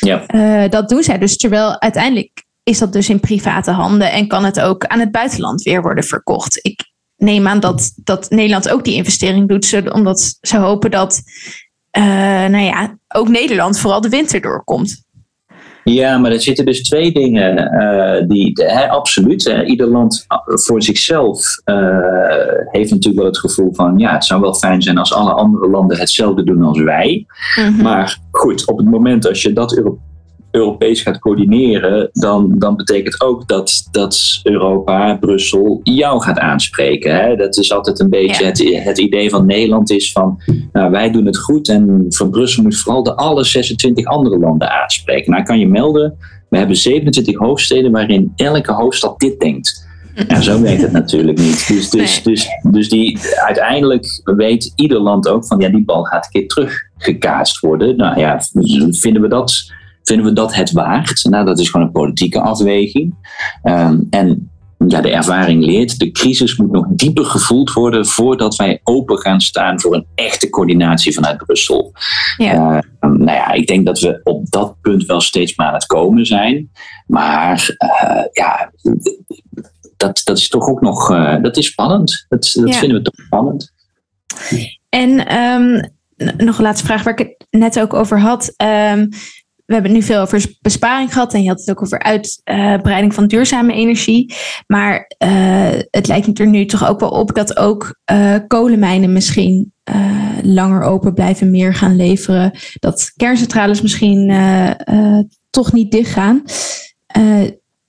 Ja. 0.00 0.34
Uh, 0.34 0.70
dat 0.70 0.88
doen 0.88 1.02
zij 1.02 1.18
dus. 1.18 1.36
Terwijl 1.36 1.80
uiteindelijk 1.80 2.44
is 2.62 2.78
dat 2.78 2.92
dus 2.92 3.08
in 3.08 3.20
private 3.20 3.70
handen 3.70 4.12
en 4.12 4.28
kan 4.28 4.44
het 4.44 4.60
ook 4.60 4.86
aan 4.86 5.00
het 5.00 5.10
buitenland 5.10 5.62
weer 5.62 5.82
worden 5.82 6.04
verkocht. 6.04 6.58
Ik 6.62 6.84
neem 7.16 7.46
aan 7.46 7.60
dat, 7.60 7.92
dat 7.96 8.30
Nederland 8.30 8.70
ook 8.70 8.84
die 8.84 8.94
investering 8.94 9.48
doet, 9.48 9.92
omdat 9.92 10.36
ze 10.40 10.56
hopen 10.56 10.90
dat 10.90 11.22
nou 12.48 12.64
ja, 12.64 12.98
ook 13.08 13.28
Nederland 13.28 13.78
vooral 13.78 14.00
de 14.00 14.08
winter 14.08 14.40
doorkomt. 14.40 15.03
Ja, 15.84 16.18
maar 16.18 16.32
er 16.32 16.40
zitten 16.40 16.64
dus 16.64 16.82
twee 16.82 17.12
dingen 17.12 17.58
uh, 17.58 18.28
die, 18.28 18.52
hè, 18.54 18.88
absoluut. 18.88 19.44
Hè, 19.44 19.64
ieder 19.64 19.86
land 19.86 20.26
uh, 20.28 20.56
voor 20.56 20.82
zichzelf 20.82 21.60
uh, 21.64 21.98
heeft 22.70 22.90
natuurlijk 22.90 23.16
wel 23.16 23.32
het 23.32 23.38
gevoel 23.38 23.74
van, 23.74 23.98
ja, 23.98 24.12
het 24.12 24.24
zou 24.24 24.40
wel 24.40 24.54
fijn 24.54 24.82
zijn 24.82 24.98
als 24.98 25.14
alle 25.14 25.32
andere 25.32 25.68
landen 25.68 25.98
hetzelfde 25.98 26.44
doen 26.44 26.62
als 26.62 26.80
wij. 26.80 27.26
Mm 27.58 27.64
-hmm. 27.64 27.82
Maar 27.82 28.18
goed, 28.30 28.66
op 28.66 28.78
het 28.78 28.86
moment 28.86 29.28
als 29.28 29.42
je 29.42 29.52
dat 29.52 29.76
Euro 29.76 29.98
Europees 30.54 31.02
gaat 31.02 31.18
coördineren, 31.18 32.08
dan, 32.12 32.54
dan 32.58 32.76
betekent 32.76 33.20
ook 33.20 33.48
dat, 33.48 33.88
dat 33.90 34.40
Europa, 34.42 35.16
Brussel, 35.16 35.80
jou 35.82 36.22
gaat 36.22 36.38
aanspreken. 36.38 37.14
Hè? 37.14 37.36
Dat 37.36 37.56
is 37.56 37.72
altijd 37.72 38.00
een 38.00 38.10
beetje 38.10 38.42
ja. 38.42 38.48
het, 38.48 38.84
het 38.84 38.98
idee 38.98 39.30
van 39.30 39.46
Nederland 39.46 39.90
is 39.90 40.12
van, 40.12 40.38
nou, 40.72 40.90
wij 40.90 41.10
doen 41.10 41.26
het 41.26 41.38
goed 41.38 41.68
en 41.68 42.04
van 42.08 42.30
Brussel 42.30 42.62
moet 42.62 42.76
vooral 42.76 43.02
de 43.02 43.14
alle 43.14 43.44
26 43.44 44.04
andere 44.04 44.38
landen 44.38 44.70
aanspreken. 44.70 45.30
Nou, 45.30 45.44
kan 45.44 45.58
je 45.58 45.68
melden, 45.68 46.16
we 46.48 46.58
hebben 46.58 46.76
27 46.76 47.38
hoofdsteden 47.38 47.92
waarin 47.92 48.32
elke 48.36 48.72
hoofdstad 48.72 49.20
dit 49.20 49.40
denkt. 49.40 49.86
Ja, 50.28 50.40
zo 50.40 50.60
werkt 50.60 50.82
het 50.82 50.92
natuurlijk 50.92 51.38
niet. 51.38 51.68
Dus, 51.68 51.90
dus, 51.90 52.22
nee. 52.22 52.34
dus, 52.34 52.48
dus 52.62 52.88
die, 52.88 53.18
uiteindelijk 53.44 54.22
weet 54.24 54.72
ieder 54.76 54.98
land 54.98 55.28
ook 55.28 55.46
van 55.46 55.60
ja, 55.60 55.68
die 55.68 55.84
bal 55.84 56.04
gaat 56.04 56.24
een 56.24 56.30
keer 56.30 56.48
teruggekaast 56.48 57.60
worden. 57.60 57.96
Nou 57.96 58.18
ja, 58.18 58.40
vinden 58.90 59.22
we 59.22 59.28
dat 59.28 59.72
Vinden 60.04 60.26
we 60.26 60.32
dat 60.32 60.54
het 60.54 60.72
waard? 60.72 61.24
Nou, 61.30 61.44
dat 61.44 61.58
is 61.58 61.68
gewoon 61.68 61.86
een 61.86 61.92
politieke 61.92 62.40
afweging. 62.40 63.14
Um, 63.62 64.06
en 64.10 64.50
ja, 64.88 65.00
de 65.00 65.10
ervaring 65.10 65.64
leert, 65.64 65.98
de 65.98 66.10
crisis 66.10 66.56
moet 66.56 66.70
nog 66.70 66.86
dieper 66.88 67.24
gevoeld 67.24 67.72
worden 67.72 68.06
voordat 68.06 68.56
wij 68.56 68.80
open 68.82 69.18
gaan 69.18 69.40
staan 69.40 69.80
voor 69.80 69.94
een 69.94 70.06
echte 70.14 70.50
coördinatie 70.50 71.14
vanuit 71.14 71.36
Brussel. 71.36 71.92
Ja. 72.36 72.54
Uh, 72.54 72.80
nou 73.00 73.24
ja, 73.24 73.52
ik 73.52 73.66
denk 73.66 73.86
dat 73.86 74.00
we 74.00 74.20
op 74.24 74.50
dat 74.50 74.80
punt 74.80 75.04
wel 75.06 75.20
steeds 75.20 75.56
maar 75.56 75.66
aan 75.66 75.74
het 75.74 75.86
komen 75.86 76.26
zijn. 76.26 76.70
Maar 77.06 77.76
uh, 77.78 78.24
ja, 78.32 78.72
dat, 79.96 80.20
dat 80.24 80.38
is 80.38 80.48
toch 80.48 80.68
ook 80.68 80.80
nog, 80.80 81.10
uh, 81.10 81.42
dat 81.42 81.56
is 81.56 81.66
spannend. 81.66 82.26
Dat, 82.28 82.52
dat 82.54 82.68
ja. 82.68 82.78
vinden 82.78 82.98
we 82.98 83.04
toch 83.04 83.24
spannend. 83.24 83.72
En 84.88 85.38
um, 85.38 85.92
nog 86.36 86.58
een 86.58 86.64
laatste 86.64 86.86
vraag 86.86 87.02
waar 87.02 87.18
ik 87.18 87.18
het 87.18 87.46
net 87.50 87.80
ook 87.80 87.94
over 87.94 88.20
had. 88.20 88.54
Um, 88.92 89.08
we 89.66 89.72
hebben 89.72 89.90
het 89.90 90.00
nu 90.00 90.06
veel 90.06 90.20
over 90.20 90.56
besparing 90.60 91.12
gehad 91.12 91.34
en 91.34 91.42
je 91.42 91.48
had 91.48 91.60
het 91.60 91.70
ook 91.70 91.82
over 91.82 92.02
uitbreiding 92.02 93.14
van 93.14 93.26
duurzame 93.26 93.72
energie. 93.72 94.34
Maar 94.66 95.12
uh, 95.24 95.80
het 95.90 96.06
lijkt 96.06 96.38
er 96.38 96.46
nu 96.46 96.66
toch 96.66 96.88
ook 96.88 97.00
wel 97.00 97.08
op 97.08 97.34
dat 97.34 97.56
ook 97.56 98.00
uh, 98.12 98.34
kolenmijnen 98.46 99.12
misschien 99.12 99.72
uh, 99.90 100.38
langer 100.42 100.82
open 100.82 101.14
blijven, 101.14 101.50
meer 101.50 101.74
gaan 101.74 101.96
leveren. 101.96 102.58
Dat 102.80 103.12
kerncentrales 103.16 103.82
misschien 103.82 104.32
toch 105.50 105.72
niet 105.72 105.90
dichtgaan. 105.90 106.42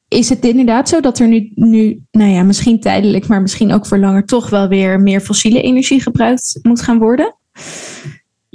is 0.08 0.30
het 0.30 0.46
inderdaad 0.46 0.90
zo 0.90 1.00
dat 1.00 1.20
er 1.20 1.28
nu, 1.28 1.52
nu, 1.56 2.02
nou 2.12 2.32
ja, 2.32 2.44
misschien 2.44 2.80
tijdelijk, 2.80 3.28
maar 3.28 3.42
misschien 3.42 3.74
ook 3.74 3.86
voor 3.86 3.98
langer, 4.00 4.26
toch 4.26 4.50
wel 4.50 4.68
weer 4.68 5.00
meer 5.00 5.22
fossiele 5.22 5.62
energie 5.62 6.02
gebruikt 6.02 6.60
moet 6.62 6.82
gaan 6.82 6.98
worden? 6.98 7.36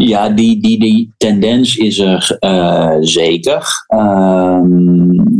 Ja, 0.00 0.28
die, 0.28 0.60
die, 0.60 0.78
die 0.78 1.12
tendens 1.16 1.76
is 1.76 1.98
er 1.98 2.36
uh, 2.40 2.96
zeker. 3.00 3.86
Uh, 3.88 4.60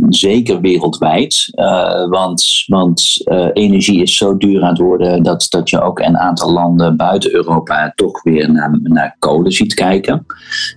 zeker 0.09 0.61
wereldwijd. 0.61 1.51
Uh, 1.55 2.09
want 2.09 2.63
want 2.67 3.21
uh, 3.31 3.47
energie 3.53 4.01
is 4.01 4.17
zo 4.17 4.37
duur 4.37 4.61
aan 4.61 4.69
het 4.69 4.77
worden 4.77 5.23
dat, 5.23 5.45
dat 5.49 5.69
je 5.69 5.81
ook 5.81 5.99
een 5.99 6.17
aantal 6.17 6.51
landen 6.51 6.97
buiten 6.97 7.33
Europa 7.33 7.91
toch 7.95 8.23
weer 8.23 8.51
naar, 8.51 8.79
naar 8.83 9.15
kolen 9.19 9.51
ziet 9.51 9.73
kijken. 9.73 10.25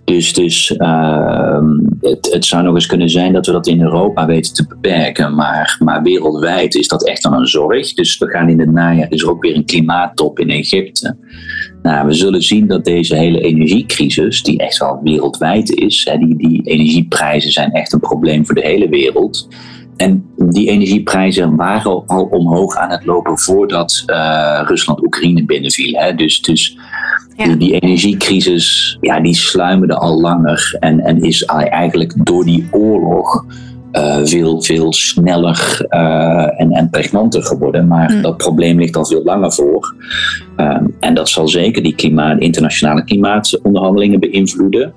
Dus, 0.04 0.32
dus 0.32 0.76
ehm, 0.76 1.66
het, 2.00 2.28
het 2.32 2.44
zou 2.44 2.62
nog 2.62 2.74
eens 2.74 2.86
kunnen 2.86 3.10
zijn 3.10 3.32
dat 3.32 3.46
we 3.46 3.52
dat 3.52 3.66
in 3.66 3.82
Europa 3.82 4.26
weten 4.26 4.54
te 4.54 4.66
beperken. 4.66 5.34
Maar, 5.34 5.76
maar 5.84 6.02
wereldwijd 6.02 6.74
is 6.74 6.88
dat 6.88 7.06
echt 7.06 7.24
een 7.24 7.46
zorg. 7.46 7.94
Dus 7.94 8.18
we 8.18 8.28
gaan 8.28 8.48
in 8.48 8.60
het 8.60 8.72
najaar, 8.72 9.10
is 9.10 9.22
er 9.22 9.30
ook 9.30 9.42
weer 9.42 9.56
een 9.56 9.64
klimaattop 9.64 10.38
in 10.38 10.50
Egypte. 10.50 11.16
Nou, 11.84 12.06
we 12.06 12.12
zullen 12.12 12.42
zien 12.42 12.66
dat 12.66 12.84
deze 12.84 13.16
hele 13.16 13.40
energiecrisis, 13.40 14.42
die 14.42 14.58
echt 14.58 14.78
wel 14.78 15.00
wereldwijd 15.02 15.70
is, 15.70 16.08
hè, 16.10 16.18
die, 16.18 16.36
die 16.36 16.62
energieprijzen 16.62 17.52
zijn 17.52 17.72
echt 17.72 17.92
een 17.92 18.00
probleem 18.00 18.46
voor 18.46 18.54
de 18.54 18.66
hele 18.66 18.88
wereld. 18.88 19.48
En 19.96 20.24
die 20.36 20.68
energieprijzen 20.68 21.56
waren 21.56 22.06
al 22.06 22.24
omhoog 22.24 22.76
aan 22.76 22.90
het 22.90 23.04
lopen 23.04 23.38
voordat 23.38 24.02
uh, 24.06 24.62
Rusland 24.66 25.04
Oekraïne 25.04 25.44
binnenviel. 25.44 26.00
Hè. 26.00 26.14
Dus, 26.14 26.42
dus 26.42 26.78
ja. 27.36 27.44
die, 27.44 27.56
die, 27.56 27.78
energiecrisis, 27.78 28.98
ja, 29.00 29.20
die 29.20 29.34
sluimerde 29.34 29.96
al 29.96 30.20
langer 30.20 30.76
en, 30.80 31.00
en 31.00 31.22
is 31.22 31.44
eigenlijk 31.44 32.26
door 32.26 32.44
die 32.44 32.68
oorlog 32.70 33.44
veel, 34.24 34.62
veel 34.62 34.92
sneller 34.92 35.86
en, 36.56 36.70
en 36.70 36.90
pregnanter 36.90 37.42
geworden. 37.42 37.86
Maar 37.86 38.12
mm. 38.12 38.22
dat 38.22 38.36
probleem 38.36 38.78
ligt 38.78 38.96
al 38.96 39.06
veel 39.06 39.22
langer 39.24 39.52
voor. 39.52 39.94
Ehm, 40.56 40.84
en 41.00 41.14
dat 41.14 41.28
zal 41.28 41.48
zeker 41.48 41.82
die 41.82 41.94
klimaat, 41.94 42.40
internationale 42.40 43.04
klimaatonderhandelingen 43.04 44.20
beïnvloeden. 44.20 44.92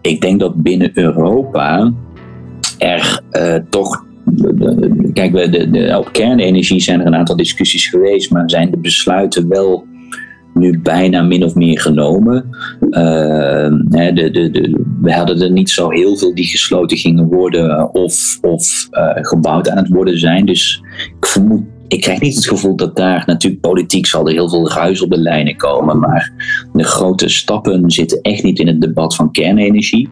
Ik 0.00 0.20
denk 0.20 0.40
dat 0.40 0.62
binnen 0.62 0.90
Europa 0.94 1.92
er 2.78 3.22
toch 3.70 4.06
kijk, 5.12 5.52
de, 5.52 5.70
de, 5.70 5.98
op 5.98 6.12
kernenergie 6.12 6.80
zijn 6.80 7.00
er 7.00 7.06
een 7.06 7.14
aantal 7.14 7.36
discussies 7.36 7.88
geweest, 7.88 8.30
maar 8.30 8.50
zijn 8.50 8.70
de 8.70 8.78
besluiten 8.78 9.48
wel 9.48 9.86
nu 10.58 10.78
bijna 10.78 11.22
min 11.22 11.44
of 11.44 11.54
meer 11.54 11.80
genomen. 11.80 12.44
Uh, 12.80 13.00
de, 13.88 14.12
de, 14.32 14.50
de, 14.50 14.84
we 15.00 15.12
hadden 15.12 15.40
er 15.40 15.50
niet 15.50 15.70
zo 15.70 15.90
heel 15.90 16.16
veel 16.16 16.34
die 16.34 16.46
gesloten 16.46 16.96
gingen 16.96 17.26
worden 17.26 17.94
of, 17.94 18.38
of 18.40 18.88
uh, 18.90 19.10
gebouwd 19.14 19.68
aan 19.68 19.76
het 19.76 19.88
worden 19.88 20.18
zijn. 20.18 20.46
Dus 20.46 20.82
ik 21.20 21.26
vermoed 21.26 21.62
ik 21.88 22.00
krijg 22.00 22.20
niet 22.20 22.34
het 22.34 22.46
gevoel 22.46 22.76
dat 22.76 22.96
daar 22.96 23.22
natuurlijk 23.26 23.62
politiek 23.62 24.06
zal 24.06 24.26
er 24.26 24.32
heel 24.32 24.48
veel 24.48 24.70
ruis 24.70 25.02
op 25.02 25.10
de 25.10 25.18
lijnen 25.18 25.56
komen. 25.56 25.98
Maar 25.98 26.32
de 26.72 26.84
grote 26.84 27.28
stappen 27.28 27.90
zitten 27.90 28.20
echt 28.22 28.42
niet 28.42 28.58
in 28.58 28.66
het 28.66 28.80
debat 28.80 29.14
van 29.14 29.30
kernenergie. 29.30 30.08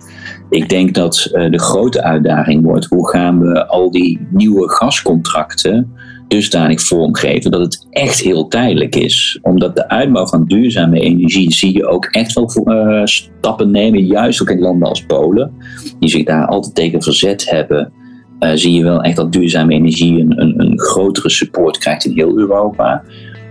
Ik 0.51 0.68
denk 0.68 0.94
dat 0.94 1.30
uh, 1.32 1.51
de 1.51 1.59
grote 1.59 2.03
uitdaging 2.03 2.64
wordt: 2.64 2.86
hoe 2.86 3.09
gaan 3.09 3.40
we 3.40 3.66
al 3.66 3.90
die 3.90 4.26
nieuwe 4.30 4.70
gascontracten 4.70 5.92
dusdanig 6.29 6.81
vormgeven 6.81 7.51
dat 7.51 7.61
het 7.61 7.87
echt 7.91 8.20
heel 8.20 8.49
tijdelijk 8.49 8.97
is. 8.97 9.39
Omdat 9.43 9.77
de 9.77 9.89
uitbouw 9.89 10.27
van 10.27 10.45
duurzame 10.45 11.01
energie 11.01 11.55
zie 11.55 11.72
je 11.72 11.87
ook 11.87 12.05
echt 12.05 12.33
wel 12.33 12.51
uh, 12.64 13.01
stappen 13.05 13.70
nemen, 13.70 14.07
juist 14.07 14.43
ook 14.43 14.51
in 14.51 14.59
landen 14.59 14.89
als 14.89 15.05
Polen, 15.05 15.53
die 15.99 16.11
zich 16.11 16.24
daar 16.24 16.47
altijd 16.47 16.74
tegen 16.74 17.03
verzet 17.03 17.51
hebben 17.51 17.93
uh, 18.41 18.51
zie 18.55 18.72
je 18.72 18.83
wel 18.83 19.03
echt 19.03 19.16
dat 19.16 19.33
duurzame 19.33 19.72
energie 19.72 20.20
een, 20.20 20.41
een, 20.41 20.61
een, 20.61 20.81
grotere 20.81 21.31
support 21.31 21.79
krijgt 21.79 22.05
in 22.05 22.12
heel 22.12 22.39
Europa. 22.39 23.03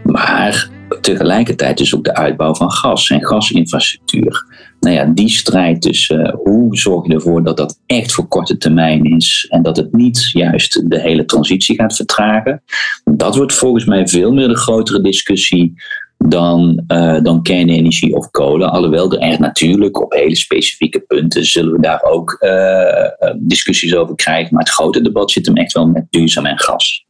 Maar 0.03 0.69
tegelijkertijd 1.01 1.77
dus 1.77 1.95
ook 1.95 2.03
de 2.03 2.15
uitbouw 2.15 2.55
van 2.55 2.71
gas 2.71 3.09
en 3.09 3.25
gasinfrastructuur. 3.25 4.45
Nou 4.85 4.97
ja, 4.97 5.05
die 5.05 5.29
strijd 5.29 5.81
tussen 5.81 6.19
uh, 6.19 6.33
hoe 6.33 6.77
zorg 6.77 7.07
je 7.07 7.13
ervoor 7.13 7.43
dat 7.43 7.57
dat 7.57 7.79
echt 7.85 8.13
voor 8.13 8.27
korte 8.27 8.57
termijn 8.57 9.03
is 9.03 9.47
en 9.49 9.63
dat 9.63 9.77
het 9.77 9.93
niet 9.93 10.29
juist 10.33 10.89
de 10.89 11.01
hele 11.01 11.25
transitie 11.25 11.75
gaat 11.75 11.95
vertragen. 11.95 12.63
Dat 13.03 13.35
wordt 13.35 13.53
volgens 13.53 13.85
mij 13.85 14.07
veel 14.07 14.33
meer 14.33 14.47
de 14.47 14.57
grotere 14.57 15.01
discussie 15.01 15.73
dan, 16.17 16.83
uh, 16.87 17.21
dan 17.23 17.43
kernenergie 17.43 18.15
of 18.15 18.31
kolen. 18.31 18.71
Alhoewel 18.71 19.11
er 19.11 19.19
echt 19.19 19.39
natuurlijk 19.39 20.01
op 20.01 20.13
hele 20.13 20.35
specifieke 20.35 20.99
punten 20.99 21.45
zullen 21.45 21.71
we 21.71 21.81
daar 21.81 22.03
ook 22.03 22.37
uh, 22.39 23.31
discussies 23.37 23.95
over 23.95 24.15
krijgen. 24.15 24.53
Maar 24.53 24.63
het 24.63 24.73
grote 24.73 25.01
debat 25.01 25.31
zit 25.31 25.45
hem 25.45 25.55
echt 25.55 25.73
wel 25.73 25.87
met 25.87 26.05
duurzaam 26.09 26.45
en 26.45 26.59
gas. 26.59 27.05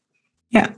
Ja. 0.47 0.76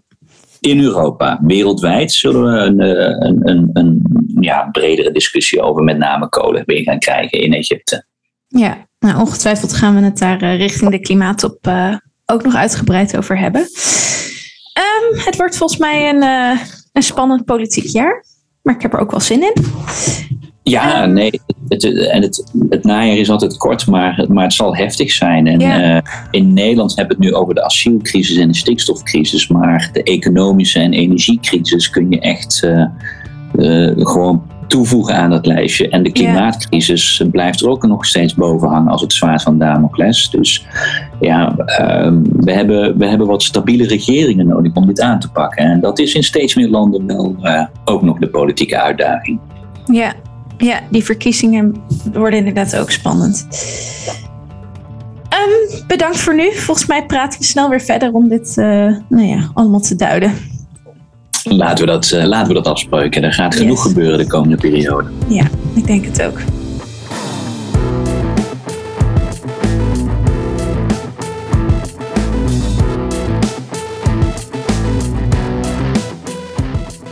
In 0.59 0.81
Europa, 0.81 1.39
wereldwijd 1.41 2.11
zullen 2.11 2.43
we 2.43 2.59
een, 2.59 2.79
een, 3.27 3.49
een, 3.49 3.69
een 3.73 4.01
ja, 4.39 4.69
bredere 4.71 5.11
discussie 5.11 5.61
over 5.61 5.83
met 5.83 5.97
name 5.97 6.29
kolen 6.29 6.63
weer 6.65 6.81
gaan 6.81 6.99
krijgen 6.99 7.39
in 7.39 7.53
Egypte. 7.53 8.05
Ja, 8.47 8.87
nou, 8.99 9.19
ongetwijfeld 9.19 9.73
gaan 9.73 9.95
we 9.95 10.01
het 10.01 10.17
daar 10.17 10.55
richting 10.55 10.91
de 10.91 10.99
klimaatop 10.99 11.71
ook 12.25 12.43
nog 12.43 12.55
uitgebreid 12.55 13.17
over 13.17 13.39
hebben. 13.39 13.61
Um, 13.61 15.19
het 15.19 15.35
wordt 15.35 15.57
volgens 15.57 15.79
mij 15.79 16.09
een, 16.09 16.21
een 16.91 17.03
spannend 17.03 17.45
politiek 17.45 17.85
jaar. 17.85 18.25
Maar 18.61 18.75
ik 18.75 18.81
heb 18.81 18.93
er 18.93 18.99
ook 18.99 19.11
wel 19.11 19.19
zin 19.19 19.41
in. 19.41 19.53
Ja, 20.69 21.05
nee. 21.05 21.41
Het, 21.67 22.07
en 22.09 22.21
het, 22.21 22.51
het 22.69 22.83
najaar 22.83 23.17
is 23.17 23.29
altijd 23.29 23.57
kort, 23.57 23.87
maar, 23.87 24.25
maar 24.29 24.43
het 24.43 24.53
zal 24.53 24.75
heftig 24.75 25.11
zijn. 25.11 25.47
En 25.47 25.61
eh, 25.61 26.01
in 26.31 26.53
Nederland 26.53 26.95
hebben 26.95 27.17
we 27.17 27.23
het 27.23 27.31
nu 27.33 27.39
over 27.39 27.53
de 27.53 27.63
asielcrisis 27.63 28.37
en 28.37 28.47
de 28.47 28.55
stikstofcrisis. 28.55 29.47
Maar 29.47 29.89
de 29.93 30.03
economische 30.03 30.79
en 30.79 30.93
energiecrisis 30.93 31.89
kun 31.89 32.09
je 32.09 32.19
echt 32.19 32.61
uh, 32.65 32.85
uh, 33.55 34.07
gewoon 34.07 34.43
toevoegen 34.67 35.15
aan 35.15 35.29
dat 35.29 35.45
lijstje. 35.45 35.89
En 35.89 36.03
de 36.03 36.11
klimaatcrisis 36.11 37.23
blijft 37.31 37.61
er 37.61 37.69
ook 37.69 37.87
nog 37.87 38.05
steeds 38.05 38.35
boven 38.35 38.67
hangen 38.67 38.91
als 38.91 39.01
het 39.01 39.13
zwaard 39.13 39.41
van 39.41 39.57
Damocles. 39.59 40.29
Dus 40.29 40.65
ja, 41.19 41.55
ehm, 41.57 42.21
we, 42.31 42.51
hebben, 42.51 42.97
we 42.97 43.05
hebben 43.05 43.27
wat 43.27 43.43
stabiele 43.43 43.87
regeringen 43.87 44.47
nodig 44.47 44.73
om 44.73 44.87
dit 44.87 45.01
aan 45.01 45.19
te 45.19 45.31
pakken. 45.31 45.65
En 45.65 45.79
dat 45.79 45.99
is 45.99 46.15
in 46.15 46.23
steeds 46.23 46.55
meer 46.55 46.69
landen 46.69 47.07
wel 47.07 47.35
ook 47.85 48.01
nog 48.01 48.19
de 48.19 48.29
politieke 48.29 48.81
uitdaging. 48.81 49.39
Ja. 49.85 50.13
Ja, 50.57 50.79
die 50.89 51.03
verkiezingen 51.03 51.75
worden 52.13 52.39
inderdaad 52.39 52.75
ook 52.75 52.91
spannend. 52.91 53.47
Um, 55.33 55.85
bedankt 55.87 56.17
voor 56.17 56.35
nu. 56.35 56.53
Volgens 56.53 56.87
mij 56.87 57.05
praten 57.05 57.39
we 57.39 57.45
snel 57.45 57.69
weer 57.69 57.81
verder 57.81 58.13
om 58.13 58.29
dit 58.29 58.55
uh, 58.57 58.65
nou 59.09 59.27
ja, 59.27 59.51
allemaal 59.53 59.79
te 59.79 59.95
duiden. 59.95 60.33
Laten 61.43 61.85
we 61.85 61.91
dat, 61.91 62.11
uh, 62.11 62.23
laten 62.23 62.47
we 62.47 62.53
dat 62.53 62.67
afspreken. 62.67 63.23
Er 63.23 63.33
gaat 63.33 63.55
genoeg 63.55 63.81
gebeuren 63.81 64.17
de 64.17 64.27
komende 64.27 64.55
periode. 64.55 65.09
Ja, 65.27 65.45
ik 65.73 65.87
denk 65.87 66.05
het 66.05 66.21
ook. 66.21 66.39